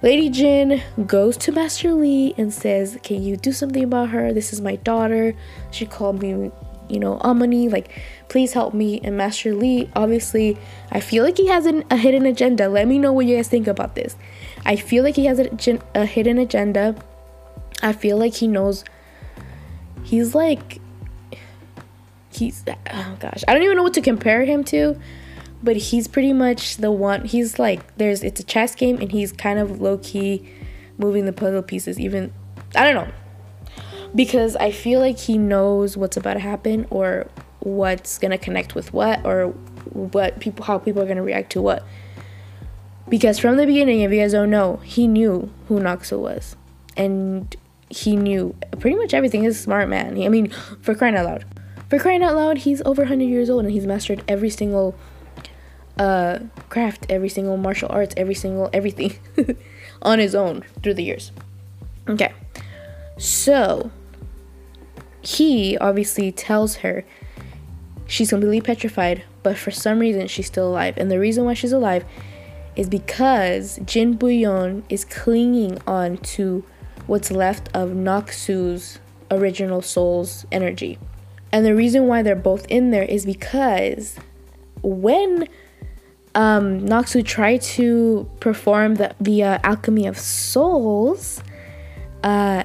Lady 0.00 0.28
Jin 0.28 0.80
goes 1.06 1.36
to 1.38 1.50
Master 1.50 1.92
Lee 1.92 2.32
and 2.38 2.54
says, 2.54 2.98
Can 3.02 3.22
you 3.22 3.36
do 3.36 3.52
something 3.52 3.82
about 3.82 4.10
her? 4.10 4.32
This 4.32 4.52
is 4.52 4.60
my 4.60 4.76
daughter. 4.76 5.34
She 5.72 5.86
called 5.86 6.22
me, 6.22 6.52
you 6.88 7.00
know, 7.00 7.18
Amani. 7.18 7.68
Like, 7.68 7.90
please 8.28 8.52
help 8.52 8.74
me. 8.74 9.00
And 9.02 9.16
Master 9.16 9.54
Lee, 9.54 9.90
obviously, 9.96 10.56
I 10.92 11.00
feel 11.00 11.24
like 11.24 11.36
he 11.36 11.48
has 11.48 11.66
an, 11.66 11.84
a 11.90 11.96
hidden 11.96 12.26
agenda. 12.26 12.68
Let 12.68 12.86
me 12.86 12.98
know 12.98 13.12
what 13.12 13.26
you 13.26 13.36
guys 13.36 13.48
think 13.48 13.66
about 13.66 13.96
this. 13.96 14.14
I 14.64 14.76
feel 14.76 15.02
like 15.02 15.16
he 15.16 15.26
has 15.26 15.40
a, 15.40 15.80
a 15.96 16.06
hidden 16.06 16.38
agenda. 16.38 16.94
I 17.82 17.92
feel 17.92 18.16
like 18.18 18.34
he 18.34 18.46
knows. 18.46 18.84
He's 20.04 20.32
like. 20.32 20.80
He's. 22.30 22.62
Oh 22.92 23.16
gosh. 23.18 23.42
I 23.48 23.52
don't 23.52 23.64
even 23.64 23.76
know 23.76 23.82
what 23.82 23.94
to 23.94 24.00
compare 24.00 24.44
him 24.44 24.62
to 24.64 24.96
but 25.62 25.76
he's 25.76 26.06
pretty 26.06 26.32
much 26.32 26.76
the 26.76 26.92
one 26.92 27.24
he's 27.24 27.58
like 27.58 27.96
there's 27.96 28.22
it's 28.22 28.40
a 28.40 28.44
chess 28.44 28.74
game 28.74 28.98
and 28.98 29.10
he's 29.12 29.32
kind 29.32 29.58
of 29.58 29.80
low 29.80 29.98
key 29.98 30.48
moving 30.98 31.24
the 31.24 31.32
puzzle 31.32 31.62
pieces 31.62 31.98
even 31.98 32.32
I 32.74 32.84
don't 32.90 33.06
know. 33.06 33.12
Because 34.14 34.56
I 34.56 34.70
feel 34.70 35.00
like 35.00 35.18
he 35.18 35.38
knows 35.38 35.96
what's 35.96 36.16
about 36.16 36.34
to 36.34 36.40
happen 36.40 36.86
or 36.90 37.28
what's 37.60 38.18
to 38.18 38.38
connect 38.38 38.74
with 38.74 38.92
what 38.92 39.24
or 39.24 39.48
what 39.92 40.40
people 40.40 40.64
how 40.64 40.78
people 40.78 41.02
are 41.02 41.14
to 41.14 41.22
react 41.22 41.52
to 41.52 41.62
what. 41.62 41.84
Because 43.08 43.38
from 43.38 43.56
the 43.56 43.66
beginning 43.66 44.00
if 44.00 44.12
you 44.12 44.20
guys 44.20 44.32
don't 44.32 44.50
know 44.50 44.76
he 44.84 45.06
knew 45.06 45.50
who 45.68 45.78
Naksu 45.78 46.18
was. 46.18 46.56
And 46.96 47.54
he 47.90 48.16
knew 48.16 48.54
pretty 48.80 48.96
much 48.96 49.14
everything. 49.14 49.44
He's 49.44 49.56
a 49.56 49.62
smart 49.62 49.88
man. 49.88 50.20
I 50.22 50.28
mean 50.28 50.50
for 50.80 50.94
crying 50.94 51.16
out 51.16 51.26
loud. 51.26 51.44
For 51.88 51.98
crying 51.98 52.22
out 52.22 52.34
loud 52.34 52.58
he's 52.58 52.80
over 52.82 53.02
100 53.02 53.24
years 53.24 53.50
old 53.50 53.64
and 53.64 53.72
he's 53.72 53.86
mastered 53.86 54.22
every 54.28 54.50
single 54.50 54.94
uh, 55.98 56.38
craft, 56.68 57.06
every 57.08 57.28
single 57.28 57.56
martial 57.56 57.88
arts, 57.90 58.14
every 58.16 58.34
single 58.34 58.70
everything 58.72 59.18
on 60.02 60.18
his 60.18 60.34
own 60.34 60.64
through 60.82 60.94
the 60.94 61.04
years. 61.04 61.32
Okay, 62.08 62.32
so 63.18 63.90
he 65.20 65.76
obviously 65.78 66.32
tells 66.32 66.76
her 66.76 67.04
she's 68.06 68.30
completely 68.30 68.60
petrified, 68.60 69.24
but 69.42 69.58
for 69.58 69.70
some 69.70 69.98
reason 69.98 70.26
she's 70.28 70.46
still 70.46 70.68
alive. 70.68 70.94
And 70.96 71.10
the 71.10 71.18
reason 71.18 71.44
why 71.44 71.54
she's 71.54 71.72
alive 71.72 72.04
is 72.76 72.88
because 72.88 73.78
Jin 73.84 74.16
Buyeon 74.16 74.84
is 74.88 75.04
clinging 75.04 75.78
on 75.86 76.16
to 76.18 76.64
what's 77.06 77.30
left 77.30 77.68
of 77.74 77.90
Naksu's 77.90 79.00
original 79.30 79.82
soul's 79.82 80.46
energy. 80.52 80.98
And 81.50 81.66
the 81.66 81.74
reason 81.74 82.06
why 82.06 82.22
they're 82.22 82.36
both 82.36 82.66
in 82.68 82.90
there 82.90 83.02
is 83.02 83.26
because 83.26 84.16
when 84.82 85.48
um, 86.34 86.80
Naksu 86.80 87.24
tried 87.24 87.62
to 87.62 88.28
perform 88.40 88.96
the, 88.96 89.14
the 89.20 89.42
uh, 89.42 89.58
alchemy 89.62 90.06
of 90.06 90.18
souls, 90.18 91.42
uh, 92.22 92.64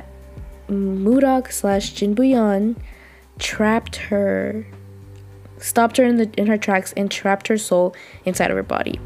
Mudok 0.70 1.52
slash 1.52 1.94
Jinbuyeon 1.94 2.76
trapped 3.40 3.98
her, 3.98 4.66
stopped 5.58 5.98
her 5.98 6.04
in 6.04 6.18
the 6.18 6.30
in 6.38 6.48
her 6.48 6.58
tracks 6.58 6.94
and 6.96 7.12
trapped 7.12 7.48
her 7.48 7.58
soul 7.58 7.96
inside 8.26 8.50
of 8.50 8.58
her 8.58 8.64
body. 8.64 9.00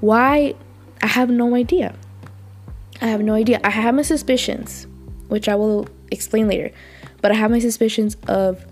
Why? 0.00 0.54
I 1.02 1.06
have 1.06 1.30
no 1.30 1.54
idea. 1.54 1.94
I 3.00 3.06
have 3.06 3.22
no 3.22 3.34
idea. 3.34 3.60
I 3.64 3.70
have 3.70 3.94
my 3.94 4.02
suspicions, 4.02 4.86
which 5.28 5.48
I 5.48 5.54
will 5.54 5.88
explain 6.10 6.48
later, 6.48 6.70
but 7.20 7.32
I 7.32 7.34
have 7.34 7.50
my 7.50 7.58
suspicions 7.58 8.16
of 8.28 8.64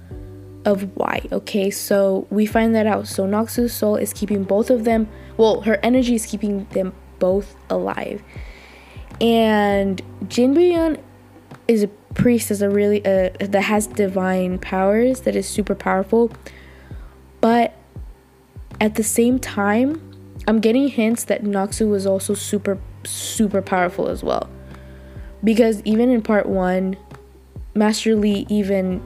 of 0.64 0.96
why. 0.96 1.26
Okay, 1.32 1.70
so 1.70 2.26
we 2.30 2.46
find 2.46 2.74
that 2.74 2.86
out. 2.86 3.06
So 3.06 3.26
Naksu's 3.26 3.72
soul 3.72 3.96
is 3.96 4.12
keeping 4.12 4.44
both 4.44 4.70
of 4.70 4.84
them, 4.84 5.08
well, 5.36 5.62
her 5.62 5.78
energy 5.82 6.14
is 6.14 6.26
keeping 6.26 6.66
them 6.66 6.92
both 7.18 7.56
alive. 7.70 8.22
And 9.20 10.02
Jinbuyeon 10.24 11.00
is 11.68 11.84
a 11.84 11.88
priest 12.14 12.50
is 12.50 12.60
a 12.60 12.68
really 12.68 13.04
uh, 13.04 13.30
that 13.40 13.62
has 13.62 13.86
divine 13.86 14.58
powers 14.58 15.22
that 15.22 15.36
is 15.36 15.48
super 15.48 15.74
powerful. 15.74 16.30
But 17.40 17.74
at 18.80 18.96
the 18.96 19.04
same 19.04 19.38
time, 19.38 20.00
I'm 20.46 20.60
getting 20.60 20.88
hints 20.88 21.24
that 21.24 21.44
Naksu 21.44 21.88
was 21.88 22.06
also 22.06 22.34
super 22.34 22.78
super 23.04 23.62
powerful 23.62 24.08
as 24.08 24.22
well. 24.22 24.48
Because 25.44 25.82
even 25.84 26.10
in 26.10 26.22
part 26.22 26.46
1, 26.46 26.96
Master 27.74 28.14
Lee 28.14 28.46
even 28.48 29.02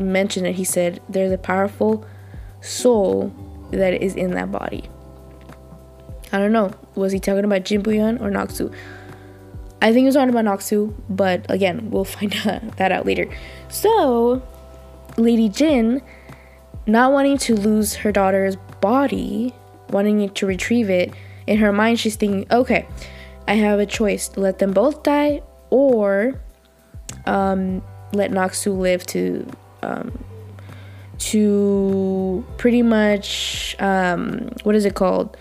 mentioned 0.00 0.46
it. 0.46 0.56
He 0.56 0.64
said 0.64 1.00
there's 1.08 1.32
a 1.32 1.38
powerful 1.38 2.06
soul 2.60 3.34
that 3.70 3.94
is 4.02 4.14
in 4.16 4.32
that 4.32 4.50
body. 4.50 4.88
I 6.32 6.38
don't 6.38 6.52
know. 6.52 6.72
Was 6.94 7.12
he 7.12 7.20
talking 7.20 7.44
about 7.44 7.62
Jinbuyeon 7.62 8.20
or 8.20 8.30
Naksu? 8.30 8.72
I 9.82 9.86
think 9.86 9.98
he 9.98 10.04
was 10.06 10.14
talking 10.14 10.30
about 10.30 10.44
Naksu, 10.44 10.94
but 11.08 11.46
again, 11.50 11.90
we'll 11.90 12.04
find 12.16 12.32
that 12.76 12.92
out 12.92 13.06
later. 13.06 13.28
So, 13.68 14.42
Lady 15.16 15.48
Jin, 15.48 16.02
not 16.86 17.12
wanting 17.12 17.38
to 17.38 17.54
lose 17.54 17.94
her 17.96 18.12
daughter's 18.12 18.56
body, 18.80 19.54
wanting 19.90 20.28
to 20.28 20.46
retrieve 20.46 20.90
it, 20.90 21.12
in 21.46 21.58
her 21.58 21.72
mind, 21.72 21.98
she's 21.98 22.16
thinking, 22.16 22.46
okay, 22.50 22.86
I 23.48 23.54
have 23.54 23.80
a 23.80 23.86
choice 23.86 24.30
let 24.36 24.60
them 24.60 24.72
both 24.72 25.02
die 25.02 25.42
or 25.70 26.40
um, 27.26 27.82
let 28.12 28.30
Naksu 28.30 28.78
live 28.78 29.04
to 29.06 29.50
um, 29.82 30.24
to 31.18 32.44
pretty 32.56 32.82
much 32.82 33.76
um, 33.78 34.50
what 34.62 34.74
is 34.74 34.84
it 34.84 34.94
called? 34.94 35.36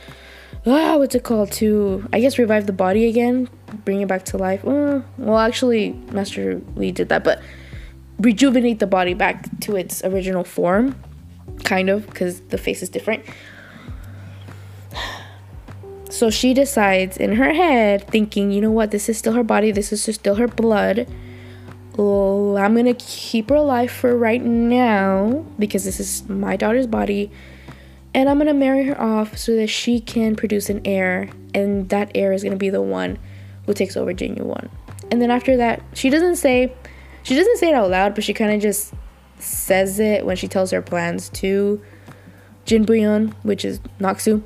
Ah, 0.65 0.97
what's 0.97 1.15
it 1.15 1.23
called? 1.23 1.51
To 1.53 2.07
I 2.11 2.19
guess 2.19 2.37
revive 2.37 2.65
the 2.65 2.73
body 2.73 3.07
again 3.07 3.49
bring 3.85 4.01
it 4.01 4.07
back 4.07 4.25
to 4.25 4.37
life. 4.37 4.65
Uh, 4.65 5.01
well, 5.17 5.37
actually, 5.37 5.93
Master 6.11 6.61
Lee 6.75 6.91
did 6.91 7.09
that, 7.09 7.23
but 7.23 7.41
rejuvenate 8.19 8.79
the 8.79 8.87
body 8.87 9.13
back 9.13 9.45
to 9.61 9.75
its 9.75 10.03
original 10.03 10.43
form, 10.43 10.95
kind 11.63 11.89
of, 11.89 12.05
because 12.07 12.41
the 12.41 12.57
face 12.57 12.81
is 12.81 12.89
different. 12.89 13.23
So 16.09 16.29
she 16.29 16.53
decides 16.53 17.17
in 17.17 17.33
her 17.33 17.53
head, 17.53 18.07
thinking, 18.07 18.51
you 18.51 18.61
know 18.61 18.71
what, 18.71 18.91
this 18.91 19.09
is 19.09 19.17
still 19.17 19.33
her 19.33 19.43
body, 19.43 19.71
this 19.71 19.93
is 19.93 20.03
still 20.03 20.35
her 20.35 20.47
blood. 20.47 21.07
Well, 21.99 22.57
I'm 22.57 22.75
gonna 22.75 22.93
keep 22.93 23.49
her 23.49 23.55
alive 23.55 23.91
for 23.91 24.17
right 24.17 24.41
now 24.41 25.45
because 25.57 25.83
this 25.83 25.99
is 25.99 26.27
my 26.29 26.55
daughter's 26.55 26.87
body, 26.87 27.29
and 28.13 28.29
I'm 28.29 28.37
gonna 28.37 28.53
marry 28.53 28.85
her 28.85 28.99
off 28.99 29.37
so 29.37 29.55
that 29.57 29.67
she 29.67 29.99
can 29.99 30.37
produce 30.37 30.69
an 30.69 30.81
heir, 30.85 31.29
and 31.53 31.89
that 31.89 32.11
heir 32.15 32.31
is 32.31 32.41
gonna 32.41 32.55
be 32.55 32.69
the 32.69 32.81
one 32.81 33.19
who 33.65 33.73
takes 33.73 33.97
over 33.97 34.13
Jinyowon. 34.13 34.69
And 35.11 35.21
then 35.21 35.29
after 35.29 35.57
that, 35.57 35.83
she 35.93 36.09
doesn't 36.09 36.37
say, 36.37 36.73
she 37.23 37.35
doesn't 37.35 37.57
say 37.57 37.67
it 37.67 37.75
out 37.75 37.89
loud, 37.89 38.15
but 38.15 38.23
she 38.23 38.33
kind 38.33 38.53
of 38.53 38.61
just 38.61 38.93
says 39.39 39.99
it 39.99 40.25
when 40.25 40.37
she 40.37 40.47
tells 40.47 40.71
her 40.71 40.81
plans 40.81 41.27
to 41.29 41.81
Jin 42.65 42.85
Buyeon, 42.85 43.33
which 43.43 43.65
is 43.65 43.81
Naksu 43.99 44.41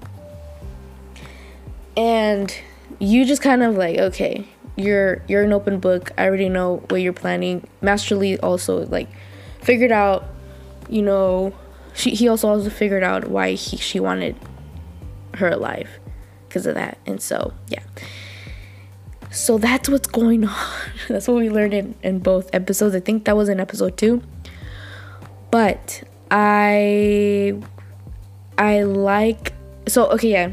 and 1.96 2.56
you 3.00 3.26
just 3.26 3.42
kind 3.42 3.62
of 3.63 3.76
like 3.76 3.98
okay 3.98 4.48
you're 4.75 5.21
you're 5.27 5.43
an 5.43 5.53
open 5.53 5.79
book. 5.79 6.12
I 6.17 6.25
already 6.25 6.49
know 6.49 6.83
what 6.89 7.01
you're 7.01 7.13
planning. 7.13 7.67
Master 7.81 8.15
lee 8.15 8.38
also 8.38 8.86
like 8.88 9.09
figured 9.62 9.91
out 9.91 10.25
you 10.89 11.01
know 11.01 11.53
she, 11.93 12.12
he 12.12 12.27
also 12.27 12.49
also 12.49 12.69
figured 12.69 13.03
out 13.03 13.29
why 13.29 13.51
he, 13.53 13.77
she 13.77 13.99
wanted 13.99 14.36
her 15.36 15.49
alive 15.49 15.89
because 16.47 16.65
of 16.65 16.75
that. 16.75 16.97
And 17.05 17.21
so 17.21 17.53
yeah. 17.69 17.83
So 19.31 19.57
that's 19.57 19.89
what's 19.89 20.07
going 20.07 20.45
on. 20.45 20.69
That's 21.07 21.27
what 21.27 21.38
we 21.38 21.49
learned 21.49 21.73
in, 21.73 21.95
in 22.03 22.19
both 22.19 22.51
episodes. 22.53 22.93
I 22.93 22.99
think 22.99 23.25
that 23.25 23.36
was 23.36 23.49
in 23.49 23.59
episode 23.59 23.97
two. 23.97 24.21
But 25.49 26.03
i 26.31 27.53
i 28.57 28.81
like 28.81 29.53
so 29.88 30.07
okay 30.12 30.31
yeah. 30.31 30.51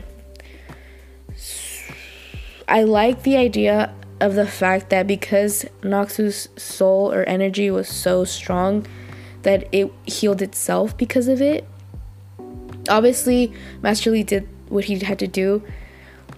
I 2.68 2.85
like 2.85 3.24
the 3.24 3.37
idea 3.37 3.92
of 4.20 4.35
the 4.35 4.46
fact 4.46 4.90
that 4.90 5.06
because 5.06 5.64
Naksu's 5.83 6.48
soul 6.56 7.12
or 7.12 7.22
energy 7.24 7.70
was 7.70 7.88
so 7.88 8.24
strong 8.24 8.87
that 9.42 9.66
it 9.72 9.90
healed 10.06 10.42
itself 10.42 10.96
because 10.96 11.28
of 11.28 11.40
it. 11.40 11.66
Obviously, 12.88 13.52
Master 13.83 14.11
Lee 14.11 14.22
did 14.22 14.46
what 14.68 14.85
he 14.85 14.98
had 14.98 15.18
to 15.18 15.26
do, 15.26 15.62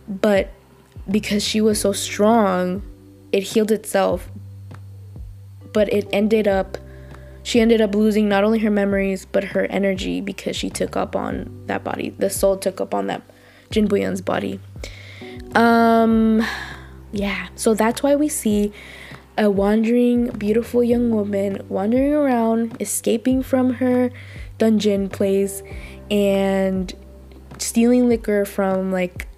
but 0.08 0.50
because 1.10 1.42
she 1.42 1.60
was 1.60 1.80
so 1.80 1.92
strong, 1.92 2.82
it 3.32 3.42
healed 3.42 3.72
itself. 3.72 4.30
But 5.72 5.92
it 5.92 6.08
ended 6.12 6.46
up 6.46 6.78
she 7.44 7.60
ended 7.60 7.80
up 7.80 7.94
losing 7.94 8.28
not 8.28 8.44
only 8.44 8.60
her 8.60 8.70
memories 8.70 9.26
but 9.26 9.42
her 9.42 9.66
energy 9.66 10.20
because 10.20 10.54
she 10.54 10.70
took 10.70 10.96
up 10.96 11.16
on 11.16 11.64
that 11.66 11.82
body. 11.82 12.10
The 12.10 12.30
soul 12.30 12.56
took 12.56 12.80
up 12.80 12.94
on 12.94 13.08
that 13.08 13.22
Jin 13.70 13.88
Buyeon's 13.88 14.20
body. 14.20 14.60
Um, 15.54 16.46
yeah, 17.12 17.48
so 17.54 17.74
that's 17.74 18.02
why 18.02 18.16
we 18.16 18.28
see 18.28 18.72
a 19.38 19.50
wandering, 19.50 20.30
beautiful 20.30 20.82
young 20.82 21.10
woman 21.10 21.64
wandering 21.68 22.12
around, 22.12 22.76
escaping 22.80 23.42
from 23.42 23.74
her 23.74 24.10
dungeon 24.58 25.08
place, 25.08 25.62
and 26.10 26.92
stealing 27.58 28.08
liquor 28.08 28.44
from 28.44 28.92
like 28.92 29.28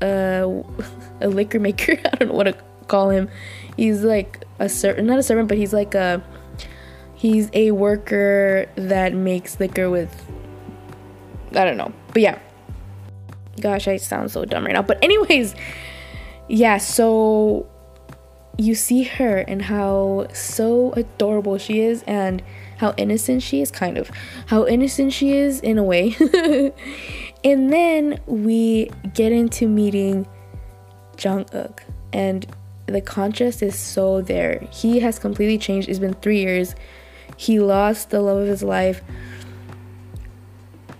a, 0.00 0.62
a 1.20 1.28
liquor 1.28 1.58
maker. 1.58 1.92
I 2.04 2.16
don't 2.16 2.28
know 2.28 2.34
what 2.34 2.44
to 2.44 2.56
call 2.86 3.10
him. 3.10 3.28
He's 3.76 4.02
like 4.02 4.44
a 4.58 4.68
servant, 4.68 5.06
not 5.06 5.18
a 5.18 5.22
servant, 5.22 5.48
but 5.48 5.56
he's 5.56 5.72
like 5.72 5.94
a 5.94 6.22
he's 7.14 7.50
a 7.52 7.70
worker 7.70 8.66
that 8.76 9.14
makes 9.14 9.60
liquor 9.60 9.88
with 9.88 10.26
I 11.52 11.64
don't 11.64 11.76
know. 11.76 11.92
But 12.12 12.22
yeah, 12.22 12.38
Gosh, 13.60 13.88
I 13.88 13.96
sound 13.96 14.30
so 14.30 14.44
dumb 14.44 14.64
right 14.64 14.72
now. 14.72 14.82
But, 14.82 15.02
anyways, 15.02 15.54
yeah, 16.50 16.78
so 16.78 17.68
you 18.58 18.74
see 18.74 19.04
her 19.04 19.38
and 19.38 19.62
how 19.62 20.26
so 20.34 20.92
adorable 20.92 21.56
she 21.58 21.80
is 21.80 22.02
and 22.08 22.42
how 22.78 22.92
innocent 22.96 23.42
she 23.42 23.60
is, 23.60 23.70
kind 23.70 23.96
of. 23.96 24.10
How 24.46 24.66
innocent 24.66 25.12
she 25.12 25.36
is 25.36 25.60
in 25.60 25.78
a 25.78 25.84
way. 25.84 26.16
and 27.44 27.72
then 27.72 28.20
we 28.26 28.90
get 29.14 29.30
into 29.30 29.68
meeting 29.68 30.26
Jung 31.22 31.46
Uk, 31.54 31.84
and 32.12 32.44
the 32.86 33.00
contrast 33.00 33.62
is 33.62 33.78
so 33.78 34.20
there. 34.20 34.66
He 34.72 34.98
has 34.98 35.20
completely 35.20 35.56
changed. 35.56 35.88
It's 35.88 36.00
been 36.00 36.14
three 36.14 36.40
years. 36.40 36.74
He 37.36 37.60
lost 37.60 38.10
the 38.10 38.20
love 38.20 38.38
of 38.38 38.48
his 38.48 38.64
life 38.64 39.02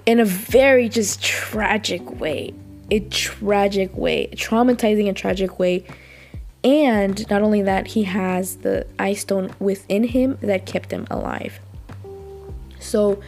in 0.07 0.21
a 0.21 0.25
very 0.25 0.89
just 0.89 1.21
tragic 1.21 2.21
way. 2.21 2.55
A 2.91 3.01
tragic 3.01 3.97
way, 3.97 4.29
traumatizing 4.33 5.09
and 5.09 5.17
tragic 5.17 5.59
way. 5.59 5.85
And 6.63 7.29
not 7.31 7.43
only 7.43 7.63
that, 7.63 7.89
he 7.89 8.03
has 8.03 8.57
the 8.57 8.87
ice 8.99 9.23
stone 9.23 9.55
within 9.59 10.05
him 10.05 10.39
that 10.43 10.67
kept 10.67 10.91
him 10.91 11.07
alive. 11.11 11.59
So 12.79 13.21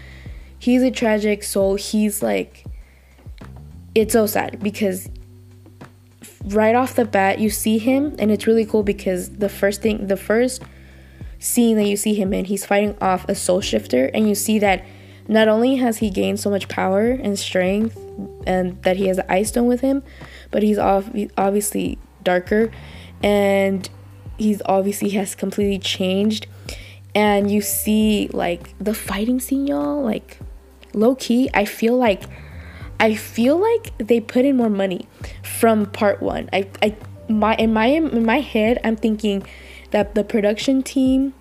he's 0.58 0.82
a 0.82 0.90
tragic 0.90 1.42
soul. 1.42 1.76
He's 1.76 2.22
like, 2.22 2.64
it's 3.94 4.12
so 4.12 4.26
sad 4.26 4.60
because 4.60 5.08
right 6.46 6.74
off 6.74 6.94
the 6.94 7.04
bat, 7.04 7.38
you 7.38 7.50
see 7.50 7.78
him, 7.78 8.16
and 8.18 8.30
it's 8.30 8.46
really 8.46 8.66
cool 8.66 8.82
because 8.82 9.30
the 9.30 9.48
first 9.48 9.80
thing, 9.80 10.08
the 10.08 10.16
first 10.16 10.62
scene 11.38 11.76
that 11.76 11.86
you 11.86 11.96
see 11.96 12.14
him 12.14 12.32
in, 12.32 12.44
he's 12.46 12.66
fighting 12.66 12.96
off 13.00 13.28
a 13.28 13.34
soul 13.34 13.60
shifter, 13.60 14.06
and 14.06 14.28
you 14.28 14.34
see 14.34 14.58
that 14.58 14.84
not 15.28 15.48
only 15.48 15.76
has 15.76 15.98
he 15.98 16.10
gained 16.10 16.40
so 16.40 16.50
much 16.50 16.68
power 16.68 17.10
and 17.10 17.38
strength 17.38 17.96
and 18.46 18.82
that 18.82 18.96
he 18.96 19.06
has 19.06 19.16
the 19.16 19.32
ice 19.32 19.48
stone 19.48 19.66
with 19.66 19.80
him, 19.80 20.02
but 20.50 20.62
he's 20.62 20.78
obviously 20.78 21.98
darker 22.22 22.70
and 23.22 23.88
he's 24.38 24.62
obviously 24.66 25.10
has 25.10 25.34
completely 25.34 25.78
changed. 25.78 26.46
And 27.14 27.50
you 27.50 27.60
see 27.60 28.28
like 28.32 28.76
the 28.78 28.94
fighting 28.94 29.40
scene, 29.40 29.66
y'all, 29.66 30.02
like 30.02 30.38
low 30.94 31.14
key, 31.14 31.50
I 31.54 31.64
feel 31.64 31.96
like 31.96 32.24
I 32.98 33.14
feel 33.14 33.56
like 33.58 33.96
they 33.98 34.20
put 34.20 34.44
in 34.44 34.56
more 34.56 34.70
money 34.70 35.08
from 35.42 35.86
part 35.86 36.22
1. 36.22 36.50
I 36.52 36.68
I 36.80 36.96
my 37.28 37.54
in 37.56 37.72
my 37.72 37.86
in 37.86 38.24
my 38.24 38.40
head, 38.40 38.80
I'm 38.84 38.96
thinking 38.96 39.46
that 39.90 40.14
the 40.14 40.24
production 40.24 40.82
team, 40.82 41.34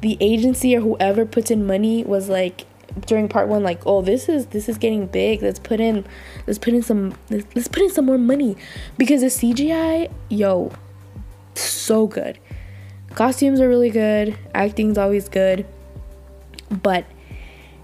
the 0.00 0.16
agency 0.20 0.76
or 0.76 0.80
whoever 0.80 1.24
puts 1.24 1.50
in 1.50 1.66
money 1.66 2.02
was 2.02 2.28
like 2.28 2.64
during 3.00 3.28
part 3.28 3.48
one 3.48 3.62
like 3.62 3.82
oh 3.86 4.02
this 4.02 4.28
is 4.28 4.46
this 4.46 4.68
is 4.68 4.78
getting 4.78 5.06
big. 5.06 5.42
Let's 5.42 5.58
put 5.58 5.80
in 5.80 6.04
let's 6.46 6.58
put 6.58 6.74
in 6.74 6.82
some 6.82 7.14
let's, 7.30 7.68
put 7.68 7.82
in 7.82 7.90
some 7.90 8.06
more 8.06 8.18
money. 8.18 8.56
Because 8.98 9.20
the 9.22 9.28
cgi 9.28 10.10
yo 10.28 10.72
so 11.54 12.06
good. 12.06 12.38
Costumes 13.14 13.60
are 13.60 13.68
really 13.68 13.90
good. 13.90 14.36
Acting's 14.54 14.98
always 14.98 15.28
good. 15.28 15.66
But 16.70 17.04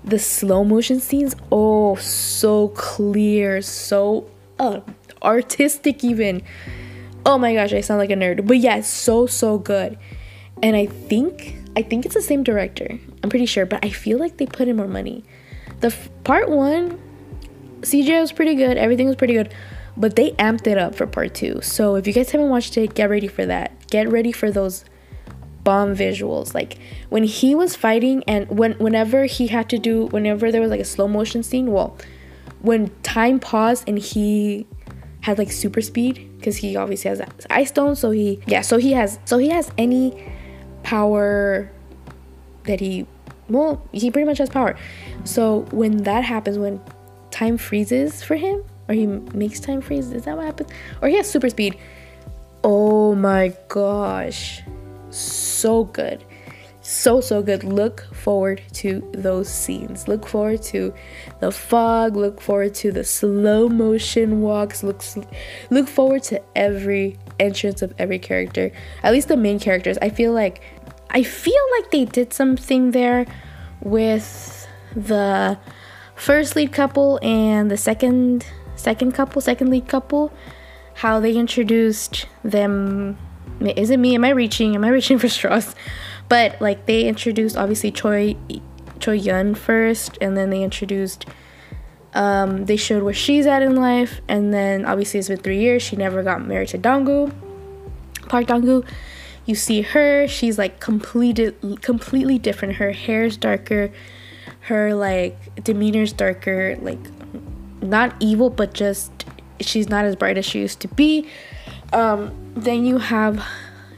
the 0.04 0.18
slow 0.18 0.64
motion 0.64 1.00
scenes 1.00 1.36
oh 1.52 1.96
so 1.96 2.68
clear 2.68 3.60
so 3.60 4.28
uh, 4.58 4.80
artistic 5.22 6.04
even. 6.04 6.42
Oh 7.26 7.36
my 7.36 7.52
gosh 7.52 7.72
i 7.72 7.80
sound 7.80 7.98
like 7.98 8.10
a 8.10 8.14
nerd. 8.14 8.46
But 8.46 8.58
yeah 8.58 8.80
so 8.80 9.26
so 9.26 9.58
good. 9.58 9.98
And 10.62 10.76
i 10.76 10.86
think 10.86 11.57
I 11.78 11.82
think 11.82 12.04
it's 12.04 12.16
the 12.16 12.22
same 12.22 12.42
director. 12.42 12.98
I'm 13.22 13.30
pretty 13.30 13.46
sure, 13.46 13.64
but 13.64 13.84
I 13.84 13.90
feel 13.90 14.18
like 14.18 14.36
they 14.36 14.46
put 14.46 14.66
in 14.66 14.76
more 14.76 14.88
money. 14.88 15.22
The 15.78 15.86
f- 15.86 16.10
part 16.24 16.50
one, 16.50 17.00
CGI 17.82 18.20
was 18.20 18.32
pretty 18.32 18.56
good. 18.56 18.76
Everything 18.76 19.06
was 19.06 19.14
pretty 19.14 19.34
good, 19.34 19.54
but 19.96 20.16
they 20.16 20.32
amped 20.32 20.66
it 20.66 20.76
up 20.76 20.96
for 20.96 21.06
part 21.06 21.34
two. 21.36 21.60
So 21.62 21.94
if 21.94 22.04
you 22.08 22.12
guys 22.12 22.32
haven't 22.32 22.48
watched 22.48 22.76
it, 22.76 22.96
get 22.96 23.08
ready 23.08 23.28
for 23.28 23.46
that. 23.46 23.86
Get 23.86 24.08
ready 24.08 24.32
for 24.32 24.50
those 24.50 24.84
bomb 25.62 25.94
visuals. 25.94 26.52
Like 26.52 26.78
when 27.10 27.22
he 27.22 27.54
was 27.54 27.76
fighting, 27.76 28.24
and 28.26 28.48
when 28.48 28.72
whenever 28.72 29.26
he 29.26 29.46
had 29.46 29.68
to 29.70 29.78
do, 29.78 30.06
whenever 30.06 30.50
there 30.50 30.60
was 30.60 30.72
like 30.72 30.80
a 30.80 30.84
slow 30.84 31.06
motion 31.06 31.44
scene, 31.44 31.70
well, 31.70 31.96
when 32.60 32.90
time 33.04 33.38
paused 33.38 33.88
and 33.88 34.00
he 34.00 34.66
had 35.20 35.38
like 35.38 35.52
super 35.52 35.80
speed 35.80 36.28
because 36.38 36.56
he 36.56 36.74
obviously 36.74 37.08
has 37.08 37.20
ice 37.50 37.68
stone 37.68 37.94
so 37.94 38.10
he 38.12 38.40
yeah 38.46 38.60
so 38.60 38.78
he 38.78 38.92
has 38.92 39.18
so 39.24 39.36
he 39.36 39.48
has 39.48 39.70
any 39.76 40.32
power 40.88 41.70
that 42.64 42.80
he 42.80 43.06
well 43.50 43.86
he 43.92 44.10
pretty 44.10 44.24
much 44.24 44.38
has 44.38 44.48
power. 44.48 44.74
So 45.24 45.66
when 45.70 45.98
that 46.04 46.24
happens 46.24 46.56
when 46.58 46.80
time 47.30 47.58
freezes 47.58 48.22
for 48.22 48.36
him 48.36 48.64
or 48.88 48.94
he 48.94 49.06
makes 49.06 49.60
time 49.60 49.82
freeze 49.82 50.10
is 50.12 50.24
that 50.24 50.34
what 50.34 50.46
happens? 50.46 50.70
Or 51.02 51.08
he 51.08 51.16
has 51.16 51.30
super 51.30 51.50
speed. 51.50 51.76
Oh 52.64 53.14
my 53.14 53.54
gosh. 53.68 54.62
So 55.10 55.84
good. 55.84 56.24
So 56.80 57.20
so 57.20 57.42
good. 57.42 57.64
Look 57.64 58.06
forward 58.14 58.62
to 58.74 59.06
those 59.12 59.50
scenes. 59.50 60.08
Look 60.08 60.26
forward 60.26 60.62
to 60.72 60.94
the 61.40 61.52
fog. 61.52 62.16
Look 62.16 62.40
forward 62.40 62.74
to 62.76 62.92
the 62.92 63.04
slow 63.04 63.68
motion 63.68 64.40
walks. 64.40 64.82
Look 64.82 65.02
look 65.68 65.86
forward 65.86 66.22
to 66.24 66.40
every 66.56 67.18
entrance 67.38 67.82
of 67.82 67.92
every 67.98 68.18
character, 68.18 68.72
at 69.02 69.12
least 69.12 69.28
the 69.28 69.36
main 69.36 69.58
characters. 69.58 69.98
I 70.00 70.08
feel 70.08 70.32
like 70.32 70.62
I 71.10 71.22
feel 71.22 71.62
like 71.78 71.90
they 71.90 72.04
did 72.04 72.32
something 72.32 72.90
there 72.90 73.26
with 73.80 74.68
the 74.94 75.58
first 76.14 76.56
lead 76.56 76.72
couple 76.72 77.18
and 77.22 77.70
the 77.70 77.76
second 77.76 78.44
second 78.76 79.12
couple, 79.12 79.40
second 79.40 79.70
lead 79.70 79.88
couple, 79.88 80.32
how 80.94 81.20
they 81.20 81.34
introduced 81.36 82.26
them. 82.42 83.18
Is 83.60 83.90
it 83.90 83.98
me? 83.98 84.14
Am 84.14 84.24
I 84.24 84.30
reaching? 84.30 84.74
Am 84.74 84.84
I 84.84 84.88
reaching 84.88 85.18
for 85.18 85.28
straws? 85.28 85.74
But 86.28 86.60
like 86.60 86.86
they 86.86 87.08
introduced 87.08 87.56
obviously 87.56 87.90
Choi 87.90 88.36
Choi 89.00 89.12
Yun 89.12 89.54
first, 89.54 90.18
and 90.20 90.36
then 90.36 90.50
they 90.50 90.62
introduced. 90.62 91.26
Um, 92.14 92.64
they 92.64 92.76
showed 92.76 93.02
where 93.02 93.14
she's 93.14 93.46
at 93.46 93.62
in 93.62 93.76
life, 93.76 94.20
and 94.28 94.52
then 94.52 94.84
obviously 94.84 95.20
it's 95.20 95.28
been 95.28 95.38
three 95.38 95.60
years. 95.60 95.82
She 95.82 95.96
never 95.96 96.22
got 96.22 96.44
married 96.44 96.68
to 96.68 96.78
Donggu, 96.78 97.32
Park 98.28 98.46
Donggu. 98.46 98.84
You 99.48 99.54
see 99.54 99.80
her; 99.80 100.28
she's 100.28 100.58
like 100.58 100.78
completed, 100.78 101.56
completely 101.80 102.38
different. 102.38 102.74
Her 102.74 102.92
hair's 102.92 103.38
darker, 103.38 103.90
her 104.60 104.94
like 104.94 105.64
demeanor's 105.64 106.12
darker. 106.12 106.76
Like 106.82 106.98
not 107.80 108.14
evil, 108.20 108.50
but 108.50 108.74
just 108.74 109.24
she's 109.58 109.88
not 109.88 110.04
as 110.04 110.16
bright 110.16 110.36
as 110.36 110.44
she 110.44 110.58
used 110.58 110.80
to 110.80 110.88
be. 110.88 111.30
Um, 111.94 112.30
then 112.56 112.84
you 112.84 112.98
have 112.98 113.42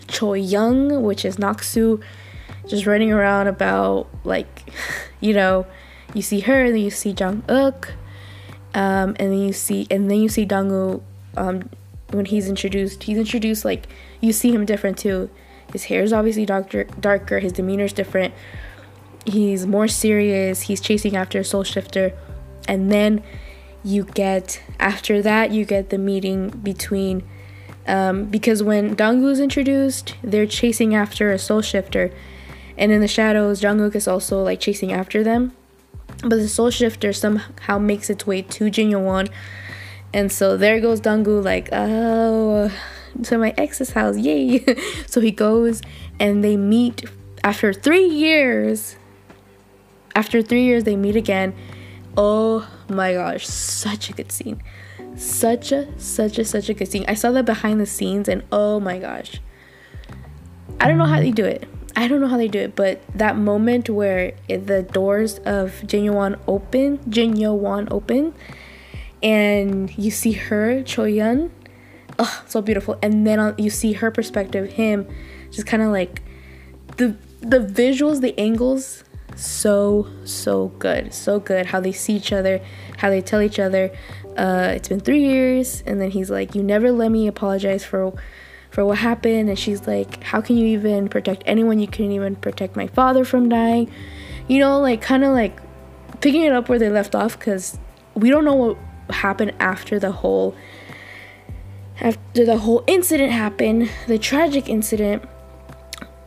Choi 0.06 0.34
Young, 0.34 1.02
which 1.02 1.24
is 1.24 1.36
Naksu, 1.38 2.00
just 2.68 2.86
running 2.86 3.10
around 3.10 3.48
about 3.48 4.06
like, 4.22 4.72
you 5.20 5.34
know, 5.34 5.66
you 6.14 6.22
see 6.22 6.38
her, 6.38 6.70
then 6.70 6.78
you 6.78 6.90
see 6.90 7.10
Jung 7.10 7.42
Uk, 7.48 7.92
um, 8.74 9.16
and 9.18 9.32
then 9.32 9.38
you 9.40 9.52
see, 9.52 9.88
and 9.90 10.08
then 10.08 10.20
you 10.20 10.28
see 10.28 10.46
Donggu, 10.46 11.02
um, 11.36 11.68
when 12.12 12.26
he's 12.26 12.48
introduced. 12.48 13.02
He's 13.04 13.18
introduced 13.18 13.64
like 13.64 13.88
you 14.20 14.32
see 14.32 14.52
him 14.52 14.64
different 14.64 14.98
too. 14.98 15.30
His 15.72 15.84
hair 15.84 16.02
is 16.02 16.12
obviously 16.12 16.46
darker, 16.46 16.84
darker. 16.84 17.40
His 17.40 17.52
demeanor 17.52 17.84
is 17.84 17.92
different. 17.92 18.34
He's 19.24 19.66
more 19.66 19.88
serious. 19.88 20.62
He's 20.62 20.80
chasing 20.80 21.16
after 21.16 21.38
a 21.38 21.44
soul 21.44 21.64
shifter, 21.64 22.12
and 22.66 22.90
then 22.90 23.22
you 23.82 24.04
get 24.04 24.62
after 24.78 25.22
that 25.22 25.50
you 25.52 25.64
get 25.64 25.88
the 25.88 25.96
meeting 25.96 26.50
between 26.50 27.22
um, 27.86 28.26
because 28.26 28.62
when 28.62 28.94
Donggu 28.94 29.30
is 29.30 29.40
introduced, 29.40 30.14
they're 30.22 30.46
chasing 30.46 30.94
after 30.94 31.32
a 31.32 31.38
soul 31.38 31.62
shifter, 31.62 32.12
and 32.76 32.92
in 32.92 33.00
the 33.00 33.08
shadows, 33.08 33.62
Jung 33.62 33.80
Uk 33.80 33.94
is 33.96 34.06
also 34.06 34.42
like 34.42 34.60
chasing 34.60 34.92
after 34.92 35.24
them. 35.24 35.52
But 36.22 36.36
the 36.36 36.48
soul 36.48 36.70
shifter 36.70 37.12
somehow 37.12 37.78
makes 37.78 38.10
its 38.10 38.26
way 38.26 38.42
to 38.42 38.70
Jin 38.70 39.02
Won, 39.02 39.28
and 40.12 40.30
so 40.30 40.56
there 40.56 40.80
goes 40.80 41.00
Donggu 41.00 41.42
like, 41.42 41.68
oh, 41.72 42.70
to 43.24 43.38
my 43.38 43.54
ex's 43.56 43.90
house, 43.90 44.16
yay! 44.16 44.64
so 45.06 45.20
he 45.20 45.30
goes, 45.30 45.82
and 46.18 46.42
they 46.44 46.56
meet 46.56 47.04
after 47.44 47.72
three 47.72 48.06
years. 48.06 48.96
After 50.14 50.42
three 50.42 50.64
years, 50.64 50.84
they 50.84 50.96
meet 50.96 51.16
again. 51.16 51.54
Oh 52.16 52.68
my 52.88 53.14
gosh, 53.14 53.46
such 53.46 54.10
a 54.10 54.12
good 54.12 54.32
scene 54.32 54.60
such 55.16 55.70
a 55.70 55.86
such 55.98 56.38
a 56.38 56.44
such 56.44 56.68
a 56.68 56.74
good 56.74 56.88
scene. 56.88 57.04
I 57.06 57.14
saw 57.14 57.30
that 57.32 57.44
behind 57.44 57.80
the 57.80 57.86
scenes 57.86 58.28
and 58.28 58.42
oh 58.50 58.80
my 58.80 58.98
gosh. 58.98 59.40
I 60.80 60.88
don't 60.88 60.98
know 60.98 61.06
how 61.06 61.20
they 61.20 61.30
do 61.30 61.44
it. 61.44 61.68
I 61.94 62.08
don't 62.08 62.20
know 62.20 62.28
how 62.28 62.38
they 62.38 62.48
do 62.48 62.58
it, 62.58 62.74
but 62.74 63.02
that 63.14 63.36
moment 63.36 63.90
where 63.90 64.32
the 64.48 64.82
doors 64.82 65.38
of 65.38 65.72
Jinyowon 65.84 66.40
open, 66.46 66.98
Jinyowon 66.98 67.88
open, 67.90 68.32
and 69.22 69.96
you 69.98 70.10
see 70.10 70.32
her, 70.32 70.82
Choyun, 70.82 71.50
oh, 72.20 72.42
so 72.46 72.62
beautiful. 72.62 72.98
And 73.02 73.26
then 73.26 73.54
you 73.58 73.70
see 73.70 73.94
her 73.94 74.10
perspective, 74.10 74.72
him, 74.72 75.08
just 75.50 75.66
kind 75.66 75.82
of 75.82 75.90
like 75.90 76.22
the 76.96 77.16
the 77.40 77.58
visuals, 77.58 78.20
the 78.20 78.38
angles, 78.38 79.02
so 79.34 80.06
so 80.24 80.68
good, 80.78 81.12
so 81.12 81.40
good. 81.40 81.66
How 81.66 81.80
they 81.80 81.92
see 81.92 82.14
each 82.14 82.32
other, 82.32 82.60
how 82.98 83.10
they 83.10 83.22
tell 83.22 83.42
each 83.42 83.58
other, 83.58 83.90
uh, 84.36 84.72
it's 84.74 84.88
been 84.88 85.00
three 85.00 85.22
years 85.24 85.82
and 85.86 86.00
then 86.00 86.10
he's 86.10 86.30
like 86.30 86.54
you 86.54 86.62
never 86.62 86.92
let 86.92 87.10
me 87.10 87.26
apologize 87.26 87.84
for 87.84 88.12
for 88.70 88.84
what 88.84 88.98
happened 88.98 89.48
and 89.48 89.58
she's 89.58 89.86
like 89.86 90.22
how 90.22 90.40
can 90.40 90.56
you 90.56 90.66
even 90.66 91.08
protect 91.08 91.42
anyone 91.46 91.78
you 91.78 91.88
couldn't 91.88 92.12
even 92.12 92.36
protect 92.36 92.76
my 92.76 92.86
father 92.86 93.24
from 93.24 93.48
dying 93.48 93.90
you 94.46 94.58
know 94.58 94.80
like 94.80 95.02
kind 95.02 95.24
of 95.24 95.32
like 95.32 95.58
picking 96.20 96.42
it 96.42 96.52
up 96.52 96.68
where 96.68 96.78
they 96.78 96.88
left 96.88 97.14
off 97.14 97.38
because 97.38 97.78
we 98.14 98.30
don't 98.30 98.44
know 98.44 98.54
what 98.54 98.78
happened 99.10 99.52
after 99.58 99.98
the 99.98 100.12
whole 100.12 100.54
after 102.00 102.44
the 102.44 102.58
whole 102.58 102.82
incident 102.86 103.32
happened 103.32 103.90
the 104.06 104.18
tragic 104.18 104.68
incident 104.68 105.22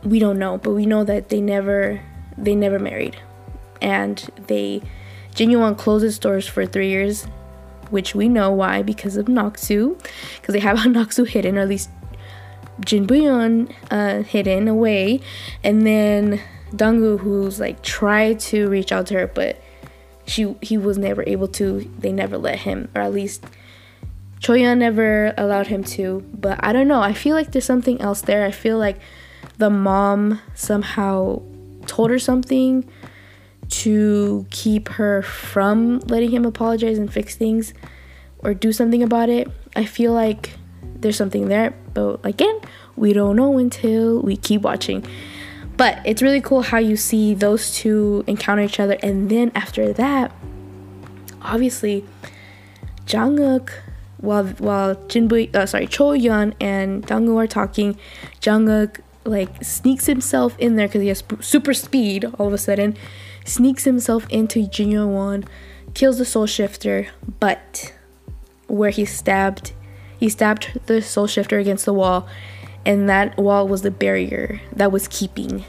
we 0.04 0.18
don't 0.18 0.38
know 0.38 0.58
but 0.58 0.72
we 0.72 0.86
know 0.86 1.04
that 1.04 1.28
they 1.28 1.40
never 1.40 2.00
they 2.36 2.54
never 2.54 2.78
married 2.78 3.16
and 3.80 4.30
they 4.46 4.80
genuine 5.34 5.74
closes 5.74 6.18
doors 6.18 6.46
for 6.46 6.64
three 6.66 6.88
years 6.88 7.26
which 7.90 8.14
we 8.14 8.28
know 8.28 8.50
why 8.50 8.82
because 8.82 9.16
of 9.16 9.26
Naksu, 9.26 9.96
because 10.40 10.52
they 10.52 10.60
have 10.60 10.78
Naksu 10.98 11.26
hidden, 11.26 11.56
or 11.56 11.62
at 11.62 11.68
least 11.68 11.90
Jin 12.84 13.06
Buyeon 13.06 13.72
uh, 13.90 14.22
hidden 14.22 14.68
away, 14.68 15.20
and 15.62 15.86
then 15.86 16.40
Donggu 16.72 17.20
who's 17.20 17.60
like 17.60 17.82
tried 17.82 18.40
to 18.40 18.68
reach 18.68 18.90
out 18.90 19.06
to 19.06 19.14
her, 19.14 19.26
but 19.28 19.62
she 20.26 20.56
he 20.60 20.76
was 20.76 20.98
never 20.98 21.22
able 21.26 21.48
to. 21.48 21.88
They 21.98 22.12
never 22.12 22.36
let 22.38 22.60
him, 22.60 22.90
or 22.94 23.02
at 23.02 23.12
least 23.12 23.44
Choya 24.44 24.76
never 24.76 25.32
allowed 25.38 25.68
him 25.68 25.82
to. 25.84 26.22
But 26.34 26.60
I 26.62 26.74
don't 26.74 26.86
know. 26.86 27.00
I 27.00 27.14
feel 27.14 27.34
like 27.34 27.52
there's 27.52 27.64
something 27.64 27.98
else 28.02 28.20
there. 28.20 28.44
I 28.44 28.50
feel 28.50 28.76
like 28.76 28.98
the 29.56 29.70
mom 29.70 30.40
somehow 30.54 31.40
told 31.86 32.10
her 32.10 32.18
something 32.18 32.86
to 33.68 34.46
keep 34.50 34.88
her 34.90 35.22
from 35.22 36.00
letting 36.00 36.30
him 36.30 36.44
apologize 36.44 36.98
and 36.98 37.10
fix 37.10 37.36
things 37.36 37.72
or 38.40 38.52
do 38.52 38.70
something 38.70 39.02
about 39.02 39.30
it. 39.30 39.48
I 39.74 39.86
feel 39.86 40.12
like 40.12 40.50
there's 40.82 41.16
something 41.16 41.48
there, 41.48 41.74
but 41.94 42.20
again, 42.24 42.60
we 42.96 43.14
don't 43.14 43.36
know 43.36 43.56
until 43.56 44.20
we 44.20 44.36
keep 44.36 44.60
watching. 44.60 45.06
But 45.78 46.00
it's 46.04 46.20
really 46.20 46.42
cool 46.42 46.60
how 46.60 46.78
you 46.78 46.96
see 46.96 47.34
those 47.34 47.74
two 47.74 48.22
encounter 48.26 48.62
each 48.62 48.78
other, 48.78 48.98
and 49.02 49.30
then 49.30 49.50
after 49.54 49.92
that, 49.94 50.30
obviously, 51.42 52.04
Jung 53.08 53.40
Uk, 53.40 53.72
while 54.24 54.46
while 54.46 54.94
Jinbu, 54.94 55.54
uh, 55.54 55.66
sorry, 55.66 55.86
Cho 55.86 56.12
Yun 56.12 56.54
and 56.60 57.06
Donggu 57.06 57.36
are 57.42 57.46
talking, 57.46 57.98
Jung 58.42 58.68
Uk 58.68 59.00
like 59.24 59.64
sneaks 59.64 60.06
himself 60.06 60.54
in 60.58 60.76
there 60.76 60.86
because 60.86 61.02
he 61.02 61.08
has 61.08 61.22
super 61.40 61.72
speed 61.72 62.26
all 62.38 62.46
of 62.46 62.52
a 62.52 62.58
sudden 62.58 62.94
sneaks 63.44 63.84
himself 63.84 64.26
into 64.30 64.60
Jinyowon, 64.60 65.46
kills 65.92 66.18
the 66.18 66.24
soul 66.24 66.46
shifter, 66.46 67.08
but 67.40 67.92
where 68.66 68.90
he 68.90 69.04
stabbed 69.04 69.72
he 70.18 70.28
stabbed 70.28 70.80
the 70.86 71.02
soul 71.02 71.26
shifter 71.26 71.58
against 71.58 71.84
the 71.84 71.92
wall, 71.92 72.26
and 72.86 73.08
that 73.08 73.36
wall 73.36 73.68
was 73.68 73.82
the 73.82 73.90
barrier 73.90 74.60
that 74.72 74.90
was 74.90 75.08
keeping 75.08 75.64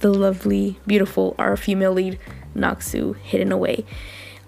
the 0.00 0.12
lovely, 0.12 0.78
beautiful, 0.86 1.34
our 1.38 1.56
female 1.56 1.92
lead 1.92 2.18
Naksu 2.54 3.16
hidden 3.18 3.50
away. 3.50 3.84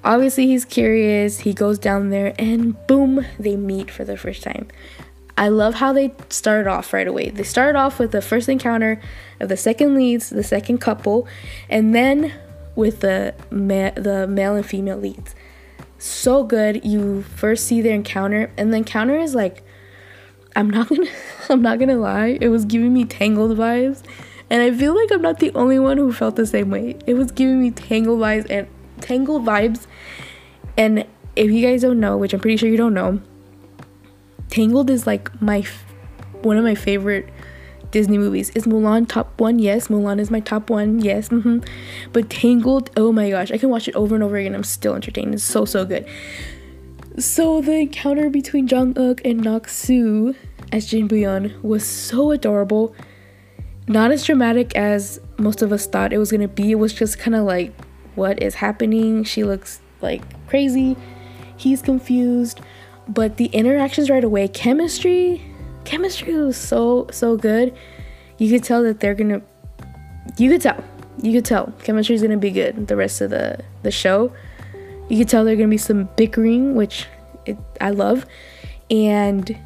Obviously, 0.03 0.47
he's 0.47 0.65
curious. 0.65 1.41
He 1.41 1.53
goes 1.53 1.79
down 1.79 2.11
there, 2.11 2.35
and 2.39 2.75
boom, 2.87 3.27
they 3.39 3.57
meet 3.57 3.91
for 3.91 4.05
the 4.05 4.17
first 4.17 4.43
time. 4.43 4.69
I 5.37 5.49
love 5.49 5.75
how 5.75 5.93
they 5.93 6.13
started 6.29 6.69
off 6.69 6.93
right 6.93 7.07
away. 7.07 7.31
They 7.31 7.45
started 7.45 7.79
off 7.79 7.99
with 7.99 8.13
the 8.13 8.21
first 8.21 8.49
encounter 8.49 9.01
of 9.41 9.49
the 9.49 9.57
second 9.57 9.95
leads, 9.95 10.31
the 10.31 10.43
second 10.43 10.79
couple, 10.79 11.27
and 11.69 11.95
then 11.95 12.35
with 12.77 13.01
the 13.01 13.35
ma- 13.51 13.91
the 13.91 14.27
male 14.27 14.57
and 14.57 14.67
female 14.67 14.99
leads. 14.99 15.35
So 15.99 16.45
good. 16.45 16.85
You 16.85 17.23
first 17.23 17.67
see 17.67 17.81
their 17.81 17.95
encounter, 17.95 18.51
and 18.57 18.73
the 18.73 18.79
encounter 18.79 19.19
is 19.19 19.35
like, 19.35 19.63
I'm 20.57 20.69
not 20.69 20.89
gonna, 20.89 21.11
I'm 21.49 21.63
not 21.63 21.79
gonna 21.79 21.99
lie. 21.99 22.39
It 22.41 22.49
was 22.49 22.65
giving 22.65 22.93
me 22.93 23.05
Tangled 23.05 23.57
vibes, 23.57 24.03
and 24.49 24.63
I 24.63 24.77
feel 24.77 24.95
like 24.95 25.11
I'm 25.11 25.23
not 25.23 25.41
the 25.41 25.53
only 25.55 25.79
one 25.79 25.97
who 25.99 26.13
felt 26.13 26.37
the 26.37 26.47
same 26.47 26.71
way. 26.71 26.97
It 27.07 27.15
was 27.15 27.31
giving 27.31 27.61
me 27.61 27.71
Tangled 27.71 28.21
vibes 28.21 28.47
and 28.51 28.67
Tangled 29.01 29.45
vibes, 29.45 29.87
and 30.77 31.07
if 31.37 31.51
you 31.51 31.67
guys 31.67 31.83
don't 31.83 32.01
know, 32.01 32.17
which 32.17 32.33
I'm 32.33 32.41
pretty 32.41 32.57
sure 32.57 32.69
you 32.69 32.77
don't 32.77 32.95
know, 32.95 33.21
Tangled 34.49 34.91
is 34.91 35.07
like 35.07 35.41
my 35.41 35.65
one 36.43 36.57
of 36.57 36.65
my 36.65 36.75
favorite 36.75 37.29
Disney 37.91 38.19
movies. 38.19 38.51
Is 38.51 38.65
Mulan 38.65 39.09
top 39.09 39.41
one? 39.41 39.59
Yes. 39.59 39.89
Mulan 39.89 40.21
is 40.21 40.31
my 40.31 40.41
top 40.41 40.71
one. 40.71 41.01
Yes. 41.01 41.29
Mm-hmm. 41.29 41.61
But 42.13 42.31
Tangled, 42.31 42.91
oh 42.97 43.13
my 43.13 43.31
gosh, 43.31 43.51
I 43.51 43.59
can 43.59 43.69
watch 43.69 43.89
it 43.89 43.95
over 43.95 44.15
and 44.15 44.25
over 44.25 44.37
again. 44.37 44.55
I'm 44.55 44.65
still 44.65 44.95
entertained. 44.95 45.35
It's 45.35 45.45
so 45.45 45.65
so 45.65 45.85
good. 45.85 46.07
So 47.19 47.61
the 47.61 47.73
encounter 47.73 48.31
between 48.31 48.69
Jung 48.69 48.97
Uk 48.97 49.21
and 49.25 49.43
Naksu 49.43 50.37
as 50.73 50.87
Jin 50.87 51.09
Buyeon 51.09 51.61
was 51.63 51.85
so 51.85 52.31
adorable. 52.31 52.95
Not 53.89 54.13
as 54.13 54.25
dramatic 54.25 54.77
as 54.77 55.21
most 55.37 55.63
of 55.63 55.73
us 55.73 55.87
thought 55.87 56.13
it 56.13 56.19
was 56.19 56.31
gonna 56.31 56.49
be. 56.49 56.71
It 56.71 56.77
was 56.77 56.93
just 56.93 57.19
kind 57.19 57.35
of 57.35 57.45
like, 57.45 57.75
what 58.21 58.43
is 58.43 58.57
happening? 58.57 59.25
She 59.25 59.45
looks 59.45 59.81
like 60.03 60.23
crazy. 60.47 60.95
He's 61.57 61.81
confused. 61.81 62.61
But 63.09 63.39
the 63.39 63.47
interactions 63.47 64.11
right 64.11 64.23
away, 64.23 64.47
chemistry 64.47 65.43
chemistry 65.85 66.35
was 66.35 66.59
so 66.59 67.09
so 67.11 67.37
good. 67.37 67.75
You 68.37 68.51
could 68.51 68.63
tell 68.63 68.83
that 68.83 69.01
they're 69.01 69.15
gonna. 69.15 69.41
You 70.37 70.51
could 70.51 70.61
tell. 70.61 70.85
You 71.23 71.33
could 71.33 71.47
tell 71.47 71.73
chemistry 71.83 72.15
is 72.15 72.23
gonna 72.23 72.37
be 72.37 72.51
good 72.51 72.87
the 72.87 72.97
rest 72.97 73.23
of 73.23 73.31
the 73.31 73.65
the 73.83 73.91
show. 73.91 74.33
You 75.09 75.17
could 75.17 75.29
tell 75.31 75.43
there's 75.45 75.57
gonna 75.57 75.69
be 75.69 75.79
some 75.79 76.09
bickering, 76.17 76.77
which 76.77 77.07
it, 77.47 77.57
I 77.81 77.91
love, 77.91 78.27
and 78.91 79.57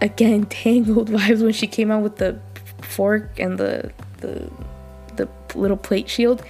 again 0.00 0.46
tangled 0.62 1.10
vibes 1.10 1.42
when 1.42 1.52
she 1.52 1.66
came 1.66 1.90
out 1.90 2.02
with 2.02 2.16
the 2.16 2.40
fork 2.80 3.38
and 3.38 3.58
the 3.58 3.92
the 4.22 4.50
the 5.16 5.28
little 5.54 5.76
plate 5.76 6.08
shield. 6.08 6.42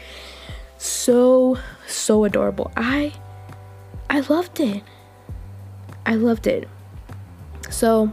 So 0.81 1.59
so 1.87 2.25
adorable. 2.25 2.73
I 2.75 3.13
I 4.09 4.21
loved 4.21 4.61
it. 4.61 4.83
I 6.07 6.15
loved 6.15 6.47
it. 6.47 6.67
So 7.69 8.11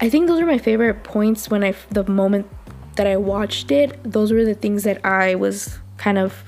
I 0.00 0.08
think 0.08 0.28
those 0.28 0.40
are 0.40 0.46
my 0.46 0.58
favorite 0.58 1.02
points 1.02 1.50
when 1.50 1.64
I 1.64 1.74
the 1.90 2.04
moment 2.04 2.46
that 2.94 3.08
I 3.08 3.16
watched 3.16 3.72
it. 3.72 3.98
Those 4.04 4.32
were 4.32 4.44
the 4.44 4.54
things 4.54 4.84
that 4.84 5.04
I 5.04 5.34
was 5.34 5.80
kind 5.96 6.16
of 6.16 6.44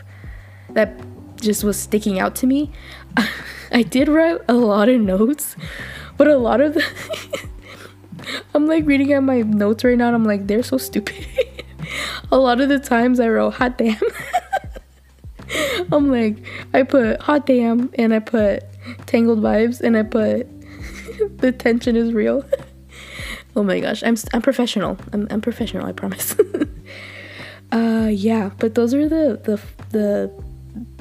that 0.74 0.94
just 1.40 1.64
was 1.64 1.76
sticking 1.76 2.20
out 2.20 2.36
to 2.36 2.46
me. 2.46 2.70
I 3.72 3.82
did 3.82 4.06
write 4.06 4.38
a 4.48 4.54
lot 4.54 4.88
of 4.88 5.00
notes, 5.00 5.56
but 6.18 6.28
a 6.28 6.36
lot 6.36 6.60
of 6.60 6.74
the 6.74 6.84
I'm 8.54 8.68
like 8.68 8.86
reading 8.86 9.12
at 9.12 9.24
my 9.24 9.42
notes 9.42 9.82
right 9.82 9.98
now 9.98 10.06
and 10.06 10.14
I'm 10.14 10.24
like 10.24 10.46
they're 10.46 10.62
so 10.62 10.78
stupid. 10.78 11.26
a 12.30 12.38
lot 12.38 12.60
of 12.60 12.68
the 12.68 12.78
times 12.78 13.18
I 13.18 13.28
wrote 13.28 13.54
hot 13.54 13.76
damn. 13.76 13.98
I'm 15.92 16.10
like 16.10 16.36
I 16.72 16.82
put 16.82 17.20
hot 17.20 17.46
damn 17.46 17.90
and 17.94 18.14
I 18.14 18.20
put 18.20 18.64
tangled 19.06 19.40
vibes 19.40 19.80
and 19.80 19.96
I 19.96 20.02
put 20.02 20.46
the 21.38 21.52
tension 21.52 21.96
is 21.96 22.12
real. 22.12 22.44
oh 23.56 23.62
my 23.62 23.80
gosh, 23.80 24.02
I'm 24.02 24.16
I'm 24.32 24.42
professional. 24.42 24.96
I'm 25.12 25.26
I'm 25.30 25.40
professional. 25.40 25.86
I 25.86 25.92
promise. 25.92 26.36
uh, 27.72 28.08
yeah, 28.10 28.50
but 28.58 28.74
those 28.74 28.94
are 28.94 29.08
the 29.08 29.40
the 29.42 29.60
the 29.90 30.44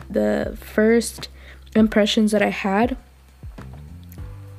the 0.09 0.57
first 0.59 1.29
impressions 1.75 2.31
that 2.31 2.41
I 2.41 2.49
had. 2.49 2.97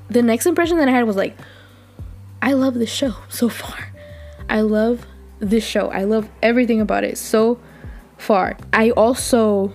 The 0.09 0.23
next 0.23 0.47
impression 0.47 0.79
that 0.79 0.89
I 0.89 0.93
had 0.93 1.07
was 1.07 1.17
like, 1.17 1.37
I 2.43 2.53
love 2.53 2.75
this 2.75 2.91
show 2.91 3.15
so 3.29 3.49
far. 3.49 3.93
I 4.49 4.63
love 4.63 5.07
this 5.39 5.65
show. 5.65 5.89
I 5.91 6.05
love 6.05 6.29
everything 6.43 6.81
about 6.81 7.05
it 7.05 7.17
so 7.17 7.61
far. 8.19 8.57
I 8.73 8.91
also 8.91 9.73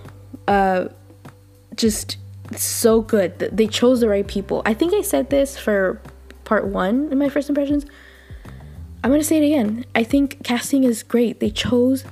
uh 0.48 0.88
just 1.76 2.16
so 2.54 3.02
good. 3.02 3.38
That 3.38 3.56
they 3.56 3.66
chose 3.66 4.00
the 4.00 4.08
right 4.08 4.26
people. 4.26 4.62
I 4.64 4.74
think 4.74 4.94
I 4.94 5.02
said 5.02 5.30
this 5.30 5.58
for 5.58 6.00
part 6.44 6.66
one 6.66 7.08
in 7.10 7.18
my 7.18 7.28
first 7.28 7.48
impressions. 7.48 7.86
I'm 9.02 9.10
gonna 9.10 9.24
say 9.24 9.38
it 9.38 9.46
again. 9.46 9.84
I 9.94 10.02
think 10.04 10.42
casting 10.42 10.84
is 10.84 11.02
great. 11.02 11.40
They 11.40 11.50
chose 11.50 12.04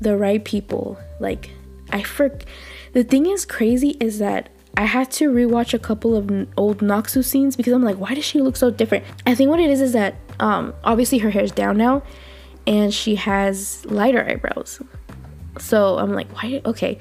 the 0.00 0.16
right 0.16 0.44
people. 0.44 0.98
Like 1.20 1.50
I 1.90 2.02
for 2.02 2.36
the 2.92 3.04
thing 3.04 3.26
is 3.26 3.44
crazy 3.44 3.90
is 4.00 4.18
that 4.18 4.48
I 4.76 4.84
had 4.84 5.10
to 5.12 5.30
rewatch 5.30 5.74
a 5.74 5.78
couple 5.78 6.16
of 6.16 6.30
old 6.56 6.78
Naksu 6.78 7.24
scenes 7.24 7.56
because 7.56 7.72
I'm 7.72 7.82
like, 7.82 7.96
why 7.96 8.14
does 8.14 8.24
she 8.24 8.40
look 8.40 8.56
so 8.56 8.70
different? 8.70 9.04
I 9.26 9.34
think 9.34 9.50
what 9.50 9.60
it 9.60 9.68
is 9.68 9.80
is 9.80 9.92
that 9.92 10.14
um, 10.38 10.74
obviously 10.84 11.18
her 11.18 11.30
hair's 11.30 11.52
down 11.52 11.76
now, 11.76 12.02
and 12.66 12.94
she 12.94 13.16
has 13.16 13.84
lighter 13.86 14.24
eyebrows. 14.24 14.80
So 15.58 15.98
I'm 15.98 16.14
like, 16.14 16.30
why? 16.32 16.62
Okay, 16.64 16.98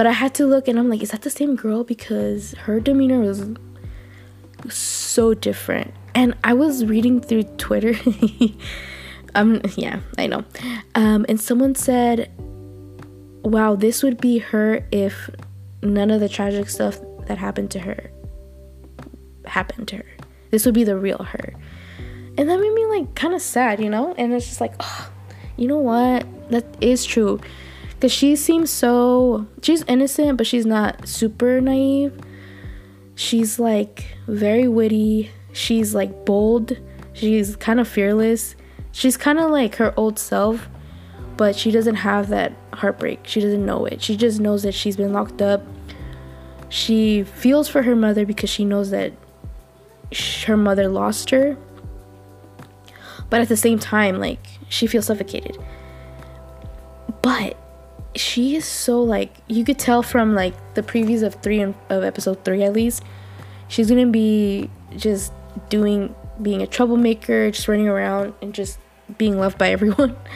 but 0.00 0.06
I 0.06 0.12
had 0.12 0.32
to 0.36 0.46
look 0.46 0.66
and 0.66 0.78
I'm 0.78 0.88
like, 0.88 1.02
is 1.02 1.10
that 1.10 1.20
the 1.20 1.28
same 1.28 1.56
girl? 1.56 1.84
Because 1.84 2.52
her 2.52 2.80
demeanor 2.80 3.20
was 3.20 3.44
so 4.70 5.34
different. 5.34 5.92
And 6.14 6.34
I 6.42 6.54
was 6.54 6.86
reading 6.86 7.20
through 7.20 7.42
Twitter. 7.58 7.94
um, 9.34 9.60
yeah, 9.76 10.00
I 10.16 10.26
know. 10.26 10.42
Um, 10.94 11.26
and 11.28 11.38
someone 11.38 11.74
said, 11.74 12.30
wow, 13.44 13.76
this 13.76 14.02
would 14.02 14.22
be 14.22 14.38
her 14.38 14.86
if 14.90 15.28
none 15.82 16.10
of 16.10 16.20
the 16.20 16.30
tragic 16.30 16.70
stuff 16.70 16.98
that 17.26 17.36
happened 17.36 17.70
to 17.72 17.80
her 17.80 18.10
happened 19.44 19.86
to 19.88 19.98
her. 19.98 20.06
This 20.50 20.64
would 20.64 20.74
be 20.74 20.84
the 20.84 20.96
real 20.96 21.18
her. 21.24 21.52
And 22.38 22.48
that 22.48 22.58
made 22.58 22.72
me 22.72 22.86
like 22.86 23.14
kind 23.16 23.34
of 23.34 23.42
sad, 23.42 23.80
you 23.80 23.90
know? 23.90 24.14
And 24.16 24.32
it's 24.32 24.46
just 24.46 24.62
like, 24.62 24.72
oh, 24.80 25.10
you 25.58 25.68
know 25.68 25.80
what? 25.80 26.24
That 26.48 26.64
is 26.80 27.04
true 27.04 27.38
because 28.00 28.12
she 28.12 28.34
seems 28.34 28.70
so 28.70 29.46
she's 29.60 29.82
innocent 29.82 30.38
but 30.38 30.46
she's 30.46 30.64
not 30.64 31.06
super 31.06 31.60
naive. 31.60 32.18
She's 33.14 33.58
like 33.58 34.16
very 34.26 34.66
witty. 34.66 35.30
She's 35.52 35.94
like 35.94 36.24
bold. 36.24 36.78
She's 37.12 37.56
kind 37.56 37.78
of 37.78 37.86
fearless. 37.86 38.56
She's 38.92 39.18
kind 39.18 39.38
of 39.38 39.50
like 39.50 39.74
her 39.76 39.92
old 39.98 40.18
self 40.18 40.70
but 41.36 41.54
she 41.54 41.70
doesn't 41.70 41.96
have 41.96 42.30
that 42.30 42.54
heartbreak. 42.72 43.20
She 43.24 43.42
doesn't 43.42 43.66
know 43.66 43.84
it. 43.84 44.02
She 44.02 44.16
just 44.16 44.40
knows 44.40 44.62
that 44.62 44.72
she's 44.72 44.96
been 44.96 45.12
locked 45.12 45.42
up. 45.42 45.62
She 46.70 47.24
feels 47.24 47.68
for 47.68 47.82
her 47.82 47.94
mother 47.94 48.24
because 48.24 48.48
she 48.48 48.64
knows 48.64 48.88
that 48.90 49.12
her 50.46 50.56
mother 50.56 50.88
lost 50.88 51.28
her. 51.30 51.58
But 53.28 53.42
at 53.42 53.48
the 53.48 53.58
same 53.58 53.78
time 53.78 54.18
like 54.18 54.46
she 54.70 54.86
feels 54.86 55.04
suffocated. 55.04 55.58
But 57.20 57.58
she 58.20 58.56
is 58.56 58.64
so 58.64 59.02
like 59.02 59.32
you 59.48 59.64
could 59.64 59.78
tell 59.78 60.02
from 60.02 60.34
like 60.34 60.54
the 60.74 60.82
previews 60.82 61.22
of 61.22 61.34
three 61.36 61.60
and 61.60 61.74
of 61.88 62.04
episode 62.04 62.44
three 62.44 62.62
at 62.62 62.72
least 62.72 63.02
she's 63.68 63.88
gonna 63.88 64.06
be 64.06 64.68
just 64.96 65.32
doing 65.68 66.14
being 66.42 66.62
a 66.62 66.66
troublemaker 66.66 67.50
just 67.50 67.66
running 67.66 67.88
around 67.88 68.34
and 68.42 68.54
just 68.54 68.78
being 69.18 69.38
loved 69.38 69.58
by 69.58 69.70
everyone. 69.70 70.16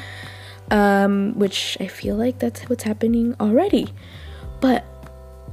Um 0.70 1.34
which 1.38 1.76
i 1.78 1.86
feel 1.86 2.16
like 2.16 2.38
that's 2.38 2.62
what's 2.70 2.84
happening 2.84 3.36
already. 3.38 3.92
But 4.62 4.82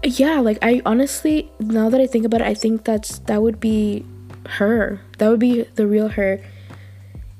yeah 0.05 0.39
like 0.39 0.57
i 0.61 0.81
honestly 0.85 1.51
now 1.59 1.89
that 1.89 1.99
i 1.99 2.07
think 2.07 2.25
about 2.25 2.41
it 2.41 2.47
i 2.47 2.55
think 2.55 2.85
that's 2.85 3.19
that 3.27 3.41
would 3.41 3.59
be 3.59 4.05
her. 4.47 5.01
That 5.17 5.29
would 5.29 5.39
be 5.39 5.63
the 5.63 5.87
real 5.87 6.09
her. 6.09 6.41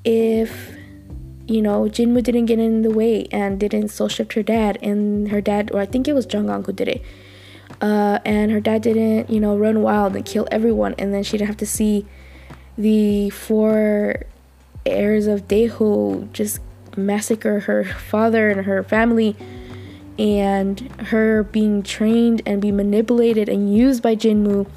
If 0.03 0.75
you 1.51 1.61
know, 1.61 1.83
Jinwoo 1.83 2.23
didn't 2.23 2.45
get 2.45 2.59
in 2.59 2.81
the 2.81 2.89
way 2.89 3.27
and 3.31 3.59
didn't 3.59 3.89
soul 3.89 4.07
shift 4.07 4.33
her 4.33 4.43
dad, 4.43 4.77
and 4.81 5.29
her 5.29 5.41
dad, 5.41 5.71
or 5.73 5.81
I 5.81 5.85
think 5.85 6.07
it 6.07 6.13
was 6.13 6.25
Jung 6.31 6.49
Uk 6.49 6.65
who 6.65 6.73
did 6.73 6.87
it. 6.87 7.01
Uh, 7.81 8.19
and 8.23 8.51
her 8.51 8.59
dad 8.59 8.83
didn't, 8.83 9.29
you 9.29 9.39
know, 9.39 9.57
run 9.57 9.81
wild 9.81 10.15
and 10.15 10.25
kill 10.25 10.47
everyone, 10.51 10.95
and 10.97 11.13
then 11.13 11.23
she 11.23 11.37
didn't 11.37 11.47
have 11.47 11.57
to 11.57 11.65
see 11.65 12.05
the 12.77 13.29
four 13.31 14.23
heirs 14.85 15.27
of 15.27 15.47
Daeho 15.47 16.31
just 16.31 16.59
massacre 16.95 17.61
her 17.61 17.83
father 17.83 18.49
and 18.49 18.65
her 18.65 18.83
family, 18.83 19.35
and 20.17 20.79
her 21.07 21.43
being 21.43 21.83
trained 21.83 22.41
and 22.45 22.61
be 22.61 22.71
manipulated 22.71 23.49
and 23.49 23.75
used 23.75 24.01
by 24.01 24.15
Jinwoo 24.15 24.67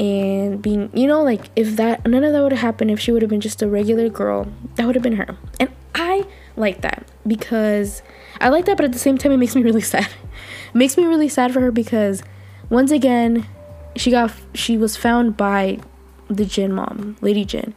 and 0.00 0.60
being 0.62 0.90
you 0.94 1.06
know 1.06 1.22
like 1.22 1.50
if 1.54 1.76
that 1.76 2.04
none 2.06 2.24
of 2.24 2.32
that 2.32 2.42
would 2.42 2.52
have 2.52 2.60
happened 2.60 2.90
if 2.90 2.98
she 2.98 3.12
would 3.12 3.22
have 3.22 3.28
been 3.28 3.40
just 3.40 3.60
a 3.60 3.68
regular 3.68 4.08
girl 4.08 4.48
that 4.74 4.86
would 4.86 4.94
have 4.94 5.02
been 5.02 5.16
her 5.16 5.36
and 5.60 5.70
I 5.94 6.26
like 6.56 6.80
that 6.80 7.06
because 7.26 8.02
I 8.40 8.48
like 8.48 8.64
that, 8.66 8.76
but 8.76 8.84
at 8.84 8.92
the 8.92 8.98
same 8.98 9.18
time, 9.18 9.32
it 9.32 9.36
makes 9.36 9.54
me 9.54 9.62
really 9.62 9.80
sad. 9.94 10.06
It 10.06 10.74
makes 10.74 10.96
me 10.96 11.04
really 11.04 11.28
sad 11.28 11.52
for 11.52 11.60
her 11.60 11.70
because 11.70 12.22
once 12.68 12.90
again, 12.90 13.46
she 13.96 14.10
got 14.10 14.32
she 14.54 14.76
was 14.76 14.96
found 14.96 15.36
by 15.36 15.78
the 16.28 16.44
Jin 16.44 16.72
mom, 16.72 17.16
Lady 17.20 17.44
Jin, 17.44 17.74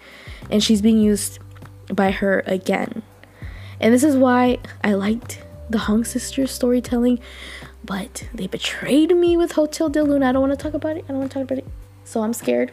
and 0.49 0.63
she's 0.63 0.81
being 0.81 0.99
used 0.99 1.39
by 1.87 2.11
her 2.11 2.43
again. 2.45 3.01
And 3.79 3.93
this 3.93 4.03
is 4.03 4.15
why 4.15 4.59
I 4.83 4.93
liked 4.93 5.43
the 5.69 5.79
Hong 5.79 6.03
sisters 6.03 6.51
storytelling, 6.51 7.19
but 7.83 8.29
they 8.33 8.47
betrayed 8.47 9.15
me 9.15 9.35
with 9.35 9.53
Hotel 9.53 9.89
del 9.89 10.05
Luna. 10.05 10.29
I 10.29 10.31
don't 10.31 10.41
want 10.41 10.57
to 10.57 10.63
talk 10.63 10.73
about 10.73 10.97
it. 10.97 11.05
I 11.05 11.07
don't 11.09 11.19
want 11.19 11.31
to 11.31 11.39
talk 11.39 11.43
about 11.43 11.57
it. 11.57 11.67
So 12.03 12.21
I'm 12.21 12.33
scared. 12.33 12.71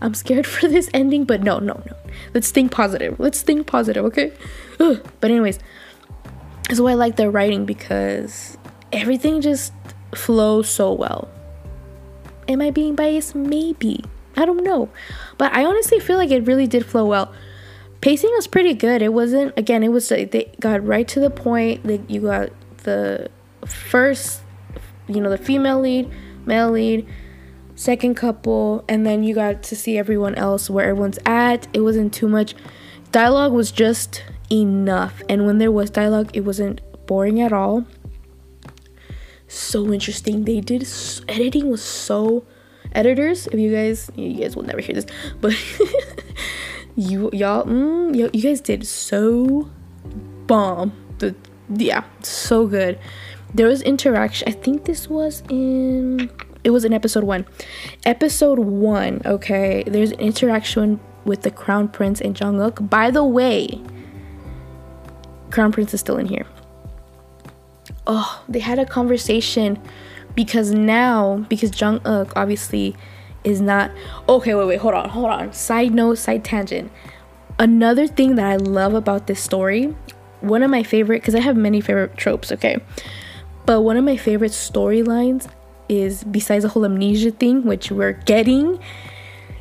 I'm 0.00 0.14
scared 0.14 0.46
for 0.56 0.68
this 0.68 0.88
ending, 0.92 1.24
but 1.24 1.42
no, 1.42 1.58
no, 1.58 1.82
no. 1.86 1.96
Let's 2.34 2.50
think 2.50 2.72
positive. 2.72 3.18
Let's 3.18 3.42
think 3.42 3.66
positive, 3.66 4.04
okay? 4.06 4.32
Ugh. 4.80 5.04
But 5.20 5.30
anyways, 5.30 5.58
that's 6.68 6.80
why 6.80 6.92
I 6.92 6.94
like 6.94 7.16
their 7.16 7.30
writing 7.30 7.66
because 7.66 8.58
everything 8.92 9.40
just 9.40 9.72
flows 10.14 10.68
so 10.68 10.92
well. 10.92 11.28
Am 12.48 12.60
I 12.60 12.70
being 12.70 12.94
biased? 12.94 13.34
Maybe. 13.34 14.04
I 14.36 14.44
don't 14.44 14.62
know. 14.62 14.90
But 15.38 15.52
I 15.52 15.64
honestly 15.64 15.98
feel 15.98 16.16
like 16.16 16.30
it 16.30 16.46
really 16.46 16.66
did 16.66 16.84
flow 16.84 17.06
well. 17.06 17.32
Pacing 18.00 18.30
was 18.34 18.46
pretty 18.46 18.74
good. 18.74 19.02
It 19.02 19.12
wasn't 19.12 19.56
again, 19.56 19.82
it 19.82 19.88
was 19.88 20.08
they 20.08 20.52
got 20.60 20.84
right 20.86 21.08
to 21.08 21.18
the 21.18 21.30
point. 21.30 21.84
Like 21.84 22.08
you 22.08 22.20
got 22.20 22.50
the 22.84 23.30
first 23.66 24.42
you 25.08 25.20
know, 25.20 25.30
the 25.30 25.38
female 25.38 25.80
lead, 25.80 26.10
male 26.44 26.70
lead, 26.70 27.06
second 27.76 28.16
couple, 28.16 28.84
and 28.88 29.06
then 29.06 29.22
you 29.22 29.34
got 29.34 29.62
to 29.62 29.76
see 29.76 29.96
everyone 29.96 30.34
else 30.34 30.68
where 30.68 30.86
everyone's 30.88 31.20
at. 31.24 31.68
It 31.72 31.80
wasn't 31.80 32.12
too 32.12 32.28
much. 32.28 32.54
Dialogue 33.12 33.52
was 33.52 33.70
just 33.70 34.24
enough. 34.50 35.22
And 35.28 35.46
when 35.46 35.58
there 35.58 35.70
was 35.70 35.90
dialogue, 35.90 36.30
it 36.34 36.40
wasn't 36.40 36.80
boring 37.06 37.40
at 37.40 37.52
all. 37.52 37.86
So 39.46 39.92
interesting. 39.92 40.44
They 40.44 40.60
did 40.60 40.84
so, 40.88 41.22
editing 41.28 41.70
was 41.70 41.82
so 41.82 42.44
editors, 42.92 43.46
if 43.46 43.60
you 43.60 43.72
guys 43.72 44.10
you 44.16 44.40
guys 44.40 44.56
will 44.56 44.64
never 44.64 44.80
hear 44.80 44.94
this, 44.94 45.06
but 45.40 45.54
You 46.96 47.28
y'all, 47.34 47.64
mm, 47.64 48.16
y- 48.16 48.30
you 48.32 48.42
guys 48.42 48.62
did 48.62 48.86
so 48.86 49.68
bomb. 50.46 50.92
The 51.18 51.34
yeah, 51.68 52.04
so 52.22 52.66
good. 52.66 52.98
There 53.52 53.66
was 53.66 53.82
interaction. 53.82 54.48
I 54.48 54.52
think 54.52 54.86
this 54.86 55.08
was 55.08 55.42
in. 55.50 56.30
It 56.66 56.70
was 56.70 56.84
in 56.84 56.92
episode 56.92 57.22
one. 57.22 57.46
Episode 58.04 58.58
one. 58.58 59.22
Okay, 59.24 59.84
there's 59.86 60.10
an 60.10 60.18
interaction 60.18 60.98
with 61.24 61.42
the 61.42 61.50
crown 61.52 61.86
prince 61.86 62.20
and 62.20 62.38
Jung 62.38 62.60
Uk. 62.60 62.90
By 62.90 63.12
the 63.12 63.22
way, 63.22 63.80
crown 65.52 65.70
prince 65.70 65.94
is 65.94 66.00
still 66.00 66.16
in 66.16 66.26
here. 66.26 66.44
Oh, 68.04 68.42
they 68.48 68.58
had 68.58 68.80
a 68.80 68.84
conversation 68.84 69.80
because 70.34 70.72
now 70.72 71.46
because 71.48 71.80
Jung 71.80 72.00
Uk 72.04 72.32
obviously 72.34 72.96
is 73.44 73.60
not 73.60 73.92
okay. 74.28 74.56
Wait, 74.56 74.66
wait, 74.66 74.80
hold 74.80 74.94
on, 74.94 75.08
hold 75.08 75.30
on. 75.30 75.52
Side 75.52 75.94
note, 75.94 76.18
side 76.18 76.44
tangent. 76.44 76.90
Another 77.60 78.08
thing 78.08 78.34
that 78.34 78.44
I 78.44 78.56
love 78.56 78.92
about 78.92 79.28
this 79.28 79.40
story, 79.40 79.94
one 80.40 80.64
of 80.64 80.70
my 80.72 80.82
favorite 80.82 81.22
because 81.22 81.36
I 81.36 81.40
have 81.42 81.56
many 81.56 81.80
favorite 81.80 82.16
tropes. 82.16 82.50
Okay, 82.50 82.78
but 83.66 83.82
one 83.82 83.96
of 83.96 84.02
my 84.02 84.16
favorite 84.16 84.50
storylines 84.50 85.48
is 85.88 86.24
besides 86.24 86.62
the 86.62 86.70
whole 86.70 86.84
amnesia 86.84 87.30
thing, 87.30 87.64
which 87.64 87.90
we're 87.90 88.12
getting. 88.12 88.78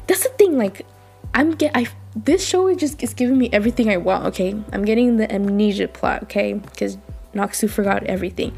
That's 0.07 0.23
the 0.23 0.29
thing. 0.29 0.57
Like, 0.57 0.85
I'm 1.33 1.51
get 1.51 1.71
I 1.75 1.87
this 2.15 2.45
show 2.45 2.67
is 2.67 2.77
just 2.77 3.01
is 3.03 3.13
giving 3.13 3.37
me 3.37 3.49
everything 3.51 3.89
I 3.89 3.97
want. 3.97 4.25
Okay, 4.27 4.55
I'm 4.71 4.85
getting 4.85 5.17
the 5.17 5.31
amnesia 5.33 5.87
plot. 5.87 6.23
Okay, 6.23 6.53
because 6.53 6.97
Naksu 7.33 7.69
forgot 7.69 8.03
everything 8.03 8.55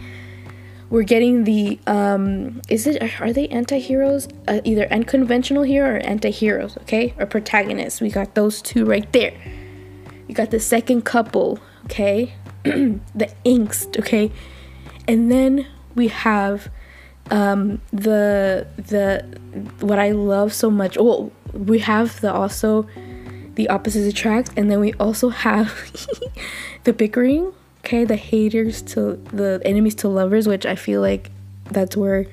we're 0.89 1.03
getting 1.03 1.43
the 1.43 1.80
um 1.88 2.61
is 2.70 2.88
it 2.88 3.20
are 3.20 3.34
they 3.34 3.47
anti-heroes 3.49 4.28
uh, 4.47 4.61
either 4.63 4.88
unconventional 4.91 5.63
hero 5.63 5.95
or 5.95 5.97
anti-heroes 5.97 6.78
okay 6.78 7.13
or 7.20 7.26
protagonists 7.26 7.99
we 7.99 8.09
got 8.09 8.36
those 8.36 8.61
two 8.61 8.86
right 8.86 9.11
there 9.11 9.34
you 10.28 10.36
got 10.36 10.51
the 10.51 10.59
second 10.59 11.03
couple 11.03 11.59
okay 11.86 12.34
the 12.63 13.30
angst 13.45 13.97
okay 13.99 14.32
and 15.07 15.32
then 15.32 15.68
we 15.95 16.07
have 16.07 16.70
um 17.32 17.82
the 17.91 18.65
the 18.78 19.23
what 19.80 19.99
i 19.99 20.11
love 20.11 20.53
so 20.53 20.69
much 20.69 20.97
oh 20.99 21.32
we 21.53 21.80
have 21.80 22.19
the 22.21 22.32
also 22.32 22.88
the 23.55 23.67
opposites 23.69 24.07
attract 24.07 24.51
and 24.55 24.69
then 24.69 24.80
we 24.80 24.93
also 24.93 25.30
have 25.30 25.73
the 26.84 26.93
bickering 26.93 27.51
okay? 27.84 28.03
The 28.03 28.17
haters 28.17 28.82
to 28.93 29.15
the 29.32 29.61
enemies 29.63 29.95
to 29.95 30.09
lovers 30.09 30.47
which 30.47 30.65
i 30.65 30.75
feel 30.75 31.01
like 31.01 31.32
that's 31.71 31.97
where 31.97 32.25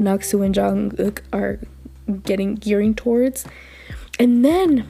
naksu 0.00 0.44
and 0.44 0.56
jung 0.56 0.92
are 1.32 1.58
getting 2.22 2.54
gearing 2.54 2.94
towards. 2.94 3.44
And 4.18 4.44
then 4.44 4.88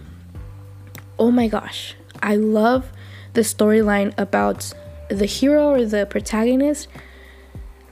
oh 1.19 1.31
my 1.31 1.49
gosh 1.49 1.95
i 2.23 2.37
love 2.37 2.93
the 3.33 3.41
storyline 3.41 4.13
about 4.19 4.73
the 5.09 5.27
hero 5.27 5.71
or 5.71 5.85
the 5.85 6.07
protagonist 6.07 6.89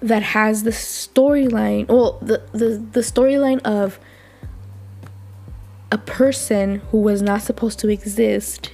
that 0.05 0.22
has 0.22 0.62
the 0.64 0.70
storyline 0.70 1.88
well 1.88 2.18
the 2.20 2.42
the, 2.52 2.84
the 2.92 3.00
storyline 3.00 3.61
of 3.62 3.98
a 5.90 5.98
person 5.98 6.76
who 6.90 6.98
was 6.98 7.22
not 7.22 7.42
supposed 7.42 7.78
to 7.78 7.88
exist 7.88 8.72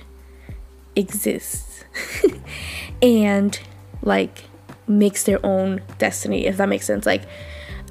exists 0.97 1.85
and 3.03 3.61
like 4.03 4.45
makes 4.87 5.25
their 5.25 5.45
own 5.45 5.81
destiny 5.99 6.47
if 6.47 6.57
that 6.57 6.69
makes 6.69 6.87
sense. 6.87 7.07
Like 7.07 7.23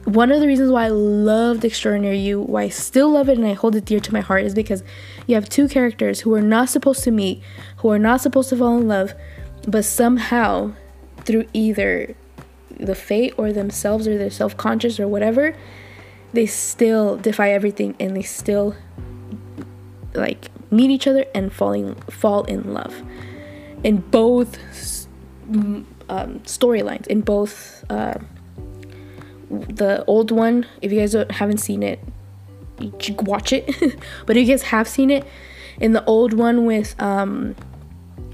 one 0.05 0.31
of 0.31 0.41
the 0.41 0.47
reasons 0.47 0.71
why 0.71 0.85
I 0.85 0.89
loved 0.89 1.63
Extraordinary 1.63 2.19
You, 2.19 2.41
why 2.41 2.63
I 2.63 2.69
still 2.69 3.11
love 3.11 3.29
it 3.29 3.37
and 3.37 3.47
I 3.47 3.53
hold 3.53 3.75
it 3.75 3.85
dear 3.85 3.99
to 3.99 4.13
my 4.13 4.21
heart, 4.21 4.43
is 4.43 4.53
because 4.53 4.83
you 5.27 5.35
have 5.35 5.49
two 5.49 5.67
characters 5.67 6.21
who 6.21 6.33
are 6.33 6.41
not 6.41 6.69
supposed 6.69 7.03
to 7.03 7.11
meet, 7.11 7.41
who 7.77 7.89
are 7.89 7.99
not 7.99 8.21
supposed 8.21 8.49
to 8.49 8.57
fall 8.57 8.77
in 8.77 8.87
love, 8.87 9.13
but 9.67 9.85
somehow, 9.85 10.73
through 11.25 11.45
either 11.53 12.15
the 12.79 12.95
fate 12.95 13.33
or 13.37 13.51
themselves 13.51 14.07
or 14.07 14.17
their 14.17 14.29
self 14.29 14.55
conscious 14.57 14.99
or 14.99 15.07
whatever, 15.07 15.55
they 16.33 16.45
still 16.45 17.17
defy 17.17 17.51
everything 17.51 17.95
and 17.99 18.15
they 18.15 18.21
still 18.21 18.75
like 20.13 20.49
meet 20.71 20.89
each 20.89 21.07
other 21.07 21.25
and 21.33 21.51
falling 21.53 21.95
fall 22.09 22.43
in 22.45 22.73
love. 22.73 23.03
In 23.83 23.97
both 23.97 24.57
um, 25.49 26.39
storylines 26.45 27.07
in 27.07 27.21
both 27.21 27.83
uh, 27.89 28.15
the 29.49 30.03
old 30.05 30.31
one 30.31 30.65
if 30.81 30.91
you 30.91 30.99
guys 30.99 31.13
haven't 31.31 31.59
seen 31.59 31.81
it 31.81 31.99
watch 33.21 33.51
it. 33.51 33.65
But 34.25 34.37
if 34.37 34.47
you 34.47 34.53
guys 34.53 34.63
have 34.63 34.87
seen 34.87 35.09
it 35.09 35.25
in 35.79 35.93
the 35.93 36.03
old 36.05 36.33
one 36.33 36.65
with 36.65 36.99
um, 37.01 37.55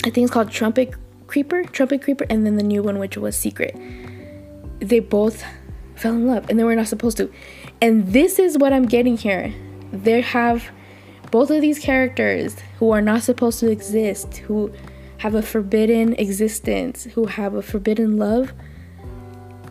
i 0.04 0.10
think 0.10 0.26
it's 0.26 0.32
called 0.32 0.52
trumpet 0.52 0.94
creeper 1.28 1.64
trumpet 1.64 2.02
creeper 2.02 2.26
and 2.30 2.46
then 2.46 2.56
the 2.58 2.64
new 2.64 2.82
one 2.84 3.00
which 3.00 3.18
was 3.18 3.36
secret 3.36 3.76
they 4.80 5.00
both 5.00 5.44
fell 5.96 6.14
in 6.14 6.28
love 6.28 6.50
and 6.50 6.60
they 6.60 6.64
were 6.64 6.76
not 6.76 6.88
supposed 6.88 7.18
to 7.18 7.32
and 7.82 8.08
this 8.14 8.40
is 8.40 8.58
what 8.58 8.74
i'm 8.74 8.86
getting 8.86 9.18
here 9.18 9.54
they 9.92 10.22
have 10.22 10.70
both 11.32 11.50
of 11.50 11.62
these 11.62 11.80
characters 11.80 12.58
who 12.80 12.92
are 12.92 13.02
not 13.02 13.24
supposed 13.24 13.60
to 13.60 13.70
exist 13.70 14.38
who 14.38 14.72
have 15.26 15.36
a 15.36 15.42
forbidden 15.42 16.14
existence, 16.20 17.06
who 17.06 17.26
have 17.26 17.54
a 17.54 17.62
forbidden 17.62 18.18
love, 18.18 18.54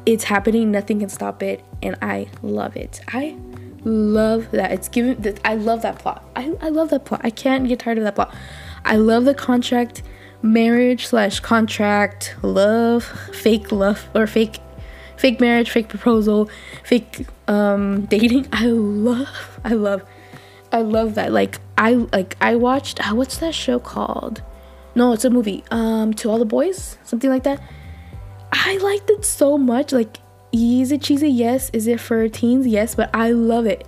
it's 0.06 0.24
happening. 0.24 0.70
Nothing 0.70 1.00
can 1.00 1.08
stop 1.08 1.42
it. 1.42 1.64
And 1.82 1.96
I 2.02 2.28
love 2.42 2.76
it. 2.76 3.00
I 3.08 3.36
love 3.84 4.50
that. 4.50 4.72
It's 4.72 4.88
given 4.88 5.20
that 5.22 5.40
I 5.44 5.54
love 5.54 5.82
that 5.82 5.98
plot. 5.98 6.24
I, 6.36 6.56
I 6.60 6.68
love 6.68 6.90
that 6.90 7.04
plot. 7.04 7.20
I 7.24 7.30
can't 7.30 7.68
get 7.68 7.78
tired 7.78 7.98
of 7.98 8.04
that 8.04 8.14
plot. 8.14 8.34
I 8.84 8.96
love 8.96 9.24
the 9.24 9.34
contract, 9.34 10.02
marriage 10.42 11.06
slash 11.06 11.40
contract, 11.40 12.36
love, 12.42 13.04
fake 13.32 13.72
love, 13.72 14.08
or 14.14 14.26
fake 14.26 14.58
fake 15.24 15.40
marriage, 15.40 15.70
fake 15.70 15.88
proposal, 15.88 16.50
fake 16.82 17.26
um 17.48 18.04
dating. 18.06 18.46
I 18.52 18.66
love 18.66 19.58
I 19.64 19.72
love 19.72 20.02
I 20.70 20.82
love 20.82 21.14
that. 21.14 21.32
Like 21.32 21.60
I 21.78 21.94
like 21.94 22.36
I 22.42 22.56
watched 22.56 23.00
uh, 23.00 23.14
what's 23.14 23.38
that 23.38 23.54
show 23.54 23.78
called? 23.78 24.42
No, 24.94 25.14
it's 25.14 25.24
a 25.24 25.30
movie. 25.30 25.64
Um, 25.70 26.12
To 26.14 26.30
All 26.30 26.38
the 26.38 26.44
Boys, 26.44 26.98
something 27.04 27.30
like 27.30 27.44
that. 27.44 27.58
I 28.52 28.76
liked 28.76 29.08
it 29.08 29.24
so 29.24 29.56
much. 29.56 29.92
Like, 29.92 30.18
is 30.52 30.92
it 30.92 31.00
cheesy? 31.00 31.30
Yes. 31.30 31.70
Is 31.72 31.86
it 31.86 32.00
for 32.00 32.28
teens? 32.28 32.66
Yes. 32.66 32.94
But 32.94 33.08
I 33.14 33.30
love 33.30 33.64
it. 33.64 33.86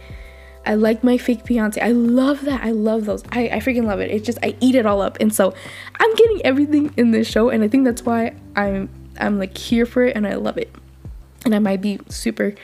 I 0.65 0.75
like 0.75 1.05
my 1.05 1.19
fake 1.19 1.47
fiance. 1.47 1.79
I 1.79 1.93
love 1.93 2.47
that. 2.47 2.65
I 2.65 2.71
love 2.71 3.05
those. 3.05 3.23
I, 3.31 3.51
I 3.51 3.59
freaking 3.59 3.85
love 3.85 4.01
it. 4.01 4.11
It's 4.11 4.25
just 4.25 4.39
I 4.43 4.57
eat 4.61 4.75
it 4.75 4.87
all 4.87 5.03
up. 5.03 5.19
And 5.21 5.35
so 5.35 5.55
I'm 6.01 6.15
getting 6.15 6.41
everything 6.47 6.95
in 6.97 7.11
this 7.11 7.29
show, 7.29 7.51
and 7.51 7.63
I 7.63 7.69
think 7.69 7.85
that's 7.85 8.05
why 8.07 8.35
I'm 8.57 8.89
I'm 9.21 9.39
like 9.39 9.57
here 9.57 9.85
for 9.85 10.03
it 10.03 10.17
and 10.17 10.27
I 10.27 10.37
love 10.37 10.57
it. 10.57 10.75
And 11.47 11.55
I 11.55 11.61
might 11.61 11.81
be 11.81 11.99
super 12.09 12.55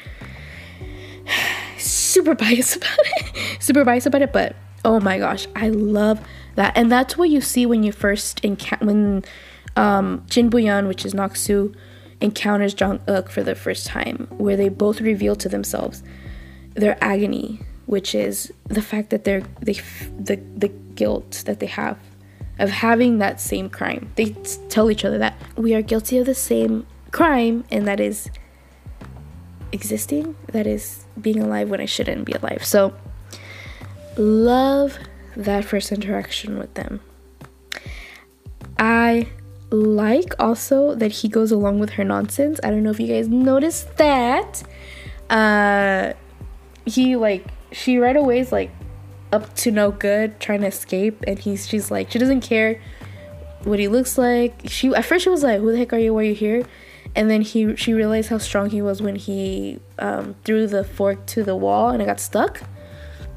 super 1.79 2.35
biased 2.35 2.77
about 2.79 2.99
it. 2.99 3.63
super 3.63 3.85
biased 3.85 4.07
about 4.07 4.23
it, 4.23 4.33
but 4.33 4.55
oh 4.85 5.01
my 5.01 5.19
gosh, 5.19 5.47
I 5.57 5.71
love 5.71 6.21
that 6.57 6.77
and 6.77 6.93
that's 6.93 7.17
what 7.17 7.31
you 7.31 7.41
see 7.41 7.65
when 7.65 7.83
you 7.83 7.93
first 7.93 8.41
encounter 8.45 8.85
when 8.85 9.25
um, 9.77 10.25
Jin 10.29 10.51
Buyeon, 10.51 10.87
which 10.87 11.07
is 11.07 11.15
Naksu, 11.15 11.75
encounters 12.21 12.79
Jung 12.79 13.01
Uk 13.09 13.31
for 13.31 13.43
the 13.43 13.55
first 13.55 13.87
time, 13.87 14.27
where 14.31 14.57
they 14.57 14.69
both 14.69 15.01
reveal 15.01 15.35
to 15.37 15.49
themselves 15.49 16.03
their 16.75 16.97
agony, 17.03 17.61
which 17.87 18.15
is 18.15 18.53
the 18.65 18.83
fact 18.83 19.11
that 19.11 19.25
they're 19.25 19.43
they 19.61 19.75
the 20.19 20.37
the 20.57 20.69
guilt 20.95 21.43
that 21.47 21.61
they 21.61 21.67
have 21.67 21.99
of 22.59 22.71
having 22.71 23.19
that 23.19 23.41
same 23.41 23.71
crime. 23.71 24.11
They 24.17 24.31
tell 24.69 24.91
each 24.91 25.05
other 25.05 25.19
that 25.19 25.37
we 25.57 25.75
are 25.75 25.83
guilty 25.83 26.19
of 26.19 26.27
the 26.27 26.35
same 26.35 26.87
crime, 27.11 27.65
and 27.71 27.87
that 27.87 28.01
is 28.01 28.29
existing, 29.73 30.37
that 30.53 30.67
is 30.67 31.05
being 31.21 31.41
alive 31.41 31.71
when 31.71 31.81
I 31.81 31.87
shouldn't 31.87 32.25
be 32.25 32.33
alive. 32.33 32.65
So, 32.65 32.95
love 34.17 34.99
that 35.37 35.65
first 35.65 35.91
interaction 35.93 36.59
with 36.59 36.75
them. 36.75 37.01
I 38.79 39.29
like 39.71 40.35
also 40.39 40.95
that 40.95 41.13
he 41.13 41.29
goes 41.29 41.51
along 41.51 41.79
with 41.79 41.91
her 41.91 42.05
nonsense. 42.05 42.61
I 42.63 42.71
don't 42.71 42.83
know 42.83 42.91
if 42.91 43.01
you 43.01 43.07
guys 43.07 43.29
noticed 43.29 43.97
that. 43.97 44.63
Uh 45.31 46.13
he 46.85 47.17
like 47.17 47.47
she 47.71 47.97
right 47.99 48.17
away 48.17 48.41
is 48.41 48.53
like 48.53 48.71
up 49.33 49.55
to 49.55 49.71
no 49.71 49.91
good 49.91 50.39
trying 50.41 50.61
to 50.61 50.67
escape 50.67 51.23
and 51.27 51.39
he's 51.39 51.67
she's 51.67 51.91
like 51.91 52.11
she 52.11 52.19
doesn't 52.19 52.43
care 52.43 52.83
what 53.65 53.79
he 53.79 53.89
looks 53.89 54.19
like. 54.19 54.55
She 54.67 54.95
at 54.95 55.05
first 55.05 55.25
she 55.25 55.31
was 55.31 55.43
like, 55.43 55.61
Who 55.61 55.73
the 55.73 55.79
heck 55.79 55.93
are 55.93 55.99
you? 55.99 56.13
Why 56.13 56.21
are 56.21 56.25
you 56.25 56.35
here? 56.35 56.65
And 57.15 57.31
then 57.31 57.43
he 57.43 57.77
she 57.77 57.93
realized 57.93 58.31
how 58.31 58.39
strong 58.39 58.71
he 58.71 58.81
was 58.81 59.03
when 59.03 59.17
he 59.17 59.79
um, 59.99 60.35
threw 60.45 60.67
the 60.67 60.83
fork 60.83 61.27
to 61.27 61.43
the 61.43 61.55
wall 61.55 61.91
and 61.91 62.03
it 62.03 62.07
got 62.07 62.21
stuck. 62.21 62.63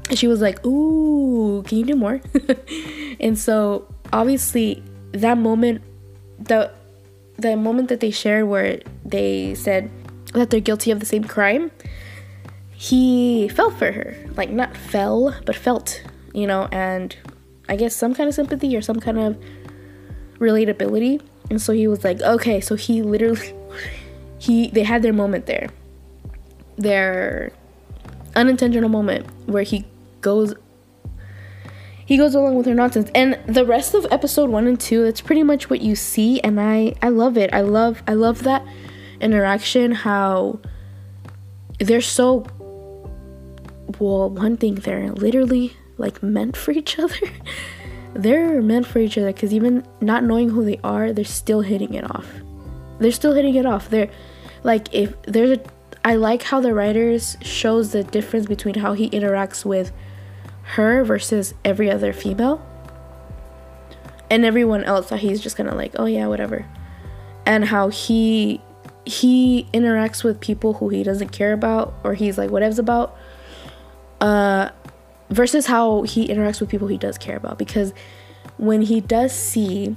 And 0.08 0.18
she 0.18 0.28
was 0.28 0.40
like, 0.40 0.64
Ooh, 0.64 1.62
can 1.66 1.78
you 1.78 1.84
do 1.84 1.96
more? 1.96 2.20
and 3.20 3.38
so 3.38 3.86
obviously 4.12 4.82
that 5.12 5.36
moment 5.38 5.82
the 6.38 6.70
the 7.38 7.56
moment 7.56 7.88
that 7.88 8.00
they 8.00 8.10
shared 8.10 8.46
where 8.46 8.80
they 9.04 9.54
said 9.54 9.90
that 10.32 10.50
they're 10.50 10.60
guilty 10.60 10.90
of 10.90 11.00
the 11.00 11.06
same 11.06 11.24
crime, 11.24 11.70
he 12.72 13.48
fell 13.48 13.70
for 13.70 13.92
her. 13.92 14.16
Like 14.36 14.50
not 14.50 14.76
fell, 14.76 15.34
but 15.44 15.56
felt, 15.56 16.02
you 16.32 16.46
know, 16.46 16.68
and 16.72 17.16
I 17.68 17.76
guess 17.76 17.94
some 17.94 18.14
kind 18.14 18.28
of 18.28 18.34
sympathy 18.34 18.76
or 18.76 18.82
some 18.82 19.00
kind 19.00 19.18
of 19.18 19.38
relatability. 20.38 21.20
And 21.50 21.60
so 21.60 21.72
he 21.72 21.88
was 21.88 22.04
like, 22.04 22.20
okay, 22.20 22.60
so 22.60 22.74
he 22.74 23.02
literally 23.02 23.54
he 24.46 24.68
they 24.68 24.82
had 24.82 25.02
their 25.02 25.12
moment 25.12 25.46
there. 25.46 25.68
Their 26.76 27.52
unintentional 28.34 28.88
moment 28.88 29.26
where 29.46 29.62
he 29.62 29.86
goes 30.20 30.54
he 32.04 32.16
goes 32.16 32.34
along 32.34 32.54
with 32.54 32.66
her 32.66 32.74
nonsense 32.74 33.10
and 33.14 33.38
the 33.46 33.64
rest 33.64 33.94
of 33.94 34.06
episode 34.10 34.50
1 34.50 34.66
and 34.66 34.78
2 34.78 35.04
that's 35.04 35.20
pretty 35.20 35.42
much 35.42 35.68
what 35.70 35.80
you 35.80 35.96
see 35.96 36.40
and 36.40 36.60
I 36.60 36.94
I 37.02 37.08
love 37.08 37.36
it. 37.36 37.52
I 37.52 37.62
love 37.62 38.02
I 38.06 38.14
love 38.14 38.42
that 38.44 38.64
interaction 39.20 39.92
how 39.92 40.60
they're 41.78 42.00
so 42.00 42.46
well 43.98 44.30
one 44.30 44.56
thing 44.56 44.76
they're 44.76 45.10
literally 45.12 45.76
like 45.98 46.22
meant 46.22 46.56
for 46.56 46.72
each 46.72 46.98
other. 46.98 47.16
they're 48.14 48.62
meant 48.62 48.86
for 48.86 48.98
each 48.98 49.18
other 49.18 49.32
because 49.32 49.52
even 49.52 49.84
not 50.00 50.24
knowing 50.24 50.50
who 50.50 50.64
they 50.64 50.78
are, 50.84 51.12
they're 51.12 51.24
still 51.24 51.60
hitting 51.62 51.94
it 51.94 52.08
off. 52.10 52.26
They're 52.98 53.12
still 53.12 53.34
hitting 53.34 53.54
it 53.54 53.66
off. 53.66 53.90
They're 53.90 54.10
like 54.66 54.92
if 54.92 55.14
there's 55.22 55.58
a 55.58 55.62
I 56.04 56.16
like 56.16 56.42
how 56.42 56.60
the 56.60 56.74
writers 56.74 57.36
shows 57.40 57.92
the 57.92 58.02
difference 58.02 58.46
between 58.46 58.74
how 58.74 58.92
he 58.92 59.08
interacts 59.10 59.64
with 59.64 59.92
her 60.74 61.04
versus 61.04 61.54
every 61.64 61.90
other 61.90 62.12
female. 62.12 62.64
And 64.28 64.44
everyone 64.44 64.82
else 64.82 65.08
that 65.10 65.20
he's 65.20 65.40
just 65.40 65.56
kind 65.56 65.68
of 65.68 65.76
like 65.76 65.92
oh 65.98 66.06
yeah 66.06 66.26
whatever. 66.26 66.66
And 67.46 67.64
how 67.64 67.88
he 67.88 68.60
he 69.04 69.68
interacts 69.72 70.24
with 70.24 70.40
people 70.40 70.74
who 70.74 70.88
he 70.88 71.04
doesn't 71.04 71.28
care 71.28 71.52
about 71.52 71.94
or 72.02 72.14
he's 72.14 72.36
like 72.36 72.50
whatever's 72.50 72.80
about 72.80 73.16
uh 74.20 74.70
versus 75.30 75.66
how 75.66 76.02
he 76.02 76.26
interacts 76.26 76.60
with 76.60 76.68
people 76.68 76.88
he 76.88 76.98
does 76.98 77.18
care 77.18 77.36
about. 77.36 77.56
Because 77.56 77.94
when 78.56 78.82
he 78.82 79.00
does 79.00 79.32
see 79.32 79.94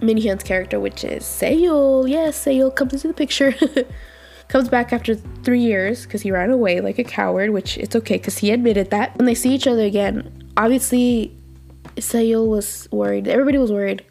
Min 0.00 0.16
Hyun's 0.18 0.42
character 0.42 0.78
which 0.80 1.04
is 1.04 1.22
Seyul. 1.22 2.08
Yes 2.08 2.44
Seyul 2.44 2.74
comes 2.74 2.94
into 2.94 3.08
the 3.08 3.14
picture. 3.14 3.54
Comes 4.48 4.68
back 4.68 4.92
after 4.92 5.16
three 5.16 5.60
years 5.60 6.04
because 6.04 6.22
he 6.22 6.30
ran 6.30 6.52
away 6.52 6.80
like 6.80 7.00
a 7.00 7.04
coward 7.04 7.50
which 7.50 7.76
it's 7.78 7.96
okay 7.96 8.16
because 8.16 8.38
he 8.38 8.52
admitted 8.52 8.90
that. 8.90 9.16
When 9.18 9.26
they 9.26 9.34
see 9.34 9.52
each 9.52 9.66
other 9.66 9.82
again 9.82 10.50
obviously 10.56 11.36
Seyul 11.96 12.46
was 12.46 12.88
worried. 12.92 13.26
Everybody 13.26 13.58
was 13.58 13.72
worried 13.72 14.04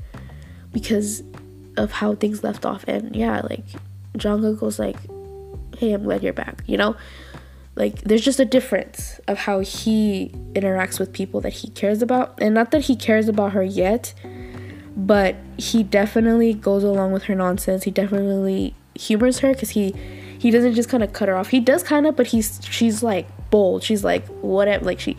because 0.74 1.24
of 1.78 1.92
how 1.92 2.16
things 2.16 2.44
left 2.44 2.66
off. 2.66 2.84
And 2.88 3.16
yeah 3.16 3.42
like 3.42 3.64
Jung 4.22 4.46
Uk 4.46 4.62
was 4.62 4.78
like 4.78 4.98
hey 5.78 5.94
I'm 5.94 6.04
glad 6.04 6.22
you're 6.22 6.34
back 6.34 6.64
you 6.66 6.76
know? 6.76 6.98
Like 7.76 8.02
there's 8.02 8.24
just 8.24 8.40
a 8.40 8.46
difference 8.46 9.20
of 9.28 9.38
how 9.38 9.60
he 9.60 10.32
interacts 10.54 11.00
with 11.00 11.12
people 11.12 11.42
that 11.42 11.54
he 11.54 11.70
cares 11.70 12.02
about. 12.02 12.38
And 12.42 12.54
not 12.54 12.72
that 12.72 12.84
he 12.84 12.96
cares 12.96 13.28
about 13.28 13.52
her 13.52 13.64
yet 13.64 14.14
but 14.96 15.36
he 15.58 15.84
definitely 15.84 16.54
goes 16.54 16.84
along 16.84 17.12
with 17.12 17.24
her 17.24 17.36
nonsense. 17.36 17.84
He 17.84 17.92
definitely 17.92 18.76
humors 18.96 19.40
her 19.40 19.54
because 19.54 19.72
he 19.72 19.94
he 20.40 20.52
doesn't 20.52 20.74
just 20.74 20.90
kind 20.90 21.04
of 21.04 21.12
cut 21.14 21.28
her 21.28 21.36
off. 21.36 21.50
He 21.50 21.60
does 21.60 21.84
kind 21.84 22.08
of 22.08 22.16
but 22.16 22.28
he's 22.28 22.62
she's 22.64 23.04
like 23.04 23.28
bold. 23.50 23.84
She's 23.84 24.04
like 24.04 24.26
whatever 24.42 24.86
like 24.86 25.00
she 25.00 25.18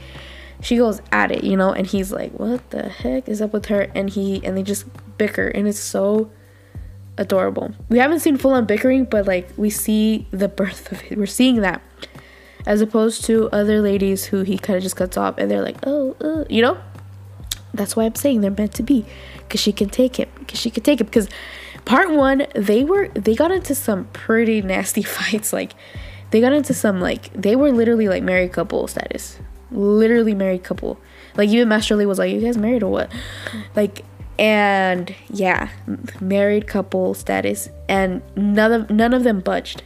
she 0.62 0.76
goes 0.76 1.02
at 1.12 1.30
it 1.30 1.44
you 1.44 1.56
know? 1.56 1.72
And 1.72 1.86
he's 1.86 2.10
like 2.10 2.32
what 2.32 2.70
the 2.70 2.88
heck 2.88 3.28
is 3.28 3.42
up 3.42 3.52
with 3.52 3.66
her? 3.66 3.82
And 3.94 4.08
he 4.08 4.44
and 4.44 4.56
they 4.56 4.62
just 4.62 4.86
bicker 5.18 5.48
and 5.48 5.68
it's 5.68 5.78
so 5.78 6.30
adorable. 7.18 7.74
We 7.88 7.98
haven't 7.98 8.20
seen 8.20 8.38
full 8.38 8.52
on 8.52 8.64
bickering 8.64 9.04
but 9.04 9.26
like 9.26 9.48
we 9.56 9.68
see 9.68 10.26
the 10.30 10.48
birth 10.48 10.90
of 10.90 11.02
it. 11.04 11.18
We're 11.18 11.26
seeing 11.26 11.60
that. 11.60 11.82
As 12.64 12.80
opposed 12.80 13.24
to 13.26 13.48
other 13.50 13.80
ladies 13.80 14.24
who 14.24 14.42
he 14.42 14.58
kind 14.58 14.76
of 14.76 14.82
just 14.82 14.96
cuts 14.96 15.16
off 15.16 15.38
and 15.38 15.48
they're 15.48 15.62
like, 15.62 15.76
oh, 15.86 16.16
uh, 16.20 16.44
you 16.50 16.62
know? 16.62 16.76
That's 17.76 17.96
why 17.96 18.04
I'm 18.04 18.14
saying 18.14 18.40
they're 18.40 18.50
meant 18.50 18.74
to 18.74 18.82
be 18.82 19.04
because 19.38 19.60
she 19.60 19.72
can 19.72 19.88
take 19.88 20.16
him, 20.16 20.28
because 20.38 20.58
she 20.58 20.70
can 20.70 20.82
take 20.82 21.00
him. 21.00 21.06
because 21.06 21.28
part 21.84 22.10
one 22.10 22.46
they 22.54 22.84
were 22.84 23.08
they 23.08 23.34
got 23.34 23.50
into 23.50 23.74
some 23.74 24.06
pretty 24.06 24.60
nasty 24.62 25.02
fights 25.16 25.52
like 25.52 25.72
they 26.30 26.40
got 26.40 26.52
into 26.52 26.74
some 26.74 27.00
like 27.00 27.32
they 27.32 27.54
were 27.54 27.70
literally 27.70 28.08
like 28.08 28.24
married 28.24 28.52
couple 28.52 28.88
status 28.88 29.38
literally 29.70 30.34
married 30.34 30.64
couple 30.64 30.98
like 31.36 31.48
even 31.48 31.68
master 31.68 31.94
lee 31.94 32.04
was 32.04 32.18
like 32.18 32.32
you 32.32 32.40
guys 32.40 32.58
married 32.58 32.82
or 32.82 32.90
what 32.90 33.12
like 33.76 34.04
and 34.36 35.14
yeah 35.28 35.68
married 36.20 36.66
couple 36.66 37.14
status 37.14 37.68
and 37.88 38.20
none 38.34 38.72
of 38.72 38.90
none 38.90 39.14
of 39.14 39.22
them 39.22 39.38
budged 39.38 39.84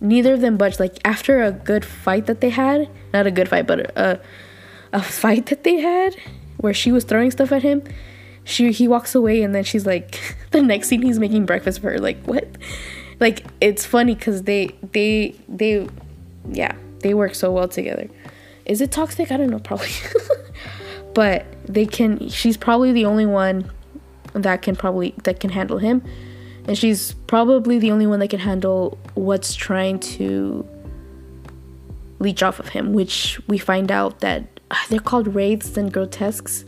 neither 0.00 0.34
of 0.34 0.40
them 0.40 0.56
budged. 0.56 0.80
Like 0.80 0.96
after 1.04 1.42
a 1.42 1.52
good 1.52 1.84
fight 1.84 2.26
that 2.26 2.40
they 2.40 2.50
had, 2.50 2.88
not 3.12 3.26
a 3.26 3.30
good 3.30 3.48
fight, 3.48 3.66
but 3.66 3.80
a 3.96 4.20
a 4.92 5.02
fight 5.02 5.46
that 5.46 5.64
they 5.64 5.76
had 5.76 6.16
where 6.66 6.74
she 6.74 6.90
was 6.90 7.04
throwing 7.04 7.30
stuff 7.30 7.52
at 7.52 7.62
him. 7.62 7.80
She 8.42 8.72
he 8.72 8.88
walks 8.88 9.14
away 9.14 9.42
and 9.42 9.54
then 9.54 9.62
she's 9.62 9.86
like 9.86 10.36
the 10.50 10.60
next 10.60 10.88
scene 10.88 11.00
he's 11.00 11.20
making 11.20 11.46
breakfast 11.46 11.80
for 11.80 11.92
her. 11.92 11.98
Like 11.98 12.20
what? 12.24 12.48
Like 13.20 13.46
it's 13.60 13.86
funny 13.86 14.16
because 14.16 14.42
they 14.42 14.76
they 14.90 15.36
they 15.48 15.88
yeah 16.50 16.74
they 16.98 17.14
work 17.14 17.36
so 17.36 17.52
well 17.52 17.68
together. 17.68 18.08
Is 18.64 18.80
it 18.80 18.90
toxic? 18.90 19.30
I 19.30 19.36
don't 19.36 19.50
know, 19.50 19.60
probably. 19.60 19.90
but 21.14 21.46
they 21.66 21.86
can. 21.86 22.28
She's 22.30 22.56
probably 22.56 22.90
the 22.90 23.04
only 23.04 23.26
one 23.26 23.70
that 24.32 24.62
can 24.62 24.74
probably 24.74 25.14
that 25.22 25.38
can 25.38 25.50
handle 25.50 25.78
him 25.78 26.02
and 26.66 26.76
she's 26.76 27.12
probably 27.28 27.78
the 27.78 27.92
only 27.92 28.08
one 28.08 28.18
that 28.18 28.28
can 28.28 28.40
handle 28.40 28.98
what's 29.14 29.54
trying 29.54 30.00
to 30.00 30.66
leech 32.18 32.42
off 32.42 32.58
of 32.58 32.68
him 32.70 32.92
which 32.92 33.40
we 33.46 33.56
find 33.56 33.92
out 33.92 34.20
that 34.20 34.55
they're 34.88 35.00
called 35.00 35.34
wraiths 35.34 35.76
and 35.76 35.92
grotesques. 35.92 36.64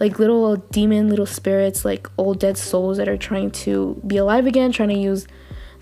Like 0.00 0.18
little 0.18 0.56
demon 0.56 1.08
little 1.08 1.26
spirits 1.26 1.84
like 1.84 2.08
old 2.18 2.40
dead 2.40 2.58
souls 2.58 2.96
that 2.96 3.08
are 3.08 3.16
trying 3.16 3.52
to 3.52 4.00
be 4.06 4.16
alive 4.16 4.46
again 4.46 4.72
trying 4.72 4.88
to 4.88 4.98
use 4.98 5.28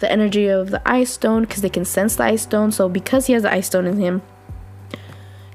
the 0.01 0.11
energy 0.13 0.47
of 0.49 0.71
the 0.71 0.83
ice 0.87 1.11
stone 1.11 1.43
because 1.43 1.63
they 1.63 1.71
can 1.71 1.85
sense 1.85 2.17
the 2.17 2.25
ice 2.25 2.43
stone. 2.43 2.71
So 2.71 2.89
because 2.89 3.27
he 3.27 3.33
has 3.33 3.45
the 3.45 3.53
ice 3.53 3.67
stone 3.67 3.87
in 3.87 3.99
him 3.99 4.21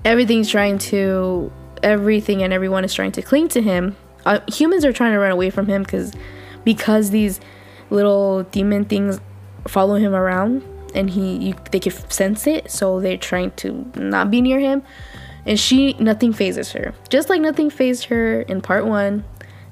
everything's 0.05 0.49
trying 0.49 0.77
to 0.77 1.51
everything 1.83 2.43
and 2.43 2.53
everyone 2.53 2.85
is 2.85 2.93
trying 2.93 3.11
to 3.13 3.21
cling 3.21 3.47
to 3.49 3.61
him. 3.61 3.97
Uh, 4.25 4.39
humans 4.47 4.85
are 4.85 4.93
trying 4.93 5.11
to 5.11 5.19
run 5.19 5.31
away 5.31 5.49
from 5.49 5.67
him 5.67 5.83
because 5.83 6.13
because 6.63 7.09
these 7.09 7.39
little 7.89 8.43
demon 8.43 8.85
things 8.85 9.19
follow 9.67 9.95
him 9.95 10.13
around 10.13 10.63
and 10.93 11.09
he 11.09 11.37
you, 11.37 11.55
they 11.71 11.79
can 11.79 11.91
sense 12.09 12.47
it. 12.47 12.71
So 12.71 13.01
they're 13.01 13.17
trying 13.17 13.51
to 13.57 13.91
not 13.95 14.31
be 14.31 14.41
near 14.41 14.59
him 14.59 14.83
and 15.45 15.59
she 15.59 15.93
nothing 15.93 16.33
phases 16.33 16.71
her. 16.71 16.93
Just 17.09 17.29
like 17.29 17.41
nothing 17.41 17.69
phased 17.69 18.05
her 18.05 18.41
in 18.41 18.61
part 18.61 18.85
one 18.85 19.23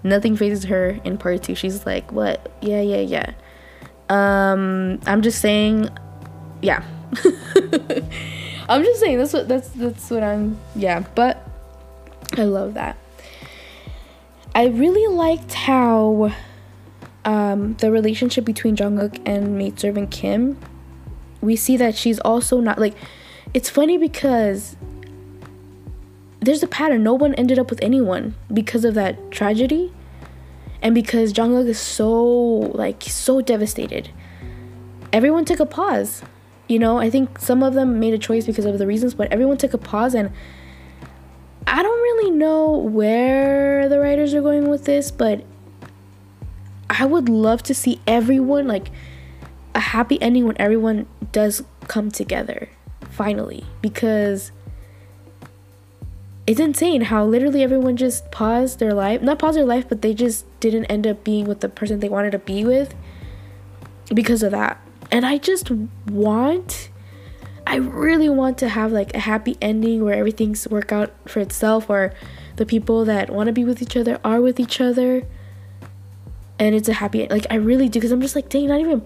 nothing 0.03 0.35
phases 0.35 0.65
her 0.65 0.99
in 1.03 1.17
part 1.17 1.43
two. 1.43 1.55
She's 1.55 1.85
like 1.85 2.11
what? 2.11 2.51
Yeah 2.61 2.81
yeah 2.81 2.99
yeah. 2.99 3.33
Um 4.09 4.99
i'm 5.05 5.21
just 5.21 5.39
saying 5.39 5.89
yeah. 6.61 6.83
I'm 8.69 8.83
just 8.83 8.99
saying 8.99 9.17
that's 9.17 9.33
what 9.33 9.47
that's 9.47 9.69
that's 9.69 10.09
what 10.09 10.23
i'm 10.23 10.57
yeah 10.75 11.03
but 11.15 11.47
i 12.37 12.43
love 12.43 12.73
that. 12.75 12.97
I 14.55 14.67
really 14.67 15.07
liked 15.13 15.53
how 15.53 16.31
um, 17.25 17.73
the 17.75 17.91
relationship 17.91 18.45
between 18.45 18.75
Jung 18.75 18.99
Uk 18.99 19.17
and 19.25 19.57
maidservant 19.57 20.11
Kim, 20.11 20.59
we 21.41 21.55
see 21.55 21.75
that 21.77 21.95
she's 21.95 22.19
also 22.19 22.59
not 22.59 22.77
like. 22.77 22.93
It's 23.55 23.69
funny 23.69 23.97
because 23.97 24.75
there's 26.45 26.63
a 26.63 26.67
pattern. 26.67 27.03
No 27.03 27.13
one 27.13 27.33
ended 27.35 27.59
up 27.59 27.69
with 27.69 27.81
anyone 27.81 28.35
because 28.53 28.85
of 28.85 28.93
that 28.95 29.31
tragedy, 29.31 29.93
and 30.81 30.93
because 30.95 31.35
Jung 31.37 31.55
Uk 31.55 31.65
is 31.67 31.79
so 31.79 32.13
like 32.13 33.03
so 33.03 33.41
devastated. 33.41 34.09
Everyone 35.11 35.45
took 35.45 35.59
a 35.59 35.65
pause. 35.65 36.23
You 36.67 36.79
know, 36.79 36.97
I 36.97 37.09
think 37.09 37.39
some 37.39 37.61
of 37.61 37.73
them 37.73 37.99
made 37.99 38.13
a 38.13 38.17
choice 38.17 38.45
because 38.45 38.65
of 38.65 38.77
the 38.79 38.87
reasons, 38.87 39.13
but 39.13 39.31
everyone 39.31 39.57
took 39.57 39.73
a 39.73 39.77
pause 39.77 40.13
and. 40.13 40.31
I 41.65 41.81
don't 41.81 42.01
really 42.01 42.31
know 42.31 42.71
where 42.75 43.87
the 43.87 43.97
writers 43.97 44.33
are 44.33 44.41
going 44.41 44.67
with 44.67 44.83
this, 44.83 45.11
but 45.11 45.45
I 46.89 47.05
would 47.05 47.29
love 47.29 47.63
to 47.63 47.73
see 47.73 48.01
everyone 48.05 48.67
like 48.67 48.91
a 49.73 49.79
happy 49.79 50.21
ending 50.21 50.45
when 50.45 50.55
everyone 50.59 51.07
does 51.31 51.63
come 51.87 52.11
together 52.11 52.69
finally 53.09 53.63
because 53.81 54.51
it's 56.45 56.59
insane 56.59 57.01
how 57.01 57.25
literally 57.25 57.63
everyone 57.63 57.95
just 57.95 58.29
paused 58.31 58.79
their 58.79 58.93
life 58.93 59.21
not 59.21 59.39
paused 59.39 59.57
their 59.57 59.65
life 59.65 59.87
but 59.87 60.01
they 60.01 60.13
just 60.13 60.45
didn't 60.59 60.85
end 60.85 61.07
up 61.07 61.23
being 61.23 61.45
with 61.45 61.61
the 61.61 61.69
person 61.69 61.99
they 61.99 62.09
wanted 62.09 62.31
to 62.31 62.39
be 62.39 62.65
with 62.65 62.93
because 64.13 64.43
of 64.43 64.51
that. 64.51 64.79
And 65.11 65.25
i 65.25 65.37
just 65.37 65.71
want 65.71 66.89
i 67.65 67.75
really 67.75 68.29
want 68.29 68.57
to 68.57 68.69
have 68.69 68.91
like 68.91 69.13
a 69.15 69.19
happy 69.19 69.57
ending 69.61 70.03
where 70.03 70.15
everything's 70.15 70.67
work 70.67 70.91
out 70.91 71.13
for 71.29 71.39
itself 71.39 71.89
or 71.89 72.13
the 72.55 72.65
people 72.65 73.05
that 73.05 73.29
want 73.29 73.47
to 73.47 73.53
be 73.53 73.63
with 73.63 73.81
each 73.81 73.95
other 73.95 74.19
are 74.23 74.39
with 74.39 74.59
each 74.59 74.79
other. 74.79 75.25
And 76.59 76.75
it's 76.75 76.87
a 76.87 76.93
happy 76.93 77.27
like 77.27 77.47
I 77.49 77.55
really 77.55 77.89
do 77.89 77.99
because 77.99 78.11
I'm 78.11 78.21
just 78.21 78.35
like 78.35 78.49
dang 78.49 78.67
not 78.67 78.79
even 78.79 79.01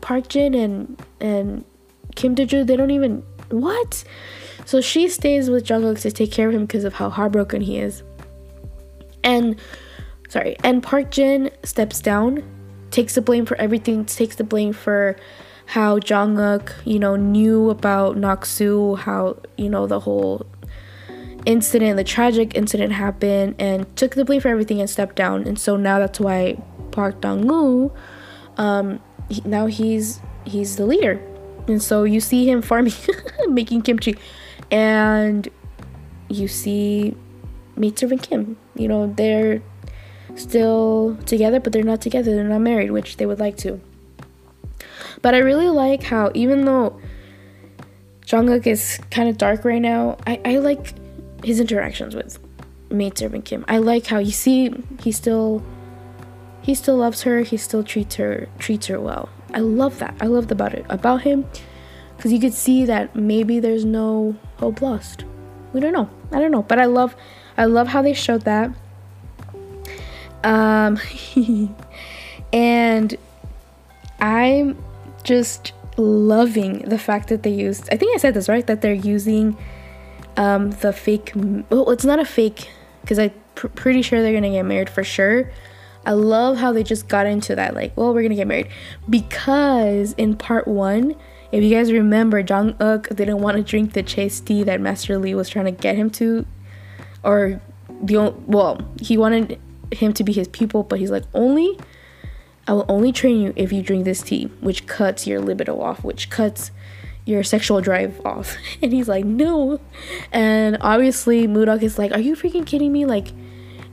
Park 0.00 0.28
Jin 0.28 0.54
and 0.54 1.00
and 1.20 1.64
Kim 2.16 2.34
Dae-joo 2.34 2.64
they 2.64 2.76
don't 2.76 2.90
even 2.90 3.22
what 3.50 4.04
so 4.70 4.80
she 4.80 5.08
stays 5.08 5.50
with 5.50 5.68
Jung 5.68 5.84
Uk 5.84 5.98
to 5.98 6.12
take 6.12 6.30
care 6.30 6.46
of 6.46 6.54
him 6.54 6.64
because 6.64 6.84
of 6.84 6.94
how 6.94 7.10
heartbroken 7.10 7.60
he 7.60 7.78
is 7.78 8.04
And 9.24 9.56
sorry, 10.28 10.54
and 10.62 10.80
Park 10.80 11.10
Jin 11.10 11.50
steps 11.64 11.98
down, 12.00 12.44
takes 12.92 13.16
the 13.16 13.20
blame 13.20 13.46
for 13.46 13.56
everything, 13.56 14.04
takes 14.04 14.36
the 14.36 14.44
blame 14.44 14.72
for 14.72 15.16
how 15.66 15.98
Jung 16.06 16.38
Uk, 16.38 16.72
you 16.84 17.00
know, 17.00 17.16
knew 17.16 17.68
about 17.68 18.16
Naksu, 18.16 18.96
how, 18.96 19.38
you 19.56 19.68
know, 19.68 19.88
the 19.88 19.98
whole 19.98 20.46
incident, 21.46 21.96
the 21.96 22.04
tragic 22.04 22.54
incident 22.54 22.92
happened, 22.92 23.56
and 23.58 23.96
took 23.96 24.14
the 24.14 24.24
blame 24.24 24.40
for 24.40 24.50
everything 24.50 24.80
and 24.80 24.88
stepped 24.88 25.16
down. 25.16 25.48
And 25.48 25.58
so 25.58 25.76
now 25.76 25.98
that's 25.98 26.20
why 26.20 26.62
Park 26.92 27.20
Donggu, 27.20 27.92
um, 28.56 29.00
he, 29.28 29.42
now 29.44 29.66
he's 29.66 30.20
he's 30.44 30.76
the 30.76 30.86
leader. 30.86 31.20
And 31.66 31.82
so 31.82 32.04
you 32.04 32.20
see 32.20 32.48
him 32.48 32.62
farming, 32.62 32.94
making 33.48 33.82
kimchi, 33.82 34.16
and 34.70 35.48
you 36.28 36.48
see 36.48 37.14
maidservant 37.76 38.22
Kim. 38.22 38.56
You 38.74 38.88
know 38.88 39.12
they're 39.12 39.62
still 40.36 41.16
together, 41.26 41.60
but 41.60 41.72
they're 41.72 41.82
not 41.82 42.00
together. 42.00 42.34
They're 42.34 42.44
not 42.44 42.60
married, 42.60 42.90
which 42.90 43.16
they 43.16 43.26
would 43.26 43.40
like 43.40 43.56
to. 43.58 43.80
But 45.22 45.34
I 45.34 45.38
really 45.38 45.68
like 45.68 46.02
how 46.04 46.30
even 46.34 46.64
though 46.64 47.00
Jung 48.26 48.50
Uk 48.50 48.66
is 48.66 48.98
kind 49.10 49.28
of 49.28 49.36
dark 49.38 49.64
right 49.64 49.82
now, 49.82 50.16
I, 50.26 50.40
I 50.44 50.58
like 50.58 50.94
his 51.44 51.60
interactions 51.60 52.14
with 52.14 52.38
maidservant 52.90 53.44
Kim. 53.44 53.64
I 53.68 53.78
like 53.78 54.06
how 54.06 54.18
you 54.18 54.30
see 54.30 54.72
he 55.00 55.12
still 55.12 55.62
he 56.62 56.74
still 56.74 56.96
loves 56.96 57.22
her. 57.22 57.40
He 57.40 57.56
still 57.56 57.82
treats 57.82 58.16
her 58.16 58.48
treats 58.58 58.86
her 58.86 59.00
well. 59.00 59.28
I 59.52 59.58
love 59.60 59.98
that. 59.98 60.14
I 60.20 60.26
loved 60.26 60.52
about 60.52 60.74
it 60.74 60.86
about 60.88 61.22
him 61.22 61.44
because 62.20 62.34
you 62.34 62.38
could 62.38 62.52
see 62.52 62.84
that 62.84 63.16
maybe 63.16 63.60
there's 63.60 63.86
no 63.86 64.36
hope 64.58 64.82
lost. 64.82 65.24
We 65.72 65.80
don't 65.80 65.94
know. 65.94 66.10
I 66.30 66.38
don't 66.38 66.50
know, 66.50 66.60
but 66.60 66.78
I 66.78 66.84
love 66.84 67.16
I 67.56 67.64
love 67.64 67.88
how 67.88 68.02
they 68.02 68.12
showed 68.12 68.42
that. 68.42 68.70
Um 70.44 70.98
and 72.52 73.16
I'm 74.20 74.76
just 75.22 75.72
loving 75.96 76.80
the 76.80 76.98
fact 76.98 77.30
that 77.30 77.42
they 77.42 77.52
used 77.52 77.88
I 77.90 77.96
think 77.96 78.14
I 78.14 78.18
said 78.18 78.34
this 78.34 78.50
right 78.50 78.66
that 78.66 78.82
they're 78.82 78.92
using 78.92 79.56
um 80.36 80.72
the 80.72 80.92
fake 80.92 81.32
well 81.34 81.90
it's 81.90 82.04
not 82.04 82.18
a 82.18 82.26
fake 82.26 82.68
because 83.00 83.18
I'm 83.18 83.32
pr- 83.54 83.68
pretty 83.68 84.02
sure 84.02 84.20
they're 84.20 84.34
gonna 84.34 84.50
get 84.50 84.66
married 84.66 84.90
for 84.90 85.04
sure 85.04 85.50
I 86.04 86.12
love 86.12 86.58
how 86.58 86.72
they 86.72 86.82
just 86.82 87.08
got 87.08 87.26
into 87.26 87.54
that, 87.56 87.74
like, 87.74 87.94
well, 87.94 88.14
we're 88.14 88.22
gonna 88.22 88.34
get 88.34 88.46
married. 88.46 88.68
Because 89.10 90.14
in 90.14 90.34
part 90.34 90.66
one, 90.66 91.14
if 91.52 91.62
you 91.64 91.70
guys 91.70 91.92
remember, 91.92 92.40
Jung 92.40 92.74
Uk 92.80 93.08
didn't 93.08 93.38
want 93.38 93.56
to 93.56 93.62
drink 93.62 93.92
the 93.92 94.02
chase 94.02 94.40
tea 94.40 94.62
that 94.64 94.80
Master 94.80 95.18
Lee 95.18 95.34
was 95.34 95.48
trying 95.48 95.64
to 95.66 95.70
get 95.70 95.96
him 95.96 96.10
to, 96.10 96.46
or 97.22 97.60
the 98.02 98.34
well, 98.46 98.80
he 99.00 99.16
wanted 99.16 99.58
him 99.92 100.12
to 100.14 100.24
be 100.24 100.32
his 100.32 100.48
pupil, 100.48 100.82
but 100.82 100.98
he's 100.98 101.10
like, 101.10 101.24
only, 101.34 101.78
I 102.66 102.72
will 102.72 102.86
only 102.88 103.12
train 103.12 103.40
you 103.40 103.52
if 103.56 103.72
you 103.72 103.82
drink 103.82 104.04
this 104.04 104.22
tea, 104.22 104.44
which 104.60 104.86
cuts 104.86 105.26
your 105.26 105.40
libido 105.40 105.80
off, 105.80 106.04
which 106.04 106.30
cuts 106.30 106.70
your 107.24 107.42
sexual 107.42 107.80
drive 107.80 108.24
off. 108.24 108.56
And 108.82 108.92
he's 108.92 109.08
like, 109.08 109.24
no. 109.24 109.80
And 110.32 110.78
obviously, 110.80 111.46
Moodok 111.46 111.82
is 111.82 111.98
like, 111.98 112.12
are 112.12 112.20
you 112.20 112.36
freaking 112.36 112.66
kidding 112.66 112.92
me? 112.92 113.04
Like, 113.04 113.28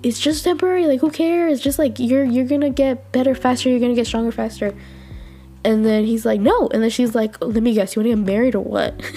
it's 0.03 0.19
just 0.19 0.43
temporary 0.43 0.85
like 0.85 0.99
who 0.99 1.09
cares 1.09 1.59
just 1.59 1.79
like 1.79 1.97
you're 1.97 2.23
you're 2.23 2.45
gonna 2.45 2.69
get 2.69 3.11
better 3.11 3.33
faster 3.33 3.67
you're 3.67 3.79
gonna 3.79 3.95
get 3.95 4.05
stronger 4.05 4.31
faster 4.31 4.73
and 5.63 5.85
then 5.85 6.05
he's 6.05 6.25
like 6.25 6.39
no. 6.39 6.67
And 6.69 6.83
then 6.83 6.89
she's 6.89 7.15
like 7.15 7.39
let 7.41 7.61
me 7.63 7.73
guess 7.73 7.95
you 7.95 8.01
want 8.01 8.11
to 8.11 8.15
get 8.15 8.25
married 8.25 8.55
or 8.55 8.63
what? 8.63 8.99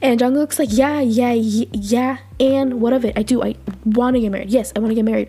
And 0.00 0.20
Jung 0.20 0.36
Uk's 0.38 0.60
like 0.60 0.68
yeah 0.70 1.00
yeah 1.00 1.32
yeah 1.32 2.18
and 2.38 2.80
what 2.80 2.92
of 2.92 3.04
it? 3.04 3.18
I 3.18 3.22
do 3.22 3.42
I 3.42 3.56
want 3.84 4.14
to 4.14 4.20
get 4.20 4.30
married. 4.30 4.50
Yes 4.50 4.72
I 4.76 4.78
want 4.78 4.90
to 4.90 4.94
get 4.94 5.04
married. 5.04 5.28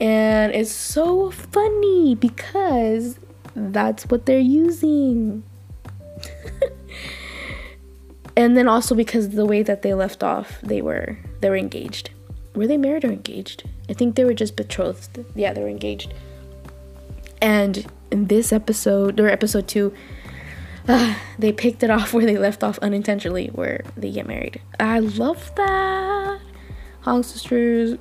And 0.00 0.54
it's 0.54 0.72
so 0.72 1.30
funny 1.30 2.14
because 2.14 3.18
that's 3.54 4.04
what 4.06 4.24
they're 4.24 4.38
using. 4.38 5.42
And 8.36 8.54
then 8.54 8.68
also 8.68 8.94
because 8.94 9.30
the 9.30 9.46
way 9.46 9.62
that 9.62 9.80
they 9.80 9.94
left 9.94 10.22
off 10.22 10.60
they 10.60 10.82
were 10.82 11.16
they 11.40 11.48
were 11.48 11.56
engaged. 11.56 12.10
Were 12.54 12.66
they 12.66 12.76
married 12.76 13.04
or 13.04 13.10
engaged? 13.10 13.64
I 13.88 13.94
think 13.94 14.14
they 14.14 14.24
were 14.24 14.34
just 14.34 14.56
betrothed. 14.56 15.24
Yeah, 15.34 15.52
they 15.52 15.62
were 15.62 15.68
engaged. 15.68 16.12
And 17.40 17.86
in 18.10 18.26
this 18.26 18.52
episode, 18.52 19.18
or 19.20 19.28
episode 19.28 19.68
two, 19.68 19.92
uh, 20.88 21.14
they 21.38 21.52
picked 21.52 21.82
it 21.82 21.90
off 21.90 22.12
where 22.14 22.26
they 22.26 22.38
left 22.38 22.62
off 22.62 22.78
unintentionally, 22.78 23.48
where 23.48 23.82
they 23.96 24.10
get 24.10 24.26
married. 24.26 24.60
I 24.78 25.00
love 25.00 25.54
that. 25.56 26.40
Hong 27.02 27.22
sisters. 27.22 27.98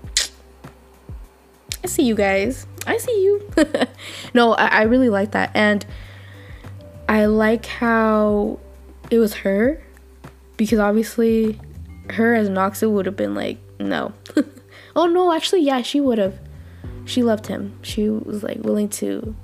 I 1.83 1.87
see 1.87 2.03
you 2.03 2.15
guys. 2.15 2.65
I 2.87 2.97
see 2.97 3.23
you. 3.23 3.51
no, 4.33 4.53
I, 4.53 4.67
I 4.67 4.81
really 4.83 5.09
like 5.09 5.31
that. 5.31 5.51
And 5.53 5.85
I 7.07 7.25
like 7.25 7.65
how 7.67 8.59
it 9.11 9.19
was 9.19 9.35
her 9.35 9.83
because 10.57 10.79
obviously 10.79 11.59
her 12.11 12.33
as 12.33 12.49
Naksu 12.49 12.91
would 12.91 13.05
have 13.05 13.15
been 13.15 13.35
like, 13.35 13.57
no. 13.79 14.13
oh 14.95 15.05
no, 15.05 15.33
actually, 15.33 15.61
yeah, 15.61 15.81
she 15.81 15.99
would 15.99 16.17
have. 16.17 16.39
She 17.05 17.21
loved 17.21 17.47
him. 17.47 17.77
She 17.83 18.09
was 18.09 18.41
like 18.41 18.63
willing 18.63 18.89
to. 18.89 19.35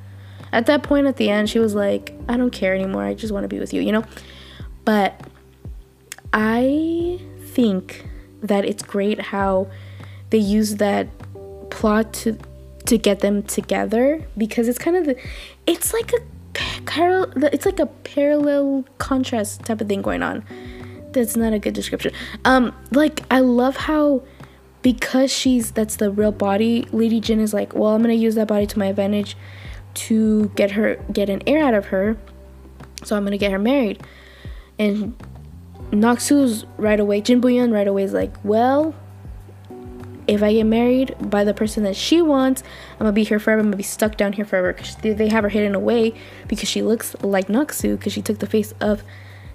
At 0.51 0.65
that 0.65 0.83
point, 0.83 1.07
at 1.07 1.17
the 1.17 1.29
end, 1.29 1.49
she 1.49 1.59
was 1.59 1.75
like, 1.75 2.13
I 2.27 2.37
don't 2.37 2.51
care 2.51 2.73
anymore. 2.73 3.03
I 3.03 3.13
just 3.13 3.33
want 3.33 3.43
to 3.43 3.47
be 3.47 3.59
with 3.59 3.73
you, 3.73 3.81
you 3.81 3.91
know? 3.91 4.03
But 4.85 5.21
I 6.33 7.19
think 7.39 8.05
that 8.41 8.65
it's 8.65 8.83
great 8.83 9.19
how 9.19 9.67
they 10.29 10.37
use 10.37 10.75
that 10.75 11.07
plot 11.69 12.13
to 12.13 12.37
to 12.85 12.97
get 12.97 13.19
them 13.19 13.43
together 13.43 14.25
because 14.35 14.67
it's 14.67 14.79
kind 14.79 14.97
of 14.97 15.05
the 15.05 15.15
it's 15.67 15.93
like 15.93 16.11
a 16.13 16.17
it's 17.53 17.65
like 17.65 17.79
a 17.79 17.85
parallel 17.85 18.83
contrast 18.97 19.61
type 19.63 19.79
of 19.79 19.87
thing 19.87 20.01
going 20.01 20.23
on 20.23 20.43
that's 21.13 21.35
not 21.35 21.53
a 21.53 21.59
good 21.59 21.73
description. 21.73 22.13
Um, 22.45 22.75
like 22.91 23.21
I 23.29 23.39
love 23.39 23.75
how 23.75 24.23
because 24.81 25.31
she's 25.31 25.71
that's 25.71 25.97
the 25.97 26.11
real 26.11 26.31
body, 26.31 26.87
Lady 26.91 27.19
Jin 27.19 27.39
is 27.39 27.53
like, 27.53 27.73
well, 27.73 27.93
I'm 27.93 28.01
gonna 28.01 28.13
use 28.13 28.35
that 28.35 28.47
body 28.47 28.65
to 28.67 28.79
my 28.79 28.87
advantage 28.87 29.35
to 29.93 30.49
get 30.55 30.71
her 30.71 30.95
get 31.11 31.29
an 31.29 31.41
heir 31.47 31.63
out 31.63 31.73
of 31.73 31.87
her. 31.87 32.17
So 33.03 33.15
I'm 33.15 33.23
gonna 33.23 33.37
get 33.37 33.51
her 33.51 33.59
married. 33.59 34.01
And 34.79 35.15
Naksu's 35.91 36.65
right 36.77 36.99
away, 36.99 37.21
Jin 37.21 37.41
Buyeon 37.41 37.73
right 37.73 37.87
away 37.87 38.03
is 38.03 38.13
like, 38.13 38.33
well, 38.43 38.95
if 40.27 40.41
I 40.41 40.53
get 40.53 40.65
married 40.65 41.15
by 41.19 41.43
the 41.43 41.53
person 41.53 41.83
that 41.83 41.95
she 41.95 42.21
wants, 42.21 42.63
I'm 42.93 42.99
gonna 42.99 43.11
be 43.11 43.23
here 43.23 43.39
forever. 43.39 43.59
I'm 43.59 43.67
gonna 43.67 43.77
be 43.77 43.83
stuck 43.83 44.17
down 44.17 44.33
here 44.33 44.45
forever 44.45 44.73
because 44.73 44.95
they 44.95 45.27
have 45.27 45.43
her 45.43 45.49
hidden 45.49 45.75
away 45.75 46.13
because 46.47 46.69
she 46.69 46.81
looks 46.81 47.15
like 47.21 47.47
Naksu 47.47 47.97
because 47.97 48.13
she 48.13 48.21
took 48.21 48.39
the 48.39 48.47
face 48.47 48.73
of 48.79 49.03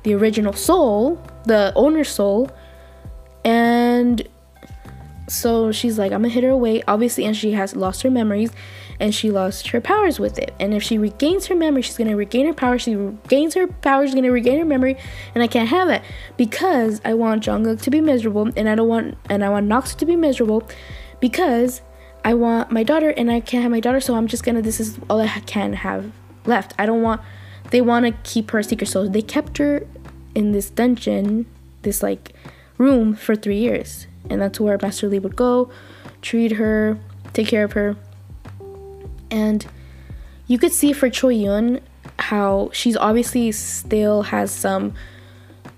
the 0.03 0.14
original 0.14 0.53
soul, 0.53 1.22
the 1.45 1.72
owner's 1.74 2.11
soul, 2.11 2.51
and 3.45 4.26
so 5.28 5.72
she's 5.72 5.99
like, 5.99 6.12
I'm 6.12 6.22
gonna 6.22 6.32
hit 6.32 6.45
her 6.45 6.51
away, 6.51 6.82
obviously, 6.87 7.24
and 7.24 7.37
she 7.37 7.53
has 7.53 7.74
lost 7.74 8.03
her 8.03 8.11
memories 8.11 8.51
and 8.99 9.14
she 9.14 9.30
lost 9.30 9.68
her 9.68 9.80
powers 9.80 10.18
with 10.18 10.38
it. 10.38 10.55
And 10.59 10.74
if 10.74 10.82
she 10.82 10.99
regains 10.99 11.47
her 11.47 11.55
memory, 11.55 11.82
she's 11.82 11.97
gonna 11.97 12.16
regain 12.16 12.47
her 12.47 12.55
power. 12.55 12.78
She 12.78 12.97
regains 12.97 13.55
her 13.55 13.66
power, 13.66 14.07
she's 14.07 14.14
gonna 14.14 14.32
regain 14.32 14.59
her 14.59 14.64
memory, 14.64 14.97
and 15.34 15.42
I 15.42 15.47
can't 15.47 15.68
have 15.68 15.88
that 15.88 16.05
because 16.36 17.01
I 17.05 17.14
want 17.14 17.47
Jung 17.47 17.66
Uk 17.66 17.80
to 17.80 17.90
be 17.90 18.01
miserable, 18.01 18.51
and 18.57 18.68
I 18.68 18.74
don't 18.74 18.88
want 18.88 19.18
and 19.28 19.44
I 19.44 19.49
want 19.49 19.66
Nox 19.66 19.94
to 19.97 20.07
be 20.07 20.16
miserable 20.16 20.68
because 21.20 21.82
I 22.24 22.34
want 22.34 22.72
my 22.72 22.82
daughter, 22.82 23.11
and 23.11 23.30
I 23.30 23.38
can't 23.40 23.62
have 23.62 23.70
my 23.70 23.80
daughter, 23.80 24.01
so 24.01 24.16
I'm 24.16 24.26
just 24.26 24.42
gonna. 24.42 24.61
This 24.61 24.80
is 24.80 24.99
all 25.09 25.20
I 25.20 25.28
can 25.47 25.74
have 25.74 26.11
left. 26.44 26.74
I 26.78 26.84
don't 26.84 27.03
want. 27.03 27.20
They 27.70 27.80
want 27.80 28.07
to 28.07 28.12
keep 28.28 28.51
her 28.51 28.62
secret, 28.62 28.88
so 28.88 29.07
they 29.07 29.22
kept 29.22 29.59
her 29.59 29.86
in 30.34 30.53
this 30.53 30.70
dungeon, 30.70 31.47
this 31.82 32.03
like 32.03 32.32
room 32.78 33.14
for 33.14 33.36
three 33.36 33.59
years. 33.59 34.07
And 34.28 34.42
that's 34.42 34.59
where 34.59 34.78
Master 34.80 35.09
Lee 35.09 35.18
would 35.18 35.36
go, 35.36 35.70
treat 36.20 36.53
her, 36.53 36.99
take 37.32 37.49
care 37.49 37.64
of 37.64 37.72
her. 37.72 37.97
And 39.31 39.66
you 40.47 40.59
could 40.59 40.72
see 40.72 40.93
for 40.93 41.09
Choyeon 41.11 41.81
how 42.18 42.70
she's 42.72 42.97
obviously 42.97 43.53
still 43.53 44.22
has 44.22 44.51
some 44.51 44.95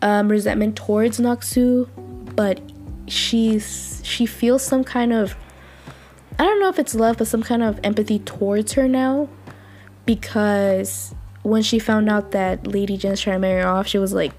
um, 0.03 0.29
resentment 0.29 0.77
towards 0.77 1.19
Naksu, 1.19 1.89
but 2.37 2.61
she's 3.07 4.01
she 4.05 4.27
feels 4.27 4.63
some 4.63 4.85
kind 4.85 5.13
of 5.13 5.35
I 6.39 6.45
don't 6.45 6.61
know 6.61 6.69
if 6.69 6.79
it's 6.79 6.95
love, 6.95 7.19
but 7.19 7.27
some 7.27 7.43
kind 7.43 7.63
of 7.63 7.81
empathy 7.83 8.21
towards 8.21 8.75
her 8.75 8.87
now 8.87 9.29
because 10.07 11.15
when 11.43 11.63
she 11.63 11.79
found 11.79 12.09
out 12.09 12.31
that 12.31 12.67
Lady 12.67 12.97
Jin's 12.97 13.21
trying 13.21 13.37
to 13.37 13.41
marry 13.41 13.63
her 13.63 13.69
off, 13.69 13.87
she 13.89 13.99
was 13.99 14.13
like, 14.13 14.33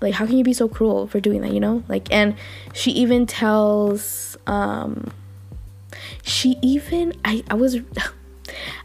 like 0.00 0.14
how 0.14 0.26
can 0.26 0.36
you 0.38 0.44
be 0.44 0.52
so 0.52 0.68
cruel 0.68 1.08
for 1.08 1.18
doing 1.18 1.40
that 1.40 1.52
you 1.52 1.60
know? 1.60 1.82
Like 1.88 2.12
and 2.12 2.36
she 2.72 2.92
even 2.92 3.26
tells 3.26 4.36
um 4.46 5.12
she 6.22 6.56
even 6.62 7.12
i 7.24 7.42
i 7.48 7.54
was 7.54 7.78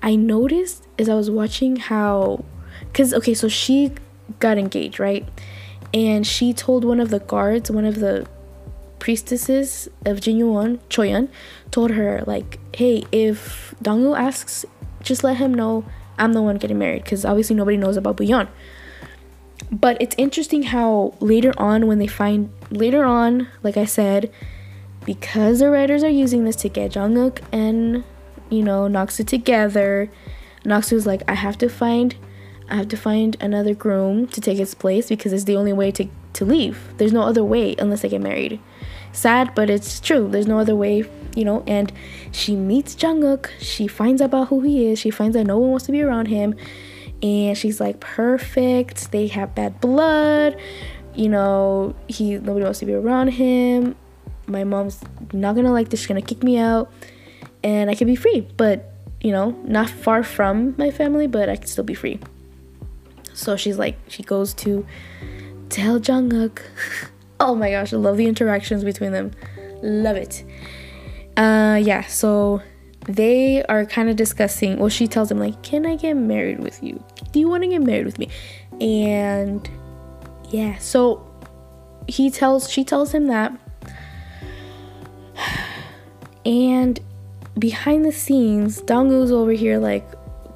i 0.02 0.16
noticed 0.16 0.88
as 0.98 1.10
i 1.10 1.16
was 1.16 1.30
watching 1.30 1.76
how 1.76 2.44
because 2.80 3.14
okay 3.14 3.34
so 3.34 3.48
she 3.48 3.92
got 4.40 4.58
engaged 4.58 5.00
right 5.00 5.28
and 5.94 6.26
she 6.26 6.54
told 6.54 6.84
one 6.84 7.00
of 7.00 7.10
the 7.10 7.20
guards 7.20 7.70
one 7.70 7.86
of 7.86 8.00
the 8.00 8.28
priestesses 9.04 9.90
of 10.06 10.22
Jinyowon, 10.22 10.80
Choyeon, 10.90 11.28
told 11.72 11.92
her 11.92 12.24
like, 12.26 12.58
"Hey, 12.74 13.04
if 13.12 13.76
Donggu 13.84 14.18
asks, 14.18 14.66
just 15.02 15.26
let 15.26 15.36
him 15.38 15.54
know 15.54 15.84
I'm 16.18 16.32
the 16.32 16.42
one 16.42 16.56
getting 16.56 16.80
married 16.80 17.04
because 17.04 17.26
obviously 17.26 17.58
nobody 17.58 17.76
knows 17.76 17.98
about 17.98 18.16
Buyeon." 18.16 18.48
But 19.70 19.98
it's 20.00 20.16
interesting 20.18 20.64
how 20.64 21.16
later 21.20 21.52
on 21.58 21.86
when 21.86 22.00
they 22.00 22.08
find 22.08 22.50
later 22.72 23.04
on, 23.04 23.50
like 23.62 23.76
I 23.76 23.84
said, 23.84 24.32
because 25.04 25.60
the 25.60 25.70
writers 25.70 26.02
are 26.06 26.16
using 26.24 26.46
this 26.46 26.56
to 26.64 26.70
get 26.70 26.96
Jung 26.96 27.18
Uk 27.18 27.42
and 27.52 28.06
you 28.54 28.64
know 28.64 28.88
Naksu 28.88 29.26
together, 29.26 30.10
Naksu's 30.64 31.06
like, 31.06 31.24
"I 31.28 31.34
have 31.34 31.58
to 31.60 31.70
find 31.70 32.16
I 32.70 32.76
have 32.76 32.88
to 32.90 32.98
find 32.98 33.36
another 33.42 33.74
groom 33.74 34.28
to 34.28 34.42
take 34.42 34.58
his 34.58 34.74
place 34.74 35.10
because 35.10 35.34
it's 35.34 35.44
the 35.44 35.56
only 35.56 35.74
way 35.74 35.92
to 35.92 36.08
to 36.34 36.46
leave. 36.46 36.80
There's 36.98 37.14
no 37.14 37.22
other 37.22 37.44
way 37.44 37.76
unless 37.78 38.04
I 38.04 38.08
get 38.08 38.22
married. 38.22 38.60
Sad, 39.12 39.54
but 39.54 39.70
it's 39.70 40.00
true. 40.00 40.28
There's 40.28 40.48
no 40.48 40.58
other 40.58 40.76
way, 40.76 41.08
you 41.36 41.46
know. 41.46 41.64
And 41.68 41.92
she 42.32 42.56
meets 42.56 43.00
Jung 43.00 43.24
Uk. 43.24 43.52
She 43.60 43.88
finds 43.88 44.22
out 44.22 44.26
about 44.26 44.48
who 44.48 44.62
he 44.62 44.88
is. 44.88 45.00
She 45.00 45.12
finds 45.12 45.38
out 45.38 45.46
no 45.46 45.60
one 45.60 45.70
wants 45.70 45.86
to 45.86 45.92
be 45.92 46.02
around 46.02 46.28
him, 46.28 46.56
and 47.22 47.58
she's 47.58 47.80
like 47.80 48.00
perfect. 48.00 49.12
They 49.12 49.28
have 49.28 49.54
bad 49.54 49.80
blood. 49.80 50.58
You 51.14 51.30
know, 51.30 51.96
he 52.08 52.38
nobody 52.38 52.64
wants 52.64 52.80
to 52.80 52.86
be 52.86 52.94
around 52.94 53.28
him. 53.28 53.96
My 54.48 54.64
mom's 54.64 55.00
not 55.32 55.56
gonna 55.56 55.72
like 55.72 55.90
this. 55.90 56.00
She's 56.00 56.08
gonna 56.08 56.22
kick 56.22 56.42
me 56.42 56.58
out, 56.58 56.92
and 57.64 57.90
I 57.90 57.96
can 57.96 58.08
be 58.08 58.16
free. 58.16 58.42
But 58.58 58.94
you 59.22 59.32
know, 59.32 59.52
not 59.64 59.90
far 59.90 60.22
from 60.22 60.76
my 60.78 60.92
family, 60.92 61.28
but 61.28 61.50
I 61.50 61.56
can 61.56 61.68
still 61.68 61.84
be 61.84 61.94
free. 61.94 62.20
So 63.34 63.56
she's 63.56 63.80
like, 63.80 63.98
she 64.08 64.22
goes 64.22 64.54
to 64.56 64.86
tell 65.70 66.00
Jung 66.00 66.34
Uk. 66.34 66.62
oh 67.40 67.56
my 67.56 67.72
gosh, 67.72 67.94
I 67.94 67.98
love 67.98 68.18
the 68.18 68.28
interactions 68.28 68.84
between 68.84 69.12
them. 69.12 69.32
Love 69.82 70.18
it. 70.18 70.44
Uh, 71.36 71.80
yeah, 71.82 72.04
so 72.04 72.62
they 73.08 73.64
are 73.64 73.86
kind 73.86 74.10
of 74.10 74.16
discussing. 74.16 74.78
Well, 74.78 74.90
she 74.90 75.08
tells 75.08 75.32
him 75.32 75.40
like, 75.40 75.62
"Can 75.64 75.86
I 75.86 75.96
get 75.96 76.16
married 76.16 76.60
with 76.60 76.84
you? 76.84 77.04
Do 77.32 77.40
you 77.40 77.48
want 77.48 77.64
to 77.64 77.70
get 77.70 77.82
married 77.82 78.06
with 78.06 78.20
me?" 78.20 78.30
And 78.80 79.68
yeah, 80.50 80.78
so 80.78 81.26
he 82.08 82.30
tells 82.30 82.70
she 82.70 82.84
tells 82.84 83.14
him 83.14 83.28
that. 83.28 83.58
And 86.46 87.00
behind 87.58 88.06
the 88.06 88.12
scenes, 88.12 88.82
Donggu's 88.82 89.32
over 89.32 89.52
here 89.52 89.78
like 89.78 90.06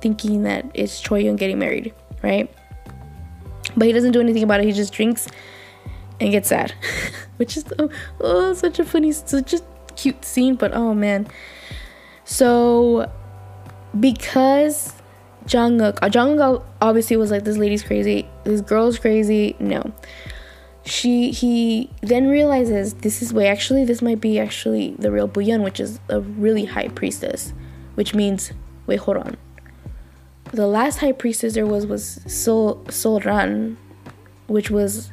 thinking 0.02 0.44
that 0.44 0.66
it's 0.74 1.02
Choyeon 1.02 1.38
getting 1.38 1.60
married, 1.60 1.94
right? 2.24 2.50
But 3.76 3.88
he 3.88 3.94
doesn't 3.94 4.12
do 4.12 4.20
anything 4.22 4.44
about 4.44 4.60
it. 4.60 4.66
He 4.66 4.72
just 4.72 4.94
drinks 4.94 5.28
and 6.20 6.32
gets 6.32 6.50
sad, 6.50 6.74
which 7.38 7.58
is 7.58 7.66
oh, 7.78 7.90
oh, 8.22 8.54
such 8.54 8.80
a 8.80 8.86
funny, 8.86 9.12
such 9.12 9.54
a 9.54 9.60
cute 9.96 10.24
scene. 10.26 10.56
But 10.56 10.74
oh 10.74 10.94
man, 10.94 11.28
so 12.24 13.12
because 14.00 14.94
Jung 15.48 15.82
Uk, 15.82 16.02
uh, 16.02 16.10
Jung 16.14 16.40
Uk 16.40 16.64
obviously 16.82 17.18
was 17.18 17.32
like, 17.32 17.44
this 17.44 17.58
lady's 17.58 17.84
crazy, 17.84 18.28
this 18.44 18.62
girl's 18.62 18.98
crazy. 18.98 19.56
No, 19.60 19.92
she 20.88 21.32
he 21.32 21.90
then 22.02 22.28
realizes 22.28 22.96
this 22.96 23.22
is 23.22 23.34
way 23.34 23.48
actually 23.48 23.86
this 23.86 24.02
might 24.02 24.22
be 24.22 24.40
actually 24.40 24.96
the 24.98 25.12
real 25.12 25.28
Buyeon, 25.28 25.64
which 25.64 25.80
is 25.80 26.00
a 26.10 26.22
really 26.22 26.66
high 26.66 26.88
priestess, 26.88 27.54
which 27.96 28.16
means 28.16 28.52
wait 28.86 29.00
hold 29.00 29.18
on 29.18 29.38
the 30.52 30.68
last 30.68 31.00
high 31.00 31.12
priestess 31.12 31.54
there 31.54 31.66
was 31.66 31.86
was 31.86 32.22
Sol 32.28 32.76
Solran, 32.86 33.78
which 34.48 34.70
was 34.70 35.12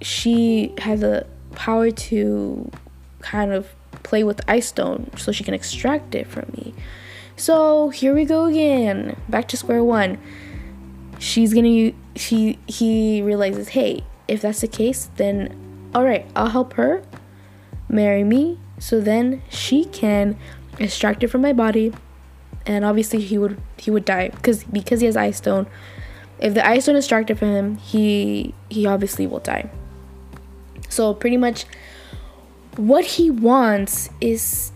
she 0.00 0.74
had 0.78 1.00
the 1.00 1.26
power 1.52 1.90
to 1.90 2.70
kind 3.20 3.52
of 3.52 3.74
play 4.02 4.24
with 4.24 4.40
ice 4.48 4.68
stone 4.68 5.10
so 5.16 5.32
she 5.32 5.44
can 5.44 5.54
extract 5.54 6.14
it 6.14 6.26
from 6.26 6.44
me. 6.56 6.74
So 7.36 7.88
here 7.88 8.14
we 8.14 8.24
go 8.24 8.46
again, 8.46 9.16
back 9.28 9.48
to 9.48 9.56
square 9.56 9.82
one. 9.82 10.18
She's 11.18 11.54
gonna 11.54 11.92
she 12.16 12.58
he 12.66 13.22
realizes, 13.22 13.68
hey, 13.68 14.04
if 14.28 14.42
that's 14.42 14.60
the 14.60 14.68
case, 14.68 15.10
then 15.16 15.56
all 15.94 16.04
right, 16.04 16.26
I'll 16.34 16.48
help 16.48 16.74
her 16.74 17.02
marry 17.88 18.24
me, 18.24 18.58
so 18.78 19.00
then 19.00 19.42
she 19.48 19.84
can 19.84 20.36
extract 20.78 21.22
it 21.22 21.28
from 21.28 21.40
my 21.40 21.52
body 21.52 21.92
and 22.66 22.84
obviously 22.84 23.20
he 23.20 23.38
would 23.38 23.60
he 23.76 23.90
would 23.90 24.04
die 24.04 24.28
because 24.28 24.64
because 24.64 25.00
he 25.00 25.06
has 25.06 25.16
ice 25.16 25.36
stone. 25.38 25.66
If 26.38 26.54
the 26.54 26.66
ice 26.66 26.84
stone 26.84 26.96
is 26.96 27.04
extracted 27.04 27.38
from 27.38 27.52
him 27.52 27.76
he 27.76 28.54
he 28.70 28.86
obviously 28.86 29.26
will 29.26 29.40
die. 29.40 29.70
So 30.88 31.14
pretty 31.14 31.36
much 31.36 31.66
what 32.76 33.04
he 33.04 33.30
wants 33.30 34.10
is 34.20 34.72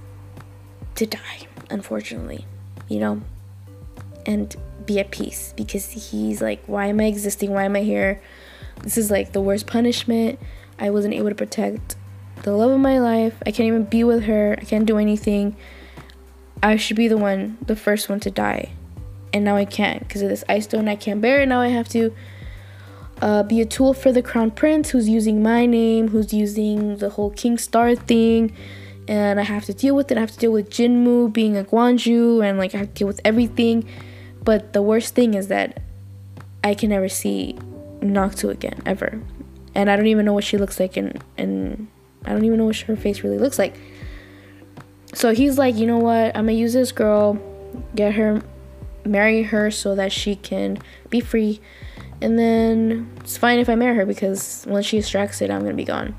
to 0.95 1.07
die 1.07 1.47
unfortunately 1.71 2.47
you 2.89 2.99
know 2.99 3.21
and 4.25 4.55
be 4.87 4.99
at 5.01 5.11
peace 5.11 5.53
because 5.57 5.91
he's 5.91 6.41
like 6.41 6.63
why 6.67 6.87
am 6.87 7.01
i 7.01 7.05
existing? 7.05 7.53
Why 7.53 7.65
am 7.65 7.77
i 7.77 7.81
here 7.83 8.21
this 8.83 8.99
is 8.99 9.11
like 9.11 9.33
the 9.33 9.41
worst 9.41 9.66
punishment 9.66 10.39
i 10.79 10.91
wasn't 10.91 11.12
able 11.12 11.29
to 11.29 11.35
protect 11.35 11.97
the 12.43 12.53
love 12.53 12.70
of 12.70 12.81
my 12.81 12.99
life 12.99 13.35
i 13.47 13.51
can't 13.51 13.66
even 13.66 13.85
be 13.85 14.05
with 14.05 14.24
her 14.24 14.57
i 14.59 14.64
can't 14.64 14.87
do 14.87 14.99
anything 14.99 15.57
I 16.62 16.76
should 16.76 16.97
be 16.97 17.09
the 17.09 17.16
one, 17.16 17.57
the 17.64 17.76
first 17.76 18.09
one 18.09 18.20
to 18.20 18.31
die. 18.31 18.72
And 19.33 19.45
now 19.45 19.57
I 19.57 19.64
can't 19.64 20.01
because 20.01 20.22
of 20.22 20.29
this 20.29 20.45
ice 20.49 20.64
stone. 20.64 20.89
I 20.89 20.97
can't 20.97 21.20
bear 21.20 21.43
it. 21.43 21.47
Now 21.47 21.61
I 21.61 21.68
have 21.68 21.89
to 21.91 22.14
uh, 23.20 23.43
be 23.43 23.61
a 23.61 23.66
tool 23.66 23.95
for 23.95 24.11
the 24.11 24.22
crown 24.22 24.51
prince 24.51 24.91
who's 24.91 25.09
using 25.09 25.43
my 25.43 25.66
name, 25.66 26.09
who's 26.09 26.33
using 26.33 26.97
the 26.97 27.11
whole 27.11 27.31
King 27.31 27.59
Star 27.59 27.95
thing. 27.95 28.57
And 29.07 29.39
I 29.39 29.45
have 29.45 29.64
to 29.66 29.74
deal 29.74 29.95
with 29.95 30.11
it. 30.11 30.16
I 30.18 30.20
have 30.20 30.33
to 30.33 30.39
deal 30.39 30.53
with 30.53 30.70
Jinmu 30.70 31.33
being 31.33 31.57
a 31.57 31.64
Gwangju 31.64 32.45
and 32.45 32.59
like 32.59 32.74
I 32.74 32.79
have 32.79 32.89
to 32.89 32.95
deal 32.95 33.07
with 33.07 33.20
everything. 33.24 33.89
But 34.43 34.72
the 34.72 34.83
worst 34.83 35.14
thing 35.14 35.35
is 35.35 35.49
that 35.49 35.81
I 36.64 36.74
can 36.74 36.91
never 36.91 37.09
see 37.09 37.59
Naksu 38.01 38.51
again, 38.51 38.81
ever. 38.87 39.21
And 39.75 39.91
I 39.91 39.97
don't 39.97 40.07
even 40.07 40.25
know 40.25 40.33
what 40.33 40.45
she 40.45 40.57
looks 40.57 40.81
like 40.81 40.97
and, 40.97 41.23
and 41.37 41.89
I 42.25 42.33
don't 42.33 42.45
even 42.45 42.59
know 42.59 42.67
what 42.67 42.77
her 42.77 42.97
face 42.97 43.23
really 43.23 43.39
looks 43.39 43.59
like. 43.59 43.79
So 45.15 45.33
he's 45.33 45.59
like, 45.59 45.77
you 45.77 45.87
know 45.87 45.99
what? 45.99 46.37
I'm 46.37 46.47
gonna 46.47 46.53
use 46.53 46.73
this 46.73 46.93
girl, 46.93 47.39
get 47.95 48.15
her, 48.15 48.43
marry 49.05 49.43
her 49.45 49.71
so 49.71 49.95
that 49.95 50.13
she 50.13 50.37
can 50.37 50.79
be 51.11 51.21
free. 51.21 51.61
And 52.21 52.39
then 52.39 53.11
it's 53.21 53.37
fine 53.37 53.59
if 53.59 53.69
I 53.69 53.75
marry 53.75 53.97
her 53.97 54.07
because 54.07 54.65
once 54.69 54.87
she 54.87 54.99
extracts 54.99 55.41
it, 55.41 55.51
I'm 55.51 55.63
gonna 55.63 55.75
be 55.75 55.85
gone. 55.85 56.15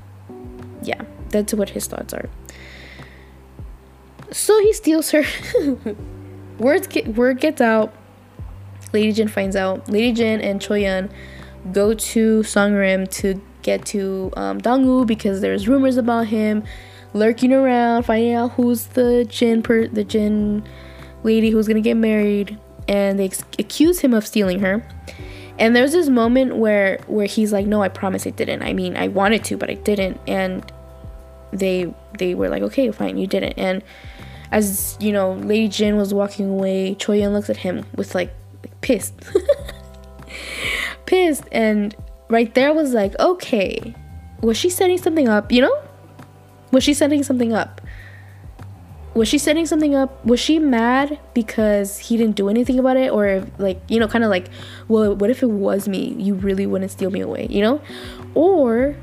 Yeah, 0.82 1.02
that's 1.28 1.54
what 1.54 1.70
his 1.70 1.86
thoughts 1.86 2.12
are. 2.14 2.28
So 4.32 4.60
he 4.60 4.72
steals 4.72 5.10
her. 5.10 5.24
Words 6.58 6.86
get, 6.86 7.08
word 7.08 7.40
gets 7.40 7.60
out. 7.60 7.94
Lady 8.92 9.12
Jin 9.12 9.28
finds 9.28 9.56
out. 9.56 9.88
Lady 9.88 10.12
Jin 10.12 10.40
and 10.40 10.60
Choyeon 10.60 11.10
go 11.72 11.94
to 11.94 12.40
Songrim 12.40 13.08
to 13.18 13.40
get 13.62 13.84
to 13.86 14.32
um, 14.36 14.60
Donggu 14.60 15.06
because 15.06 15.40
there's 15.40 15.68
rumors 15.68 15.96
about 15.96 16.26
him 16.28 16.64
lurking 17.12 17.52
around, 17.52 18.04
finding 18.04 18.34
out 18.34 18.52
who's 18.52 18.86
the 18.86 19.26
Jin 19.28 19.62
per 19.62 19.86
the 19.88 20.04
Jin 20.04 20.62
lady 21.22 21.50
who's 21.50 21.66
gonna 21.68 21.80
get 21.80 21.96
married, 21.96 22.58
and 22.88 23.18
they 23.18 23.26
ex- 23.26 23.44
accuse 23.58 24.00
him 24.00 24.14
of 24.14 24.26
stealing 24.26 24.60
her. 24.60 24.86
And 25.58 25.76
there's 25.76 25.92
this 25.92 26.08
moment 26.08 26.56
where 26.56 27.00
where 27.06 27.26
he's 27.26 27.52
like, 27.52 27.66
"No, 27.66 27.82
I 27.82 27.88
promise 27.88 28.26
I 28.26 28.30
didn't. 28.30 28.62
I 28.62 28.72
mean, 28.72 28.96
I 28.96 29.08
wanted 29.08 29.44
to, 29.44 29.56
but 29.56 29.68
I 29.70 29.74
didn't." 29.74 30.18
And 30.26 30.70
they 31.52 31.92
they 32.18 32.34
were 32.34 32.48
like, 32.48 32.62
"Okay, 32.62 32.90
fine, 32.92 33.18
you 33.18 33.26
didn't." 33.26 33.54
And 33.58 33.82
as 34.50 34.96
you 35.00 35.12
know, 35.12 35.34
Lady 35.34 35.68
Jin 35.68 35.96
was 35.96 36.12
walking 36.14 36.48
away, 36.48 36.96
Choyeon 36.98 37.32
looks 37.32 37.50
at 37.50 37.58
him 37.58 37.84
with 37.94 38.14
like, 38.14 38.32
like 38.62 38.80
pissed, 38.80 39.14
pissed, 41.10 41.44
and 41.50 41.94
right 42.28 42.54
there 42.54 42.72
was 42.72 42.94
like, 42.94 43.18
"Okay, 43.18 43.94
was 44.40 44.56
she 44.56 44.70
setting 44.70 44.98
something 44.98 45.28
up?" 45.28 45.50
You 45.50 45.62
know? 45.66 45.76
Was 46.72 46.84
she 46.84 46.94
setting 46.94 47.22
something 47.22 47.52
up? 47.52 47.80
Was 49.14 49.26
she 49.26 49.38
setting 49.38 49.66
something 49.66 49.94
up? 49.94 50.24
Was 50.24 50.38
she 50.38 50.60
mad 50.60 51.18
because 51.34 51.98
he 51.98 52.16
didn't 52.16 52.36
do 52.36 52.48
anything 52.48 52.78
about 52.78 52.96
it? 52.96 53.10
Or, 53.10 53.44
like, 53.58 53.82
you 53.88 53.98
know, 53.98 54.06
kind 54.06 54.22
of 54.22 54.30
like, 54.30 54.46
well, 54.86 55.16
what 55.16 55.30
if 55.30 55.42
it 55.42 55.50
was 55.50 55.88
me? 55.88 56.14
You 56.16 56.34
really 56.34 56.64
wouldn't 56.64 56.92
steal 56.92 57.10
me 57.10 57.20
away, 57.20 57.48
you 57.50 57.60
know? 57.60 57.80
Or 58.34 58.94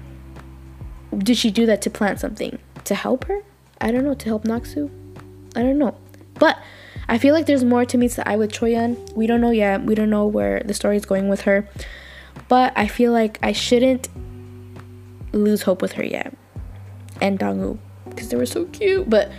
did 1.18 1.36
she 1.36 1.52
do 1.52 1.66
that 1.66 1.82
to 1.82 1.90
plant 1.90 2.22
something? 2.22 2.58
To 2.86 2.96
help 2.96 3.26
her? 3.26 3.44
I 3.82 3.92
don't 3.92 4.06
know. 4.06 4.14
To 4.14 4.26
help 4.26 4.46
Naksu? 4.46 4.90
I 5.58 5.62
don't 5.62 5.78
know. 5.78 5.94
But 6.36 6.58
I 7.10 7.18
feel 7.18 7.34
like 7.34 7.46
there's 7.46 7.64
more 7.64 7.86
to 7.86 7.98
meet 7.98 8.12
the 8.12 8.28
eye 8.28 8.36
with 8.36 8.52
Choyeon. 8.52 9.14
We 9.14 9.28
don't 9.28 9.42
know 9.42 9.52
yet. 9.52 9.84
We 9.84 9.96
don't 9.96 10.10
know 10.10 10.28
where 10.28 10.62
the 10.62 10.74
story 10.74 10.98
is 10.98 11.06
going 11.06 11.30
with 11.30 11.42
her. 11.42 11.68
But 12.48 12.74
I 12.76 12.88
feel 12.88 13.12
like 13.12 13.40
I 13.42 13.52
shouldn't 13.54 14.10
lose 15.32 15.64
hope 15.64 15.82
with 15.82 15.94
her 15.94 16.04
yet 16.04 16.34
and 17.22 17.40
Donggu 17.40 17.78
because 18.10 18.30
they 18.30 18.38
were 18.38 18.46
so 18.46 18.66
cute. 18.66 19.10
But 19.10 19.32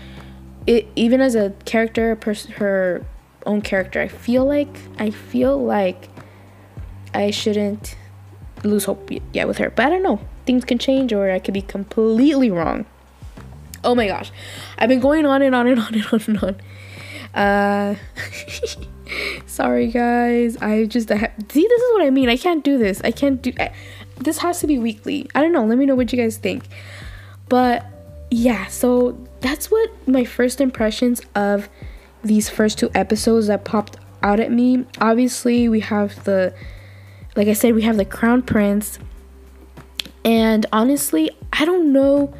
it 0.66 0.88
even 0.96 1.20
as 1.20 1.34
a 1.34 1.50
character, 1.64 2.14
person, 2.16 2.52
her 2.52 3.04
own 3.46 3.62
character, 3.62 4.00
I 4.00 4.08
feel 4.08 4.44
like 4.44 4.78
I 4.98 5.10
feel 5.10 5.62
like 5.62 6.08
I 7.14 7.30
shouldn't 7.30 7.96
lose 8.64 8.84
hope 8.84 9.10
yet 9.32 9.48
with 9.48 9.58
her. 9.58 9.70
But 9.70 9.86
I 9.86 9.90
don't 9.90 10.02
know. 10.02 10.20
Things 10.46 10.64
can 10.64 10.78
change, 10.78 11.12
or 11.12 11.30
I 11.30 11.38
could 11.38 11.54
be 11.54 11.62
completely 11.62 12.50
wrong. 12.50 12.86
Oh 13.84 13.94
my 13.94 14.06
gosh, 14.06 14.32
I've 14.78 14.88
been 14.88 15.00
going 15.00 15.26
on 15.26 15.42
and 15.42 15.54
on 15.54 15.66
and 15.66 15.80
on 15.80 15.94
and 15.94 16.06
on 16.12 16.20
and 16.26 16.38
on. 16.42 16.56
Uh, 17.34 17.94
sorry 19.46 19.88
guys. 19.88 20.56
I 20.58 20.86
just 20.86 21.10
I 21.10 21.16
ha- 21.16 21.32
see. 21.50 21.66
This 21.66 21.82
is 21.82 21.92
what 21.92 22.02
I 22.02 22.10
mean. 22.10 22.28
I 22.28 22.36
can't 22.36 22.64
do 22.64 22.78
this. 22.78 23.00
I 23.04 23.10
can't 23.10 23.40
do. 23.40 23.52
I, 23.58 23.72
this 24.18 24.38
has 24.38 24.60
to 24.60 24.66
be 24.66 24.78
weekly. 24.78 25.28
I 25.34 25.40
don't 25.40 25.52
know. 25.52 25.64
Let 25.64 25.78
me 25.78 25.86
know 25.86 25.94
what 25.94 26.12
you 26.12 26.18
guys 26.18 26.36
think. 26.36 26.64
But 27.48 27.86
yeah, 28.30 28.66
so 28.66 29.18
that's 29.40 29.70
what 29.70 29.90
my 30.08 30.24
first 30.24 30.60
impressions 30.60 31.22
of 31.34 31.68
these 32.22 32.48
first 32.48 32.78
two 32.78 32.90
episodes 32.94 33.46
that 33.46 33.64
popped 33.64 33.96
out 34.22 34.40
at 34.40 34.50
me. 34.50 34.84
Obviously, 35.00 35.68
we 35.68 35.80
have 35.80 36.24
the 36.24 36.52
like 37.38 37.46
I 37.46 37.52
said, 37.52 37.76
we 37.76 37.82
have 37.82 37.96
the 37.96 38.04
Crown 38.04 38.42
Prince. 38.42 38.98
And 40.24 40.66
honestly, 40.72 41.30
I 41.52 41.64
don't 41.64 41.92
know. 41.92 42.34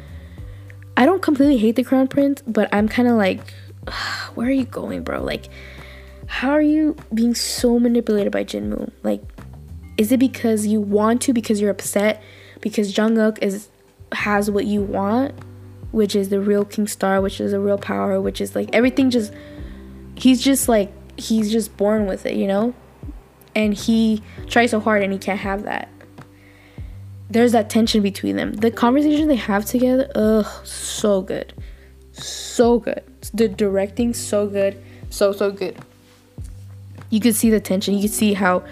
I 0.97 1.05
don't 1.05 1.21
completely 1.21 1.57
hate 1.57 1.77
the 1.77 1.85
Crown 1.85 2.09
Prince, 2.09 2.43
but 2.45 2.67
I'm 2.73 2.89
kind 2.89 3.07
of 3.07 3.15
like, 3.15 3.53
where 4.35 4.47
are 4.47 4.51
you 4.51 4.65
going, 4.65 5.03
bro? 5.03 5.23
Like, 5.23 5.49
how 6.27 6.51
are 6.51 6.61
you 6.61 6.95
being 7.13 7.35
so 7.35 7.79
manipulated 7.79 8.31
by 8.31 8.43
Jinmu? 8.43 8.91
Like, 9.03 9.21
is 9.97 10.11
it 10.11 10.19
because 10.19 10.65
you 10.65 10.79
want 10.79 11.21
to, 11.23 11.33
because 11.33 11.59
you're 11.59 11.71
upset, 11.71 12.21
because 12.61 12.95
Jung 12.95 13.17
Uk 13.17 13.41
is 13.41 13.69
has 14.11 14.49
what 14.49 14.65
you 14.65 14.81
want, 14.81 15.33
which 15.91 16.15
is 16.15 16.29
the 16.29 16.39
real 16.39 16.65
King 16.65 16.87
Star, 16.87 17.21
which 17.21 17.41
is 17.41 17.53
a 17.53 17.59
real 17.59 17.77
power, 17.77 18.21
which 18.21 18.41
is 18.41 18.55
like 18.55 18.69
everything 18.73 19.09
just 19.09 19.33
he's 20.15 20.41
just 20.41 20.69
like 20.69 20.91
he's 21.19 21.51
just 21.51 21.75
born 21.77 22.05
with 22.05 22.25
it, 22.25 22.35
you 22.35 22.47
know? 22.47 22.73
And 23.55 23.73
he 23.73 24.21
tries 24.47 24.71
so 24.71 24.79
hard 24.79 25.03
and 25.03 25.11
he 25.11 25.19
can't 25.19 25.39
have 25.39 25.63
that. 25.63 25.89
There's 27.29 27.51
that 27.51 27.69
tension 27.69 28.01
between 28.01 28.35
them. 28.35 28.53
The 28.53 28.71
conversation 28.71 29.27
they 29.27 29.35
have 29.35 29.65
together, 29.65 30.09
ugh, 30.15 30.47
so 30.65 31.21
good. 31.21 31.53
So 32.11 32.79
good. 32.79 33.03
The 33.33 33.47
directing 33.47 34.13
so 34.13 34.47
good. 34.47 34.81
So 35.09 35.31
so 35.31 35.51
good. 35.51 35.77
You 37.09 37.19
could 37.19 37.35
see 37.35 37.49
the 37.49 37.59
tension. 37.59 37.95
You 37.95 38.01
could 38.01 38.15
see 38.15 38.33
how 38.33 38.63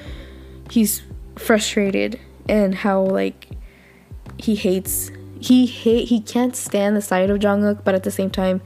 he's 0.69 1.01
frustrated 1.35 2.19
and 2.49 2.73
how 2.75 3.01
like 3.01 3.49
he 4.37 4.55
hates 4.55 5.11
he 5.39 5.65
hate 5.65 6.07
he 6.07 6.19
can't 6.19 6.55
stand 6.55 6.95
the 6.95 7.01
side 7.01 7.29
of 7.29 7.41
Jung 7.41 7.65
Uk, 7.65 7.83
but 7.83 7.95
at 7.95 8.03
the 8.03 8.11
same 8.11 8.29
time 8.29 8.61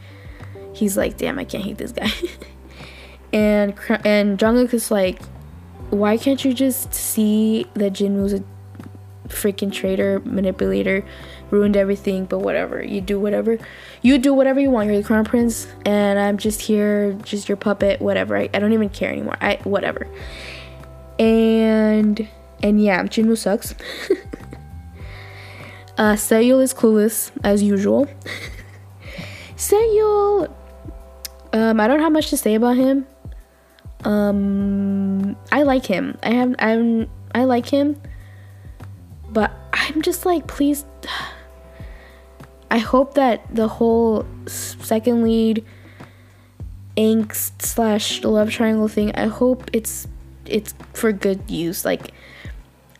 he's 0.74 0.98
like, 0.98 1.18
"Damn, 1.18 1.40
I 1.40 1.46
can't 1.46 1.64
hate 1.64 1.78
this 1.78 1.92
guy." 1.92 2.12
and 3.34 3.74
and 4.06 4.42
Jung 4.42 4.58
Uk 4.58 4.74
is 4.74 4.92
like, 4.92 5.22
why 5.92 6.18
can't 6.18 6.44
you 6.44 6.54
just 6.54 6.94
see 6.94 7.66
that 7.74 7.94
Jinwoo's 7.94 8.34
a 8.34 8.44
freaking 9.32 9.72
traitor, 9.72 10.20
manipulator, 10.26 11.04
ruined 11.50 11.76
everything, 11.78 12.26
but 12.26 12.40
whatever. 12.40 12.84
You 12.84 13.02
do 13.02 13.20
whatever. 13.20 13.58
You 14.02 14.18
do 14.18 14.34
whatever 14.34 14.60
you 14.60 14.70
want. 14.70 14.88
You're 14.88 14.98
the 14.98 15.04
crown 15.04 15.26
prince 15.26 15.68
and 15.86 16.20
I'm 16.20 16.38
just 16.38 16.62
here, 16.62 17.14
just 17.24 17.50
your 17.50 17.58
puppet, 17.58 18.02
whatever. 18.02 18.38
I, 18.38 18.50
I 18.54 18.60
don't 18.60 18.74
even 18.74 18.90
care 18.90 19.12
anymore. 19.12 19.38
I 19.42 19.60
whatever. 19.64 20.08
And 21.20 22.28
and 22.64 22.82
yeah, 22.84 23.04
Jinwoo 23.04 23.38
sucks. 23.38 23.74
uh 25.98 26.14
Seyul 26.14 26.62
is 26.62 26.74
clueless 26.74 27.32
as 27.44 27.64
usual. 27.64 28.08
Seyul 29.56 30.54
um 31.54 31.80
I 31.80 31.88
don't 31.88 32.00
have 32.00 32.12
much 32.12 32.30
to 32.30 32.38
say 32.38 32.56
about 32.56 32.78
him. 32.78 33.08
Um, 34.04 35.36
I 35.52 35.64
like 35.64 35.86
him. 35.86 36.18
I 36.24 36.32
have 36.32 36.56
I'm 36.60 37.10
I 37.34 37.44
like 37.44 37.68
him, 37.68 38.02
but 39.32 39.52
I'm 39.74 40.02
just 40.02 40.26
like, 40.26 40.48
please. 40.48 40.86
I 42.72 42.78
hope 42.78 43.16
that 43.16 43.54
the 43.54 43.68
whole 43.68 44.26
second 44.48 45.24
lead 45.24 45.66
angst 46.96 47.62
slash 47.62 48.24
love 48.24 48.50
triangle 48.50 48.88
thing. 48.88 49.14
I 49.14 49.28
hope 49.28 49.70
it's 49.74 50.08
it's 50.46 50.74
for 50.94 51.12
good 51.12 51.52
use. 51.52 51.84
Like, 51.84 52.12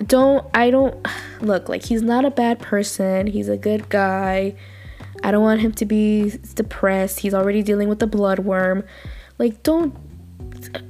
don't 0.06 0.46
I 0.54 0.72
don't 0.72 1.08
look 1.42 1.70
like 1.70 1.86
he's 1.86 2.02
not 2.02 2.26
a 2.26 2.32
bad 2.32 2.60
person. 2.60 3.28
He's 3.28 3.48
a 3.48 3.58
good 3.58 3.88
guy. 3.88 4.56
I 5.24 5.32
don't 5.32 5.44
want 5.44 5.62
him 5.62 5.72
to 5.74 5.86
be 5.86 6.38
depressed. 6.56 7.20
He's 7.20 7.34
already 7.34 7.64
dealing 7.64 7.88
with 7.88 8.00
the 8.00 8.08
bloodworm. 8.08 8.86
Like, 9.38 9.64
don't 9.64 9.96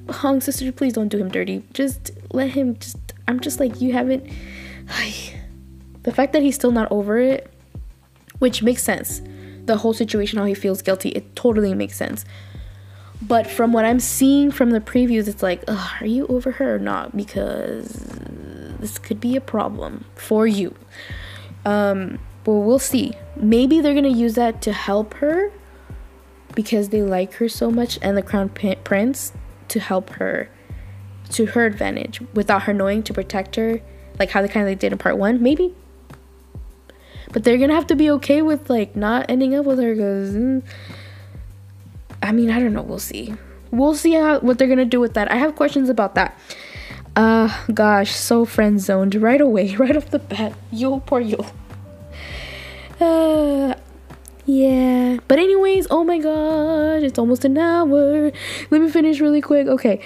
Hong 0.10 0.42
sister, 0.42 0.72
please 0.72 0.94
don't 0.94 1.08
do 1.08 1.18
him 1.18 1.30
dirty. 1.30 1.64
Just 1.74 2.12
let 2.32 2.52
him 2.52 2.78
just 2.78 2.98
I'm 3.28 3.40
just 3.40 3.60
like 3.60 3.80
you 3.82 3.94
haven't 3.94 4.28
the 6.04 6.12
fact 6.12 6.34
that 6.34 6.42
he's 6.42 6.56
still 6.56 6.72
not 6.72 6.92
over 6.92 7.18
it, 7.18 7.52
which 8.40 8.64
makes 8.64 8.84
sense. 8.84 9.22
The 9.66 9.78
whole 9.78 9.94
situation 9.94 10.40
how 10.40 10.46
he 10.46 10.54
feels 10.54 10.82
guilty, 10.82 11.10
it 11.10 11.36
totally 11.36 11.74
makes 11.74 11.96
sense. 11.96 12.26
But 13.22 13.46
from 13.46 13.72
what 13.72 13.86
I'm 13.86 14.00
seeing 14.00 14.50
from 14.50 14.72
the 14.72 14.80
previews, 14.80 15.28
it's 15.28 15.44
like, 15.44 15.64
are 15.68 16.06
you 16.06 16.26
over 16.28 16.52
her 16.54 16.76
or 16.76 16.80
not? 16.80 17.16
Because 17.16 17.88
this 18.80 18.98
could 18.98 19.20
be 19.20 19.36
a 19.36 19.42
problem 19.42 20.06
for 20.16 20.48
you. 20.48 20.74
Um, 21.66 22.18
but 22.44 22.54
we'll 22.54 22.80
see. 22.80 23.14
Maybe 23.36 23.80
they're 23.80 23.94
gonna 23.94 24.10
use 24.10 24.34
that 24.36 24.62
to 24.64 24.74
help 24.74 25.14
her 25.16 25.52
because 26.56 26.90
they 26.90 27.04
like 27.04 27.34
her 27.36 27.48
so 27.48 27.70
much, 27.70 28.00
and 28.02 28.18
the 28.18 28.24
crown 28.24 28.50
prince 28.50 29.34
to 29.68 29.80
help 29.80 30.10
her 30.12 30.50
to 31.30 31.46
her 31.46 31.66
advantage 31.66 32.20
without 32.34 32.64
her 32.64 32.74
knowing 32.74 33.04
to 33.04 33.14
protect 33.14 33.56
her 33.56 33.82
like 34.22 34.30
how 34.30 34.44
they 34.44 34.48
kind 34.48 34.70
of 34.70 34.78
did 34.78 34.92
in 34.92 35.00
part 35.00 35.18
one 35.18 35.42
maybe. 35.42 35.74
But 37.34 37.44
they're 37.44 37.58
gonna 37.58 37.74
have 37.74 37.88
to 37.88 37.96
be 37.96 38.12
okay 38.12 38.44
with 38.44 38.70
like 38.70 38.96
not 38.96 39.26
ending 39.30 39.56
up 39.56 39.66
with 39.66 39.80
her 39.80 39.96
because 39.96 40.36
mm, 40.36 40.62
i 42.22 42.32
mean 42.32 42.52
i 42.52 42.60
don't 42.60 42.74
know. 42.74 42.84
We'll 42.84 43.00
see. 43.00 43.34
We'll 43.72 43.96
see 43.96 44.14
how 44.14 44.40
what 44.40 44.60
they're 44.60 44.68
gonna 44.68 44.86
do 44.86 45.00
with 45.00 45.16
that. 45.16 45.32
I 45.32 45.38
have 45.38 45.56
questions 45.56 45.90
about 45.90 46.14
that. 46.16 46.38
Uh 47.16 47.50
gosh 47.74 48.12
so 48.12 48.46
friend 48.46 48.80
zoned 48.80 49.16
right 49.16 49.42
away 49.42 49.76
right 49.84 49.98
off 49.98 50.12
the 50.12 50.20
bat. 50.20 50.54
Yo 50.72 51.00
poor 51.00 51.20
yo. 51.20 51.44
Uh 53.00 53.74
yeah. 54.52 55.18
But 55.30 55.40
anyways, 55.40 55.88
oh 55.90 56.04
my 56.04 56.18
gosh, 56.18 57.04
it's 57.04 57.18
almost 57.18 57.46
an 57.46 57.58
hour. 57.58 58.32
Let 58.70 58.82
me 58.82 58.90
finish 58.90 59.22
really 59.22 59.40
quick. 59.40 59.68
Okay. 59.68 60.02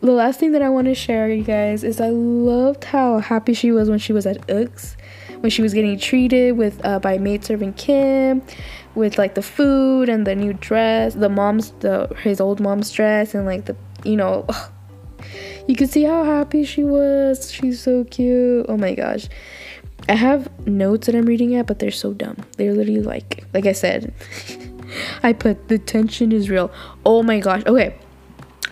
The 0.00 0.12
last 0.12 0.40
thing 0.40 0.52
that 0.52 0.62
I 0.62 0.70
want 0.70 0.86
to 0.86 0.94
share, 0.94 1.28
you 1.28 1.44
guys, 1.44 1.84
is 1.84 2.00
I 2.00 2.08
loved 2.08 2.84
how 2.84 3.18
happy 3.18 3.52
she 3.52 3.72
was 3.72 3.90
when 3.90 3.98
she 3.98 4.14
was 4.14 4.24
at 4.24 4.50
Ux, 4.50 4.96
when 5.40 5.50
she 5.50 5.60
was 5.60 5.74
getting 5.74 5.98
treated 5.98 6.56
with 6.56 6.82
uh, 6.82 6.98
by 6.98 7.18
maid 7.18 7.44
servant 7.44 7.76
Kim, 7.76 8.40
with 8.94 9.18
like 9.18 9.34
the 9.34 9.42
food 9.42 10.08
and 10.08 10.26
the 10.26 10.34
new 10.34 10.54
dress, 10.54 11.12
the 11.12 11.28
mom's 11.28 11.72
the 11.80 12.06
his 12.22 12.40
old 12.40 12.58
mom's 12.58 12.90
dress, 12.90 13.34
and 13.34 13.44
like 13.44 13.66
the 13.66 13.76
you 14.02 14.16
know, 14.16 14.46
ugh. 14.48 14.72
you 15.68 15.76
could 15.76 15.90
see 15.90 16.04
how 16.04 16.24
happy 16.24 16.64
she 16.64 16.84
was. 16.84 17.52
She's 17.52 17.82
so 17.82 18.04
cute. 18.04 18.64
Oh 18.66 18.78
my 18.78 18.94
gosh. 18.94 19.28
I 20.10 20.14
have 20.14 20.66
notes 20.66 21.06
that 21.06 21.14
I'm 21.14 21.24
reading 21.24 21.54
at, 21.54 21.68
but 21.68 21.78
they're 21.78 21.92
so 21.92 22.12
dumb. 22.12 22.38
They're 22.56 22.74
literally 22.74 23.00
like, 23.00 23.44
like 23.54 23.64
I 23.64 23.70
said, 23.70 24.12
I 25.22 25.32
put 25.32 25.68
the 25.68 25.78
tension 25.78 26.32
is 26.32 26.50
real. 26.50 26.72
Oh 27.06 27.22
my 27.22 27.38
gosh. 27.38 27.62
Okay. 27.64 27.94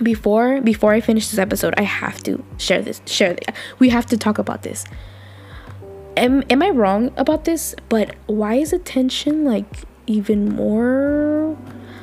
Before 0.03 0.61
before 0.61 0.93
I 0.93 1.01
finish 1.01 1.29
this 1.29 1.39
episode, 1.39 1.75
I 1.77 1.83
have 1.83 2.25
to 2.25 2.45
share 2.57 2.83
this. 2.83 3.01
Share 3.07 3.35
this. 3.35 3.55
We 3.79 3.89
have 3.91 4.05
to 4.07 4.17
talk 4.17 4.39
about 4.39 4.65
this. 4.65 4.85
Am 6.17 6.43
am 6.51 6.61
I 6.61 6.71
wrong 6.71 7.13
about 7.17 7.45
this? 7.45 7.77
But 7.89 8.17
why 8.27 8.55
is 8.55 8.73
the 8.73 8.81
tension 8.81 9.45
like 9.45 9.85
even 10.09 10.49
more 10.49 11.57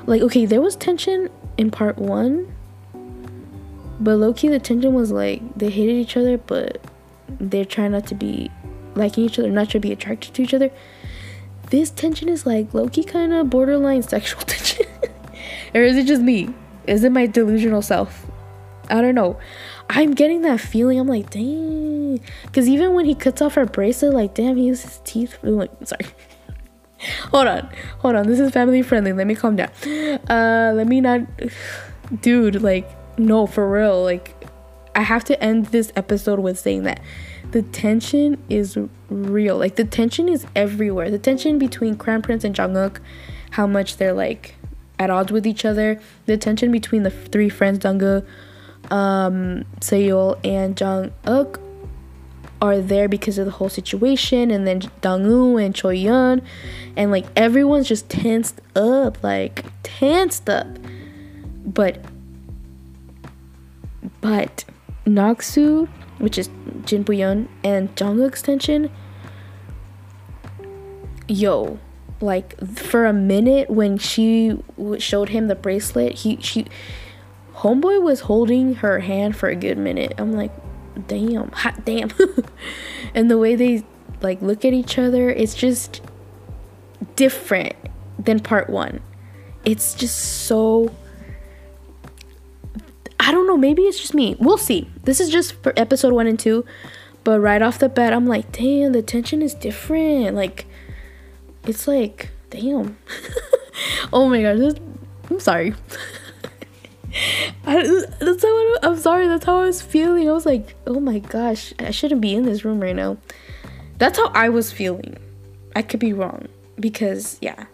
like 0.06 0.22
okay, 0.22 0.46
there 0.46 0.62
was 0.62 0.78
tension 0.78 1.30
in 1.58 1.72
part 1.72 1.98
1. 1.98 2.54
But 4.00 4.16
Loki 4.16 4.48
the 4.48 4.60
tension 4.60 4.94
was 4.94 5.12
like 5.12 5.42
they 5.58 5.70
hated 5.70 5.96
each 5.96 6.16
other, 6.16 6.38
but 6.38 6.80
they're 7.28 7.66
trying 7.66 7.92
not 7.92 8.08
to 8.08 8.16
be 8.16 8.50
liking 8.96 9.26
each 9.26 9.40
other, 9.40 9.50
not 9.50 9.70
to 9.72 9.80
be 9.80 9.92
attracted 9.92 10.34
to 10.36 10.44
each 10.44 10.54
other. 10.54 10.72
This 11.70 11.90
tension 11.92 12.30
is 12.30 12.46
like 12.46 12.74
Loki 12.74 13.04
kind 13.04 13.34
of 13.34 13.50
borderline 13.50 14.04
sexual 14.14 14.42
tension. 14.42 14.86
or 15.74 15.82
is 15.82 15.98
it 15.98 16.06
just 16.06 16.22
me? 16.22 16.54
Is 16.88 17.04
it 17.04 17.12
my 17.12 17.26
delusional 17.26 17.82
self? 17.82 18.26
I 18.90 19.02
don't 19.02 19.16
know. 19.16 19.40
I'm 19.90 20.14
getting 20.14 20.42
that 20.44 20.60
feeling. 20.60 21.00
I'm 21.00 21.08
like, 21.08 21.30
dang. 21.30 22.20
Because 22.44 22.68
even 22.68 22.94
when 22.94 23.06
he 23.06 23.16
cuts 23.16 23.42
off 23.42 23.56
her 23.56 23.66
bracelet, 23.66 24.14
like, 24.14 24.34
damn, 24.36 24.58
he 24.58 24.66
uses 24.66 24.86
his 24.86 25.02
teeth. 25.04 25.38
I'm 25.44 25.58
like, 25.58 25.72
sorry. 25.84 26.06
hold 27.32 27.48
on. 27.48 27.70
Hold 28.00 28.16
on. 28.16 28.28
This 28.28 28.40
is 28.40 28.52
family 28.52 28.82
friendly. 28.82 29.14
Let 29.14 29.28
me 29.28 29.36
calm 29.36 29.56
down. 29.56 29.70
Uh, 30.30 30.74
let 30.76 30.88
me 30.88 31.02
not. 31.02 31.22
Dude, 32.22 32.62
like, 32.62 32.90
no, 33.18 33.48
for 33.48 33.70
real. 33.70 34.04
Like, 34.04 34.36
I 34.96 35.02
have 35.02 35.24
to 35.26 35.44
end 35.44 35.68
this 35.68 35.92
episode 35.96 36.40
with 36.40 36.60
saying 36.60 36.84
that 36.84 37.02
the 37.56 37.62
tension 37.62 38.38
is 38.50 38.78
real. 39.10 39.58
Like 39.58 39.78
the 39.78 39.86
tension 39.86 40.28
is 40.28 40.46
everywhere. 40.58 41.10
The 41.10 41.18
tension 41.18 41.58
between 41.58 41.96
Crown 41.96 42.22
Prince 42.22 42.44
and 42.44 42.56
Jung 42.56 42.76
Uk, 42.76 43.00
how 43.52 43.66
much 43.66 43.96
they're 43.96 44.12
like 44.12 44.56
at 45.00 45.10
odds 45.10 45.32
with 45.32 45.48
each 45.48 45.64
other. 45.64 46.02
The 46.26 46.36
tension 46.36 46.70
between 46.70 47.04
the 47.04 47.10
three 47.10 47.48
friends, 47.48 47.80
Donggu, 47.80 48.26
um, 48.92 49.64
and 50.44 50.82
Jung 50.82 51.14
Uk. 51.26 51.62
are 52.62 52.80
there 52.82 53.08
because 53.08 53.38
of 53.38 53.46
the 53.46 53.52
whole 53.52 53.70
situation 53.70 54.52
and 54.52 54.68
then 54.68 54.82
Donggu 55.02 55.66
and 55.66 55.74
Choyeon 55.74 56.42
and 56.98 57.10
like 57.10 57.26
everyone's 57.38 57.88
just 57.88 58.10
tensed 58.10 58.60
up 58.76 59.24
like 59.24 59.64
tensed 59.84 60.50
up 60.50 60.68
but 61.66 62.04
but 64.20 64.66
Naksu 65.06 65.88
which 66.18 66.38
is 66.38 66.50
Jin 66.86 67.04
Buyeon 67.04 67.48
and 67.64 67.90
Jung 68.00 68.22
Uk 68.22 68.30
extension 68.30 68.92
yo 71.28 71.80
like 72.22 72.58
for 72.68 73.06
a 73.06 73.14
minute 73.14 73.70
when 73.70 73.98
she 73.98 74.58
showed 75.00 75.30
him 75.30 75.48
the 75.48 75.56
bracelet 75.56 76.14
he 76.14 76.38
she 76.42 76.66
homeboy 77.56 78.02
was 78.02 78.22
holding 78.22 78.76
her 78.76 79.00
hand 79.00 79.36
for 79.36 79.50
a 79.50 79.56
good 79.56 79.78
minute. 79.78 80.14
I'm 80.18 80.34
like 80.34 80.52
damn 81.08 81.52
hot 81.52 81.84
damn. 81.86 82.12
And 83.14 83.32
the 83.32 83.38
way 83.38 83.56
they 83.56 83.84
like 84.22 84.42
look 84.42 84.66
at 84.66 84.74
each 84.74 84.98
other 84.98 85.30
it's 85.30 85.56
just 85.56 86.02
different 87.16 87.76
than 88.20 88.40
part 88.40 88.70
one. 88.70 89.02
It's 89.64 89.94
just 89.94 90.18
so 90.46 90.94
i 93.26 93.32
don't 93.32 93.48
know 93.48 93.58
maybe 93.58 93.84
it's 93.84 94.00
just 94.00 94.14
me 94.14 94.36
we'll 94.40 94.58
see 94.58 94.90
this 95.04 95.20
is 95.20 95.30
just 95.30 95.54
for 95.62 95.74
episode 95.78 96.14
one 96.14 96.28
and 96.28 96.40
two 96.40 96.66
but 97.24 97.40
right 97.40 97.62
off 97.62 97.80
the 97.80 97.90
bat 97.90 98.14
i'm 98.14 98.26
like 98.26 98.52
damn 98.52 98.92
the 98.92 99.02
tension 99.02 99.42
is 99.42 99.54
different 99.54 100.36
like 100.36 100.66
it's 101.66 101.88
like 101.88 102.30
damn 102.50 102.98
oh 104.14 104.30
my 104.30 104.42
gosh 104.42 104.58
this, 104.58 104.76
i'm 105.30 105.40
sorry 105.40 105.74
I, 107.66 107.82
that's 108.20 108.44
how 108.44 108.50
I, 108.50 108.78
I'm 108.84 108.98
sorry. 108.98 109.28
That's 109.28 109.46
how 109.46 109.60
I 109.60 109.66
was 109.66 109.82
feeling. 109.82 110.30
I 110.30 110.34
was 110.34 110.46
like, 110.46 110.76
oh 110.86 111.00
my 111.00 111.20
gosh, 111.20 111.74
I 111.80 111.92
shouldn't 111.92 112.22
be 112.22 112.36
in 112.36 112.44
this 112.44 112.66
room 112.66 112.80
right 112.80 112.96
now. 112.96 113.18
That's 113.98 114.18
how 114.18 114.28
I 114.30 114.50
was 114.50 114.72
feeling. 114.72 115.18
I 115.76 115.82
could 115.82 116.00
be 116.00 116.14
wrong 116.14 116.48
because 116.80 117.38
yeah. 117.42 117.66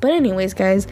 But 0.00 0.12
anyways, 0.12 0.54
guys, 0.54 0.86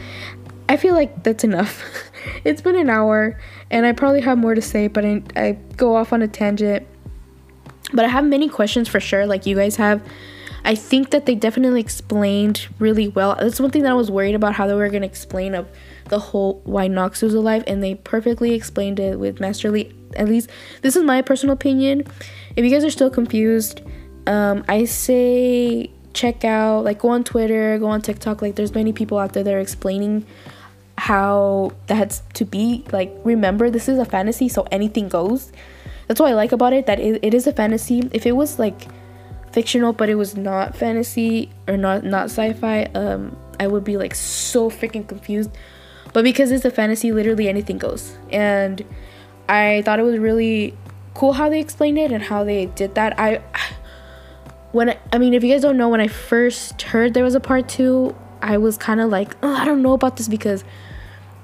I 0.69 0.77
feel 0.77 0.93
like 0.93 1.23
that's 1.23 1.43
enough. 1.43 1.83
it's 2.43 2.61
been 2.61 2.75
an 2.75 2.89
hour, 2.89 3.39
and 3.71 3.85
I 3.85 3.93
probably 3.93 4.21
have 4.21 4.37
more 4.37 4.55
to 4.55 4.61
say, 4.61 4.87
but 4.87 5.05
I, 5.05 5.23
I 5.35 5.51
go 5.75 5.95
off 5.95 6.11
on 6.13 6.21
a 6.21 6.27
tangent. 6.27 6.85
But 7.93 8.03
I 8.03 8.09
have 8.09 8.25
many 8.25 8.49
questions 8.49 8.89
for 8.89 8.99
sure, 8.99 9.25
like 9.25 9.45
you 9.45 9.55
guys 9.55 9.77
have. 9.77 10.01
I 10.65 10.75
think 10.75 11.11
that 11.11 11.25
they 11.25 11.35
definitely 11.35 11.79
explained 11.79 12.67
really 12.79 13.07
well. 13.07 13.37
That's 13.39 13.59
one 13.59 13.71
thing 13.71 13.83
that 13.83 13.91
I 13.91 13.95
was 13.95 14.11
worried 14.11 14.35
about 14.35 14.53
how 14.53 14.67
they 14.67 14.73
were 14.73 14.89
gonna 14.89 15.05
explain 15.05 15.55
of 15.55 15.69
the 16.09 16.19
whole 16.19 16.61
why 16.65 16.89
Naksu 16.89 17.23
was 17.23 17.33
alive, 17.33 17.63
and 17.67 17.81
they 17.81 17.95
perfectly 17.95 18.53
explained 18.53 18.99
it 18.99 19.17
with 19.17 19.39
masterly. 19.39 19.95
At 20.17 20.27
least 20.27 20.49
this 20.81 20.97
is 20.97 21.03
my 21.03 21.21
personal 21.21 21.53
opinion. 21.53 22.03
If 22.57 22.65
you 22.65 22.71
guys 22.71 22.83
are 22.83 22.89
still 22.89 23.09
confused, 23.09 23.81
um, 24.25 24.65
I 24.67 24.83
say 24.83 25.91
check 26.13 26.43
out 26.43 26.83
like 26.83 26.99
go 26.99 27.09
on 27.09 27.23
Twitter, 27.23 27.77
go 27.79 27.87
on 27.87 28.01
TikTok. 28.01 28.41
Like 28.41 28.55
there's 28.55 28.73
many 28.73 28.91
people 28.91 29.17
out 29.17 29.31
there 29.33 29.43
that 29.43 29.53
are 29.53 29.59
explaining 29.59 30.25
how 30.97 31.71
that's 31.87 32.21
to 32.35 32.45
be. 32.45 32.83
Like 32.91 33.15
remember, 33.23 33.69
this 33.69 33.87
is 33.87 33.99
a 33.99 34.05
fantasy, 34.05 34.49
so 34.49 34.67
anything 34.71 35.09
goes. 35.09 35.51
That's 36.07 36.19
what 36.19 36.29
I 36.29 36.33
like 36.33 36.51
about 36.51 36.73
it. 36.73 36.85
That 36.85 36.99
it, 36.99 37.19
it 37.23 37.33
is 37.33 37.47
a 37.47 37.53
fantasy. 37.53 38.09
If 38.11 38.25
it 38.25 38.33
was 38.33 38.59
like 38.59 38.87
fictional, 39.51 39.93
but 39.93 40.09
it 40.09 40.15
was 40.15 40.35
not 40.35 40.75
fantasy 40.75 41.51
or 41.67 41.77
not 41.77 42.03
not 42.03 42.25
sci-fi, 42.25 42.83
um, 42.95 43.37
I 43.59 43.67
would 43.67 43.83
be 43.83 43.97
like 43.97 44.15
so 44.15 44.69
freaking 44.69 45.07
confused 45.07 45.51
but 46.17 46.23
because 46.23 46.51
it's 46.51 46.65
a 46.65 46.71
fantasy, 46.71 47.11
literally 47.11 47.47
anything 47.47 47.77
goes. 47.77 48.17
And 48.31 48.83
I 49.47 49.83
thought 49.85 49.99
it 49.99 50.03
was 50.03 50.17
really 50.17 50.75
cool 51.13 51.33
how 51.33 51.47
they 51.47 51.59
explained 51.59 51.99
it 51.99 52.11
and 52.11 52.23
how 52.23 52.43
they 52.43 52.67
did 52.67 52.95
that. 52.95 53.19
I 53.19 53.41
when 54.71 54.89
I, 54.89 54.97
I 55.13 55.17
mean, 55.17 55.33
if 55.33 55.43
you 55.43 55.53
guys 55.53 55.61
don't 55.61 55.77
know, 55.77 55.89
when 55.89 56.01
I 56.01 56.07
first 56.07 56.81
heard 56.81 57.13
there 57.13 57.23
was 57.23 57.35
a 57.35 57.39
part 57.39 57.69
two, 57.69 58.15
I 58.41 58.57
was 58.57 58.77
kind 58.77 58.99
of 58.99 59.09
like, 59.09 59.35
oh, 59.43 59.53
I 59.53 59.65
don't 59.65 59.81
know 59.81 59.93
about 59.93 60.17
this 60.17 60.27
because 60.27 60.63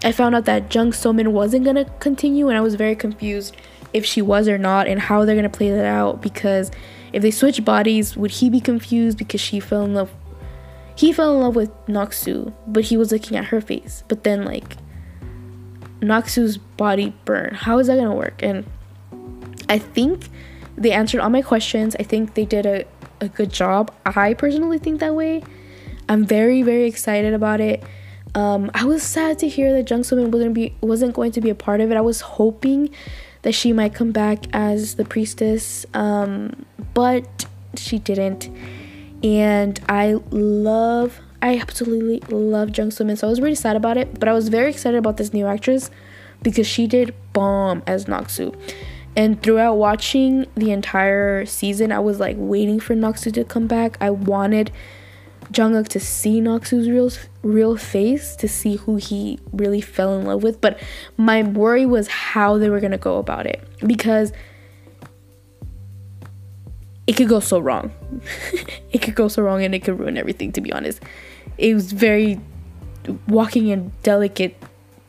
I 0.03 0.11
found 0.11 0.35
out 0.35 0.45
that 0.45 0.73
Jung 0.73 0.91
Somin 0.91 1.29
wasn't 1.29 1.65
gonna 1.65 1.85
continue, 1.99 2.49
and 2.49 2.57
I 2.57 2.61
was 2.61 2.75
very 2.75 2.95
confused 2.95 3.55
if 3.93 4.05
she 4.05 4.21
was 4.21 4.47
or 4.47 4.57
not, 4.57 4.87
and 4.87 4.99
how 4.99 5.23
they're 5.25 5.35
gonna 5.35 5.49
play 5.49 5.71
that 5.71 5.85
out. 5.85 6.21
Because 6.21 6.71
if 7.13 7.21
they 7.21 7.31
switch 7.31 7.63
bodies, 7.63 8.17
would 8.17 8.31
he 8.31 8.49
be 8.49 8.59
confused 8.59 9.17
because 9.17 9.41
she 9.41 9.59
fell 9.59 9.85
in 9.85 9.93
love 9.93 10.11
he 10.95 11.11
fell 11.11 11.33
in 11.33 11.41
love 11.41 11.55
with 11.55 11.71
Naksu, 11.87 12.53
but 12.67 12.83
he 12.83 12.97
was 12.97 13.11
looking 13.11 13.35
at 13.37 13.45
her 13.45 13.61
face. 13.61 14.03
But 14.07 14.23
then 14.23 14.45
like 14.45 14.77
Naksu's 16.01 16.57
body 16.57 17.15
burned. 17.25 17.55
How 17.55 17.79
is 17.79 17.87
that 17.87 17.95
gonna 17.95 18.15
work? 18.15 18.43
And 18.43 18.65
I 19.69 19.79
think 19.79 20.29
they 20.77 20.91
answered 20.91 21.21
all 21.21 21.29
my 21.29 21.41
questions. 21.41 21.95
I 21.99 22.03
think 22.03 22.35
they 22.35 22.45
did 22.45 22.65
a, 22.65 22.85
a 23.21 23.27
good 23.27 23.51
job. 23.51 23.93
I 24.05 24.33
personally 24.33 24.77
think 24.77 24.99
that 24.99 25.15
way. 25.15 25.43
I'm 26.09 26.25
very, 26.25 26.61
very 26.61 26.85
excited 26.85 27.33
about 27.33 27.61
it. 27.61 27.83
Um, 28.35 28.71
I 28.73 28.85
was 28.85 29.03
sad 29.03 29.39
to 29.39 29.47
hear 29.47 29.73
that 29.73 29.89
Jung 29.89 30.01
Somin 30.01 30.31
wasn't 30.31 30.53
be 30.53 30.73
wasn't 30.81 31.13
going 31.13 31.31
to 31.33 31.41
be 31.41 31.49
a 31.49 31.55
part 31.55 31.81
of 31.81 31.91
it. 31.91 31.97
I 31.97 32.01
was 32.01 32.21
hoping 32.21 32.89
that 33.43 33.53
she 33.53 33.73
might 33.73 33.93
come 33.93 34.11
back 34.11 34.45
as 34.53 34.95
the 34.95 35.05
priestess, 35.05 35.85
um, 35.93 36.65
but 36.93 37.45
she 37.75 37.99
didn't 37.99 38.49
and 39.23 39.79
I 39.87 40.19
love 40.31 41.19
I 41.41 41.57
absolutely 41.57 42.19
love 42.33 42.77
Jung 42.77 42.91
So 42.91 43.03
Min. 43.03 43.17
So 43.17 43.27
I 43.27 43.29
was 43.29 43.41
really 43.41 43.55
sad 43.55 43.75
about 43.75 43.97
it, 43.97 44.19
but 44.19 44.29
I 44.29 44.33
was 44.33 44.49
very 44.49 44.69
excited 44.69 44.97
about 44.97 45.17
this 45.17 45.33
new 45.33 45.45
actress 45.45 45.89
because 46.41 46.67
she 46.67 46.87
did 46.87 47.13
bomb 47.33 47.83
as 47.85 48.05
Naksu. 48.05 48.55
And 49.15 49.41
throughout 49.43 49.75
watching 49.75 50.47
the 50.55 50.71
entire 50.71 51.45
season, 51.45 51.91
I 51.91 51.99
was 51.99 52.19
like 52.19 52.37
waiting 52.39 52.79
for 52.79 52.95
Naksu 52.95 53.33
to 53.33 53.43
come 53.43 53.67
back. 53.67 53.97
I 53.99 54.09
wanted 54.09 54.71
Jung 55.55 55.75
Uk 55.75 55.87
to 55.89 55.99
see 55.99 56.41
Naksu's 56.41 56.89
real 56.89 57.11
real 57.41 57.75
face 57.77 58.35
to 58.37 58.47
see 58.47 58.77
who 58.77 58.95
he 58.95 59.39
really 59.51 59.81
fell 59.81 60.17
in 60.17 60.25
love 60.25 60.43
with, 60.43 60.61
but 60.61 60.79
my 61.17 61.43
worry 61.43 61.85
was 61.85 62.07
how 62.07 62.57
they 62.57 62.69
were 62.69 62.79
going 62.79 62.91
to 62.91 62.97
go 62.97 63.17
about 63.17 63.45
it 63.45 63.65
because 63.85 64.31
it 67.05 67.13
could 67.13 67.27
go 67.27 67.39
so 67.39 67.59
wrong. 67.59 67.91
it 68.91 69.01
could 69.01 69.15
go 69.15 69.27
so 69.27 69.43
wrong 69.43 69.63
and 69.63 69.75
it 69.75 69.83
could 69.83 69.99
ruin 69.99 70.17
everything, 70.17 70.51
to 70.53 70.61
be 70.61 70.71
honest. 70.71 71.01
It 71.57 71.73
was 71.73 71.91
very 71.91 72.39
walking 73.27 73.67
in 73.67 73.91
delicate, 74.03 74.55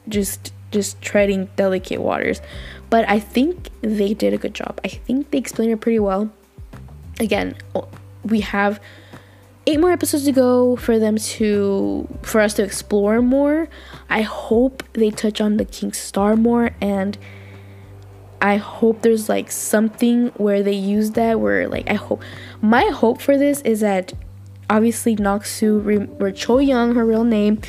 just 0.08 0.52
just 0.70 1.00
treading 1.00 1.48
delicate 1.54 2.00
waters. 2.00 2.40
But 2.90 3.08
I 3.08 3.20
think 3.20 3.70
they 3.80 4.12
did 4.12 4.34
a 4.34 4.38
good 4.38 4.54
job. 4.54 4.80
I 4.84 4.88
think 4.88 5.30
they 5.30 5.38
explained 5.38 5.72
it 5.72 5.80
pretty 5.80 6.00
well. 6.00 6.30
Again, 7.20 7.54
we 8.24 8.40
have 8.40 8.80
eight 9.66 9.80
more 9.80 9.92
episodes 9.92 10.24
to 10.24 10.32
go 10.32 10.76
for 10.76 10.98
them 10.98 11.16
to 11.16 12.08
for 12.22 12.40
us 12.40 12.54
to 12.54 12.62
explore 12.62 13.22
more. 13.22 13.68
I 14.08 14.22
hope 14.22 14.82
they 14.92 15.10
touch 15.10 15.40
on 15.40 15.56
the 15.56 15.64
King 15.64 15.92
Star 15.92 16.36
more 16.36 16.70
and 16.80 17.16
I 18.40 18.56
hope 18.56 19.00
there's 19.00 19.28
like 19.28 19.50
something 19.50 20.28
where 20.36 20.62
they 20.62 20.74
use 20.74 21.12
that 21.12 21.40
where 21.40 21.66
like 21.68 21.88
I 21.88 21.94
hope 21.94 22.22
my 22.60 22.84
hope 22.84 23.22
for 23.22 23.38
this 23.38 23.62
is 23.62 23.80
that 23.80 24.12
obviously 24.68 25.16
Naksu 25.16 25.84
re- 25.84 25.96
or 26.20 26.30
Choyeon 26.30 26.94
her 26.94 27.06
real 27.06 27.24
name 27.24 27.60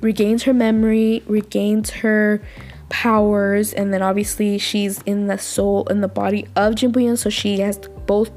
regains 0.00 0.42
her 0.44 0.52
memory, 0.52 1.22
regains 1.26 1.90
her 1.90 2.42
powers 2.90 3.72
and 3.72 3.92
then 3.92 4.02
obviously 4.02 4.58
she's 4.58 5.02
in 5.02 5.26
the 5.26 5.38
soul 5.38 5.86
in 5.88 6.00
the 6.00 6.08
body 6.08 6.46
of 6.56 6.74
Jin 6.74 7.16
so 7.16 7.30
she 7.30 7.60
has 7.60 7.78
both 8.06 8.30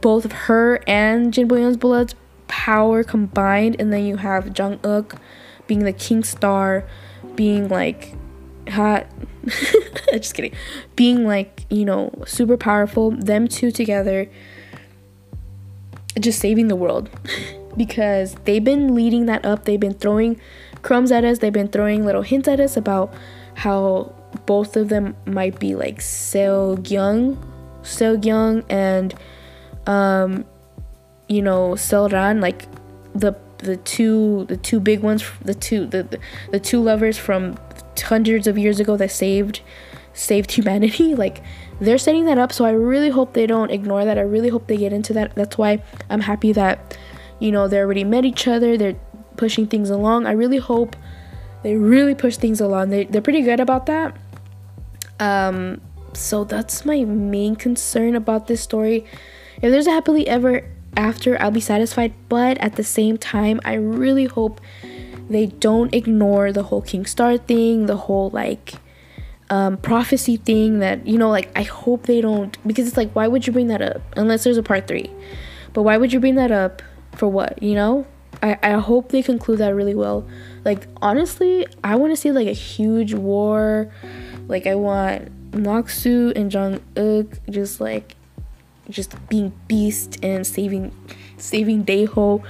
both 0.00 0.24
of 0.24 0.32
her 0.32 0.80
and 0.86 1.32
Jin 1.32 1.48
Buyeon's 1.48 1.76
blood's 1.76 2.14
power 2.48 3.02
combined 3.02 3.76
and 3.78 3.92
then 3.92 4.04
you 4.04 4.16
have 4.16 4.56
Jung 4.56 4.78
Uk 4.84 5.18
being 5.66 5.84
the 5.84 5.92
king 5.92 6.22
star 6.22 6.84
being 7.34 7.68
like 7.68 8.14
hot. 8.68 9.06
Just 10.12 10.34
kidding. 10.34 10.54
Being 10.96 11.26
like 11.26 11.66
you 11.70 11.84
know 11.84 12.12
super 12.26 12.56
powerful. 12.56 13.10
Them 13.10 13.48
two 13.48 13.70
together 13.70 14.28
just 16.18 16.38
saving 16.38 16.68
the 16.68 16.76
world. 16.76 17.10
Because 17.76 18.36
they've 18.44 18.62
been 18.62 18.94
leading 18.94 19.26
that 19.26 19.44
up. 19.44 19.64
They've 19.64 19.80
been 19.80 19.94
throwing 19.94 20.40
crumbs 20.82 21.10
at 21.10 21.24
us. 21.24 21.40
They've 21.40 21.52
been 21.52 21.66
throwing 21.66 22.06
little 22.06 22.22
hints 22.22 22.46
at 22.46 22.60
us 22.60 22.76
about 22.76 23.12
how 23.54 24.14
both 24.46 24.76
of 24.76 24.90
them 24.90 25.16
might 25.26 25.58
be 25.58 25.74
like 25.74 25.98
Seo 25.98 26.88
Young 26.88 27.36
Seo 27.82 28.24
Young 28.24 28.62
and 28.68 29.12
um 29.86 30.44
you 31.28 31.42
know 31.42 31.72
Selran 31.72 32.40
like 32.40 32.66
the 33.14 33.34
the 33.58 33.76
two 33.78 34.44
the 34.46 34.56
two 34.56 34.78
big 34.80 35.00
ones 35.00 35.24
the 35.42 35.54
two 35.54 35.86
the, 35.86 36.02
the, 36.02 36.18
the 36.52 36.60
two 36.60 36.82
lovers 36.82 37.16
from 37.16 37.56
hundreds 38.02 38.46
of 38.46 38.58
years 38.58 38.80
ago 38.80 38.96
that 38.96 39.10
saved 39.10 39.60
saved 40.12 40.52
humanity. 40.58 41.14
Like 41.14 41.42
they're 41.80 41.98
setting 41.98 42.24
that 42.26 42.38
up 42.38 42.52
so 42.52 42.64
i 42.64 42.70
really 42.70 43.10
hope 43.10 43.32
they 43.32 43.46
don't 43.46 43.70
ignore 43.70 44.04
that. 44.04 44.18
I 44.18 44.22
really 44.22 44.48
hope 44.48 44.66
they 44.66 44.76
get 44.76 44.92
into 44.92 45.12
that. 45.14 45.34
That's 45.34 45.58
why 45.58 45.82
i'm 46.10 46.20
happy 46.20 46.52
that 46.52 46.96
you 47.40 47.50
know 47.50 47.68
they 47.68 47.78
already 47.78 48.04
met 48.04 48.24
each 48.24 48.46
other. 48.46 48.76
They're 48.76 48.96
pushing 49.36 49.66
things 49.66 49.90
along. 49.90 50.26
I 50.26 50.32
really 50.32 50.58
hope 50.58 50.96
they 51.62 51.76
really 51.76 52.14
push 52.14 52.36
things 52.36 52.60
along. 52.60 52.90
They, 52.90 53.04
they're 53.04 53.22
pretty 53.22 53.42
good 53.42 53.60
about 53.60 53.86
that. 53.86 54.16
Um 55.20 55.80
so 56.12 56.44
that's 56.44 56.84
my 56.84 57.04
main 57.04 57.56
concern 57.56 58.14
about 58.14 58.46
this 58.46 58.60
story. 58.60 59.04
If 59.64 59.70
there's 59.70 59.86
a 59.86 59.92
happily 59.92 60.28
ever 60.28 60.62
after, 60.94 61.40
I'll 61.40 61.50
be 61.50 61.58
satisfied. 61.58 62.12
But 62.28 62.58
at 62.58 62.76
the 62.76 62.84
same 62.84 63.16
time, 63.16 63.62
I 63.64 63.72
really 63.76 64.26
hope 64.26 64.60
they 65.30 65.46
don't 65.46 65.94
ignore 65.94 66.52
the 66.52 66.64
whole 66.64 66.82
King 66.82 67.06
Star 67.06 67.38
thing, 67.38 67.86
the 67.86 67.96
whole 67.96 68.28
like 68.28 68.74
um, 69.48 69.78
prophecy 69.78 70.36
thing 70.36 70.80
that 70.80 71.06
you 71.06 71.16
know 71.16 71.30
like 71.30 71.50
i 71.56 71.62
hope 71.62 72.04
they 72.04 72.22
don't 72.22 72.56
because 72.66 72.88
it's 72.88 72.96
like 72.96 73.12
why 73.12 73.28
would 73.28 73.46
you 73.46 73.52
bring 73.52 73.66
that 73.68 73.82
up 73.82 74.00
unless 74.16 74.44
there's 74.44 74.58
a 74.58 74.62
part 74.62 74.86
three? 74.86 75.10
But 75.72 75.82
why 75.82 75.96
would 75.96 76.12
you 76.12 76.20
bring 76.20 76.34
that 76.34 76.50
up 76.52 76.82
for 77.16 77.26
what 77.28 77.62
you 77.62 77.74
know? 77.74 78.06
I, 78.42 78.58
I 78.62 78.70
hope 78.72 79.10
they 79.10 79.22
conclude 79.22 79.60
that 79.60 79.74
really 79.74 79.94
well. 79.94 80.28
Like 80.62 80.88
honestly 81.00 81.66
i 81.82 81.96
want 81.96 82.12
to 82.12 82.16
see 82.16 82.32
like 82.32 82.48
a 82.48 82.52
huge 82.52 83.14
war. 83.14 83.90
Like 84.46 84.66
i 84.66 84.74
want 84.74 85.52
Naksu 85.52 86.36
and 86.36 86.52
Jung 86.52 86.82
Uk 86.98 87.38
just 87.48 87.80
like 87.80 88.14
just 88.88 89.14
being 89.28 89.52
beast 89.68 90.18
and 90.22 90.46
saving 90.46 90.92
saving 91.36 91.84
Daeho. 91.84 92.42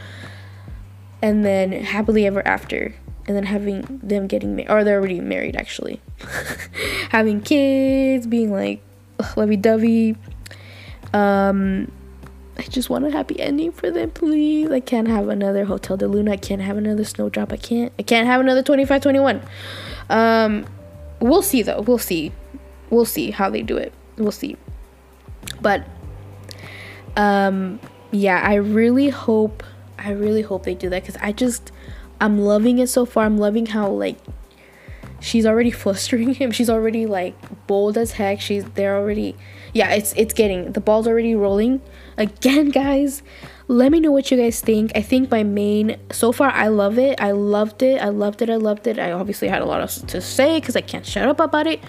And 1.23 1.45
then 1.45 1.73
happily 1.73 2.27
ever 2.27 2.47
after. 2.47 2.95
And 3.27 3.35
then 3.35 3.45
having 3.45 4.01
them 4.03 4.27
getting 4.27 4.55
married 4.55 4.71
or 4.71 4.85
they're 4.85 4.99
already 4.99 5.21
married 5.21 5.57
actually. 5.57 6.01
Having 7.09 7.41
kids 7.41 8.27
being 8.27 8.53
like 8.53 8.83
lovey-dovey. 9.37 10.17
Um 11.13 11.91
i 12.57 12.63
just 12.63 12.89
want 12.89 13.05
a 13.05 13.11
happy 13.11 13.41
ending 13.41 13.73
for 13.73 13.91
them 13.91 14.11
please. 14.11 14.71
I 14.71 14.81
can't 14.81 15.09
have 15.09 15.29
another 15.29 15.65
Hotel 15.65 15.97
del 15.97 16.11
Luna. 16.11 16.33
I 16.33 16.37
can't 16.37 16.61
have 16.61 16.77
another 16.77 17.05
snowdrop. 17.05 17.53
I 17.53 17.57
can't 17.57 17.93
i 17.99 18.03
can't 18.03 18.27
have 18.27 18.41
another 18.41 18.63
2521 18.63 19.41
um 20.11 20.67
we'll 21.21 21.43
see 21.43 21.63
though. 21.63 21.81
We'll 21.81 21.99
see. 21.99 22.33
We'll 22.91 23.07
see 23.07 23.31
how 23.31 23.49
they 23.49 23.63
do 23.63 23.77
it. 23.79 23.93
We'll 24.19 24.33
see. 24.33 24.57
But 25.63 25.87
um 27.17 27.79
yeah 28.11 28.41
i 28.45 28.55
really 28.55 29.09
hope 29.09 29.63
i 29.99 30.11
really 30.11 30.43
hope 30.43 30.65
they 30.65 30.75
do 30.75 30.89
that 30.89 31.03
because 31.03 31.21
i 31.23 31.33
just 31.33 31.73
I'm 32.21 32.39
loving 32.39 32.79
it 32.79 32.89
so 32.89 33.05
far. 33.05 33.27
I'm 33.27 33.39
loving 33.39 33.67
how 33.67 33.89
like 33.91 34.17
she's 35.21 35.47
already 35.47 35.71
flustering 35.83 36.35
him. 36.35 36.51
She's 36.51 36.71
already 36.71 37.07
like 37.07 37.35
bold 37.67 37.99
as 37.99 38.13
heck. 38.13 38.41
She's 38.41 38.65
they're 38.65 38.97
already 38.97 39.37
yeah, 39.73 39.91
it's 39.91 40.15
it's 40.17 40.35
getting 40.35 40.73
the 40.73 40.81
ball's 40.81 41.07
already 41.07 41.35
rolling. 41.35 41.81
Again, 42.17 42.71
guys, 42.71 43.23
let 43.67 43.91
me 43.91 44.01
know 44.01 44.13
what 44.13 44.31
you 44.31 44.37
guys 44.37 44.61
think. 44.61 44.93
I 44.95 45.03
think 45.03 45.31
my 45.31 45.43
main 45.43 45.99
so 46.11 46.33
far 46.33 46.51
I 46.51 46.69
love 46.69 46.99
it. 46.99 47.21
I 47.21 47.33
loved 47.33 47.83
it. 47.83 48.01
I 48.01 48.09
loved 48.09 48.43
it. 48.43 48.51
I 48.51 48.57
loved 48.57 48.87
it. 48.87 48.99
I 48.99 49.13
obviously 49.13 49.49
had 49.49 49.63
a 49.63 49.67
lot 49.67 49.81
of 49.81 50.07
to 50.09 50.21
say 50.21 50.61
cuz 50.61 50.77
I 50.77 50.81
can't 50.81 51.05
shut 51.05 51.29
up 51.29 51.41
about 51.41 51.67
it. 51.67 51.81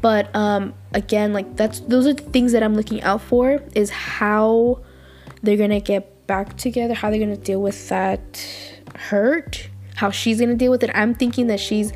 But 0.00 0.34
um 0.34 0.74
again, 0.92 1.32
like 1.32 1.56
that's 1.56 1.80
those 1.80 2.06
are 2.06 2.14
the 2.14 2.22
things 2.22 2.52
that 2.52 2.62
I'm 2.62 2.74
looking 2.74 3.02
out 3.02 3.22
for 3.22 3.62
is 3.74 3.90
how 3.90 4.80
they're 5.42 5.56
to 5.56 5.80
get 5.80 6.26
back 6.26 6.56
together, 6.56 6.94
how 6.94 7.10
they're 7.10 7.18
to 7.26 7.36
deal 7.36 7.62
with 7.62 7.88
that 7.88 8.46
hurt, 8.96 9.68
how 9.96 10.10
she's 10.10 10.40
gonna 10.40 10.54
deal 10.54 10.70
with 10.70 10.82
it. 10.82 10.90
I'm 10.94 11.14
thinking 11.14 11.46
that 11.48 11.60
she's 11.60 11.92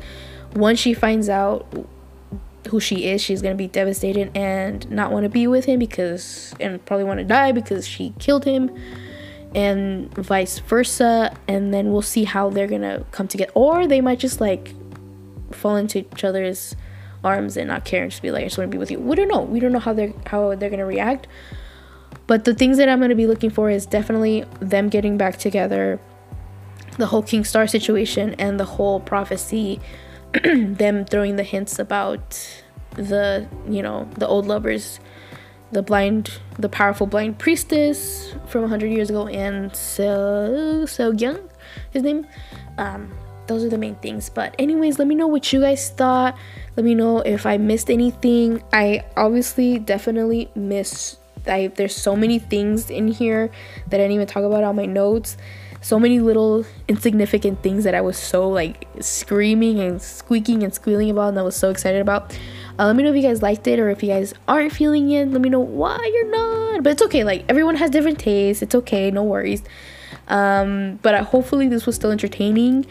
once 0.55 0.79
she 0.79 0.93
finds 0.93 1.29
out 1.29 1.67
who 2.69 2.79
she 2.79 3.07
is, 3.07 3.21
she's 3.21 3.41
gonna 3.41 3.55
be 3.55 3.67
devastated 3.67 4.35
and 4.35 4.89
not 4.89 5.11
want 5.11 5.23
to 5.23 5.29
be 5.29 5.47
with 5.47 5.65
him 5.65 5.79
because 5.79 6.53
and 6.59 6.83
probably 6.85 7.05
want 7.05 7.19
to 7.19 7.25
die 7.25 7.51
because 7.51 7.87
she 7.87 8.13
killed 8.19 8.45
him 8.45 8.71
and 9.55 10.13
vice 10.15 10.59
versa 10.59 11.35
and 11.47 11.73
then 11.73 11.91
we'll 11.91 12.01
see 12.01 12.23
how 12.23 12.49
they're 12.49 12.67
gonna 12.67 13.05
come 13.11 13.27
together 13.27 13.51
or 13.53 13.85
they 13.87 14.01
might 14.01 14.19
just 14.19 14.41
like 14.41 14.73
fall 15.51 15.75
into 15.75 15.99
each 15.99 16.23
other's 16.23 16.75
arms 17.23 17.57
and 17.57 17.67
not 17.67 17.85
care 17.85 18.03
and 18.03 18.11
just 18.11 18.21
be 18.21 18.31
like 18.31 18.41
i 18.41 18.45
just 18.45 18.57
want 18.57 18.69
to 18.69 18.75
be 18.75 18.79
with 18.79 18.91
you. 18.91 18.99
We 18.99 19.15
don't 19.15 19.29
know. 19.29 19.41
We 19.41 19.59
don't 19.59 19.71
know 19.71 19.79
how 19.79 19.93
they're 19.93 20.13
how 20.27 20.55
they're 20.55 20.69
gonna 20.69 20.85
react. 20.85 21.27
But 22.27 22.45
the 22.45 22.53
things 22.53 22.77
that 22.77 22.89
i'm 22.89 22.99
gonna 22.99 23.15
be 23.15 23.27
looking 23.27 23.49
for 23.49 23.69
is 23.69 23.85
definitely 23.85 24.45
them 24.59 24.89
getting 24.89 25.17
back 25.17 25.37
together 25.37 25.99
the 26.97 27.07
whole 27.07 27.23
King 27.23 27.43
Star 27.43 27.67
situation 27.67 28.35
and 28.35 28.59
the 28.59 28.65
whole 28.65 28.99
prophecy, 28.99 29.79
them 30.43 31.05
throwing 31.05 31.35
the 31.35 31.43
hints 31.43 31.79
about 31.79 32.63
the, 32.91 33.47
you 33.67 33.81
know, 33.81 34.07
the 34.17 34.27
old 34.27 34.45
lovers, 34.45 34.99
the 35.71 35.81
blind, 35.81 36.39
the 36.59 36.69
powerful 36.69 37.07
blind 37.07 37.39
priestess 37.39 38.33
from 38.47 38.61
100 38.61 38.87
years 38.87 39.09
ago, 39.09 39.27
and 39.27 39.75
So 39.75 40.85
So 40.85 41.11
Young, 41.11 41.49
his 41.91 42.03
name. 42.03 42.27
Um, 42.77 43.11
those 43.47 43.63
are 43.63 43.69
the 43.69 43.77
main 43.77 43.95
things. 43.95 44.29
But, 44.29 44.55
anyways, 44.59 44.99
let 44.99 45.07
me 45.07 45.15
know 45.15 45.27
what 45.27 45.51
you 45.51 45.61
guys 45.61 45.89
thought. 45.89 46.37
Let 46.75 46.83
me 46.83 46.95
know 46.95 47.19
if 47.19 47.45
I 47.45 47.57
missed 47.57 47.89
anything. 47.89 48.63
I 48.71 49.03
obviously 49.17 49.79
definitely 49.79 50.49
miss. 50.55 51.17
I, 51.45 51.67
there's 51.67 51.95
so 51.95 52.15
many 52.15 52.39
things 52.39 52.89
in 52.89 53.07
here 53.09 53.51
that 53.89 53.99
I 53.99 54.03
didn't 54.03 54.13
even 54.13 54.27
talk 54.27 54.43
about 54.43 54.63
on 54.63 54.75
my 54.75 54.85
notes 54.85 55.37
so 55.83 55.99
many 55.99 56.19
little 56.19 56.65
insignificant 56.87 57.61
things 57.61 57.83
that 57.83 57.93
I 57.93 57.99
was 57.99 58.17
so 58.17 58.47
like 58.49 58.87
screaming 59.01 59.79
and 59.81 60.01
squeaking 60.01 60.63
and 60.63 60.73
squealing 60.73 61.09
about 61.09 61.29
and 61.29 61.39
I 61.39 61.41
was 61.41 61.57
so 61.57 61.69
excited 61.69 62.01
about. 62.01 62.37
Uh, 62.79 62.87
let 62.87 62.95
me 62.95 63.03
know 63.03 63.09
if 63.09 63.15
you 63.15 63.21
guys 63.21 63.41
liked 63.41 63.67
it 63.67 63.79
or 63.79 63.89
if 63.89 64.01
you 64.01 64.09
guys 64.09 64.33
aren't 64.47 64.71
feeling 64.71 65.11
it. 65.11 65.27
Let 65.27 65.41
me 65.41 65.49
know 65.49 65.59
why 65.59 65.99
you're 66.13 66.31
not. 66.31 66.83
But 66.83 66.93
it's 66.93 67.01
okay. 67.03 67.23
Like 67.25 67.43
everyone 67.49 67.75
has 67.75 67.91
different 67.91 68.17
tastes. 68.17 68.63
It's 68.63 68.73
okay. 68.73 69.11
No 69.11 69.23
worries. 69.23 69.61
Um, 70.29 70.99
but 71.01 71.15
uh, 71.15 71.23
hopefully 71.23 71.67
this 71.67 71.85
was 71.85 71.95
still 71.95 72.11
entertaining. 72.11 72.85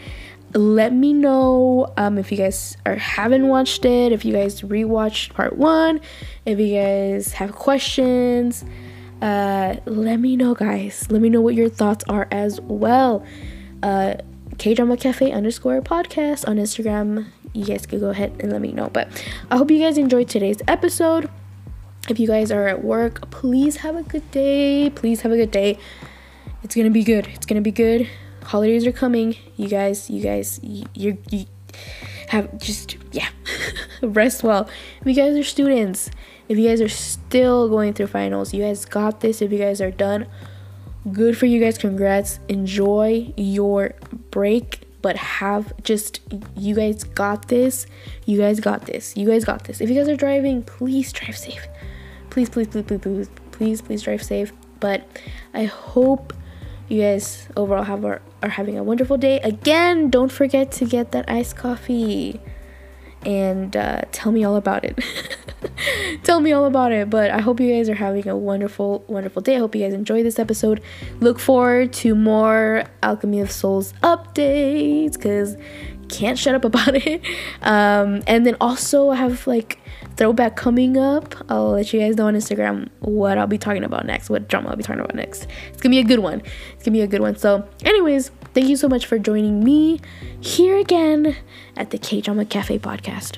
Let 0.53 0.93
me 0.93 1.13
know 1.13 1.91
um, 1.97 2.17
if 2.17 2.31
you 2.31 2.37
guys 2.37 2.77
are 2.85 2.95
haven't 2.95 3.47
watched 3.47 3.85
it. 3.85 4.11
If 4.11 4.23
you 4.25 4.33
guys 4.33 4.61
rewatched 4.61 5.33
part 5.33 5.57
one. 5.57 5.99
If 6.45 6.59
you 6.59 6.75
guys 6.75 7.33
have 7.33 7.53
questions 7.53 8.63
uh, 9.23 9.77
let 9.85 10.19
me 10.19 10.35
know, 10.35 10.53
guys. 10.53 11.07
Let 11.09 11.21
me 11.21 11.29
know 11.29 11.39
what 11.39 11.55
your 11.55 11.69
thoughts 11.69 12.03
are 12.09 12.27
as 12.29 12.59
well. 12.59 13.25
Uh, 13.81 14.15
K 14.57 14.73
Drama 14.73 14.97
Cafe 14.97 15.31
underscore 15.31 15.81
podcast 15.81 16.45
on 16.45 16.57
Instagram. 16.57 17.27
You 17.53 17.63
guys 17.63 17.85
could 17.85 18.01
go 18.01 18.09
ahead 18.09 18.35
and 18.41 18.51
let 18.51 18.59
me 18.59 18.73
know. 18.73 18.89
But 18.89 19.07
I 19.49 19.55
hope 19.55 19.71
you 19.71 19.79
guys 19.79 19.97
enjoyed 19.97 20.27
today's 20.27 20.57
episode. 20.67 21.29
If 22.09 22.19
you 22.19 22.27
guys 22.27 22.51
are 22.51 22.67
at 22.67 22.83
work, 22.83 23.31
please 23.31 23.77
have 23.77 23.95
a 23.95 24.03
good 24.03 24.29
day. 24.31 24.89
Please 24.89 25.21
have 25.21 25.31
a 25.31 25.37
good 25.37 25.51
day. 25.51 25.79
It's 26.61 26.75
gonna 26.75 26.89
be 26.89 27.05
good. 27.05 27.27
It's 27.27 27.45
gonna 27.45 27.61
be 27.61 27.71
good. 27.71 28.09
Holidays 28.45 28.85
are 28.85 28.91
coming. 28.91 29.35
You 29.57 29.67
guys, 29.67 30.09
you 30.09 30.21
guys, 30.21 30.59
you, 30.63 30.85
you, 30.93 31.17
you 31.29 31.45
have 32.29 32.57
just 32.59 32.97
yeah, 33.11 33.29
rest 34.01 34.43
well. 34.43 34.69
If 35.01 35.07
you 35.07 35.13
guys 35.13 35.35
are 35.35 35.43
students 35.43 36.09
if 36.49 36.57
you 36.57 36.67
guys 36.67 36.81
are 36.81 36.89
still 36.89 37.69
going 37.69 37.93
through 37.93 38.07
finals, 38.07 38.53
you 38.53 38.63
guys 38.63 38.85
got 38.85 39.21
this. 39.21 39.41
If 39.41 39.51
you 39.51 39.57
guys 39.57 39.79
are 39.81 39.91
done, 39.91 40.27
good 41.11 41.37
for 41.37 41.45
you 41.45 41.59
guys. 41.59 41.77
Congrats. 41.77 42.39
Enjoy 42.49 43.33
your 43.37 43.93
break, 44.31 44.81
but 45.01 45.15
have 45.15 45.73
just 45.83 46.19
you 46.55 46.75
guys 46.75 47.03
got 47.03 47.47
this. 47.47 47.85
You 48.25 48.37
guys 48.37 48.59
got 48.59 48.85
this. 48.85 49.15
You 49.15 49.27
guys 49.27 49.45
got 49.45 49.63
this. 49.63 49.79
If 49.79 49.89
you 49.89 49.95
guys 49.95 50.09
are 50.09 50.17
driving, 50.17 50.63
please 50.63 51.11
drive 51.11 51.37
safe. 51.37 51.65
Please, 52.29 52.49
please, 52.49 52.67
please, 52.67 52.83
please, 52.83 52.99
please, 52.99 53.29
please, 53.51 53.81
please 53.81 54.01
drive 54.03 54.23
safe. 54.23 54.51
But 54.79 55.07
I 55.53 55.63
hope 55.65 56.33
you 56.89 57.01
guys 57.01 57.47
overall 57.55 57.83
have 57.83 58.03
are, 58.03 58.21
are 58.43 58.49
having 58.49 58.77
a 58.77 58.83
wonderful 58.83 59.17
day. 59.17 59.39
Again, 59.39 60.09
don't 60.09 60.31
forget 60.31 60.71
to 60.73 60.85
get 60.85 61.11
that 61.13 61.29
iced 61.29 61.55
coffee 61.55 62.39
and 63.25 63.75
uh, 63.75 64.01
tell 64.11 64.31
me 64.31 64.43
all 64.43 64.55
about 64.55 64.83
it. 64.83 64.99
tell 66.23 66.41
me 66.41 66.51
all 66.51 66.65
about 66.65 66.91
it. 66.91 67.09
But 67.09 67.31
I 67.31 67.39
hope 67.39 67.59
you 67.59 67.73
guys 67.73 67.89
are 67.89 67.95
having 67.95 68.27
a 68.27 68.37
wonderful, 68.37 69.03
wonderful 69.07 69.41
day. 69.41 69.55
I 69.55 69.59
hope 69.59 69.75
you 69.75 69.81
guys 69.81 69.93
enjoy 69.93 70.23
this 70.23 70.39
episode. 70.39 70.81
Look 71.19 71.39
forward 71.39 71.93
to 71.93 72.15
more 72.15 72.83
Alchemy 73.01 73.39
of 73.39 73.51
Souls 73.51 73.93
updates 74.03 75.13
because 75.13 75.57
can't 76.09 76.37
shut 76.37 76.55
up 76.55 76.65
about 76.65 76.95
it. 77.07 77.21
Um, 77.61 78.23
and 78.27 78.45
then 78.45 78.57
also 78.59 79.09
I 79.09 79.15
have 79.15 79.47
like 79.47 79.79
throwback 80.17 80.55
coming 80.55 80.97
up. 80.97 81.35
I'll 81.49 81.71
let 81.71 81.93
you 81.93 81.99
guys 81.99 82.15
know 82.15 82.27
on 82.27 82.35
Instagram 82.35 82.89
what 82.99 83.37
I'll 83.37 83.47
be 83.47 83.57
talking 83.57 83.83
about 83.83 84.05
next, 84.05 84.29
what 84.29 84.47
drama 84.47 84.69
I'll 84.69 84.75
be 84.75 84.83
talking 84.83 85.01
about 85.01 85.15
next. 85.15 85.47
It's 85.69 85.81
gonna 85.81 85.93
be 85.93 85.99
a 85.99 86.03
good 86.03 86.19
one. 86.19 86.41
It's 86.73 86.83
gonna 86.83 86.93
be 86.93 87.01
a 87.01 87.07
good 87.07 87.21
one. 87.21 87.35
So, 87.35 87.67
anyways, 87.83 88.29
thank 88.53 88.67
you 88.67 88.75
so 88.75 88.87
much 88.87 89.05
for 89.05 89.19
joining 89.19 89.63
me 89.63 89.99
here 90.39 90.77
again 90.77 91.35
at 91.75 91.89
the 91.91 91.97
K 91.97 92.21
Drama 92.21 92.45
Cafe 92.45 92.79
podcast. 92.79 93.37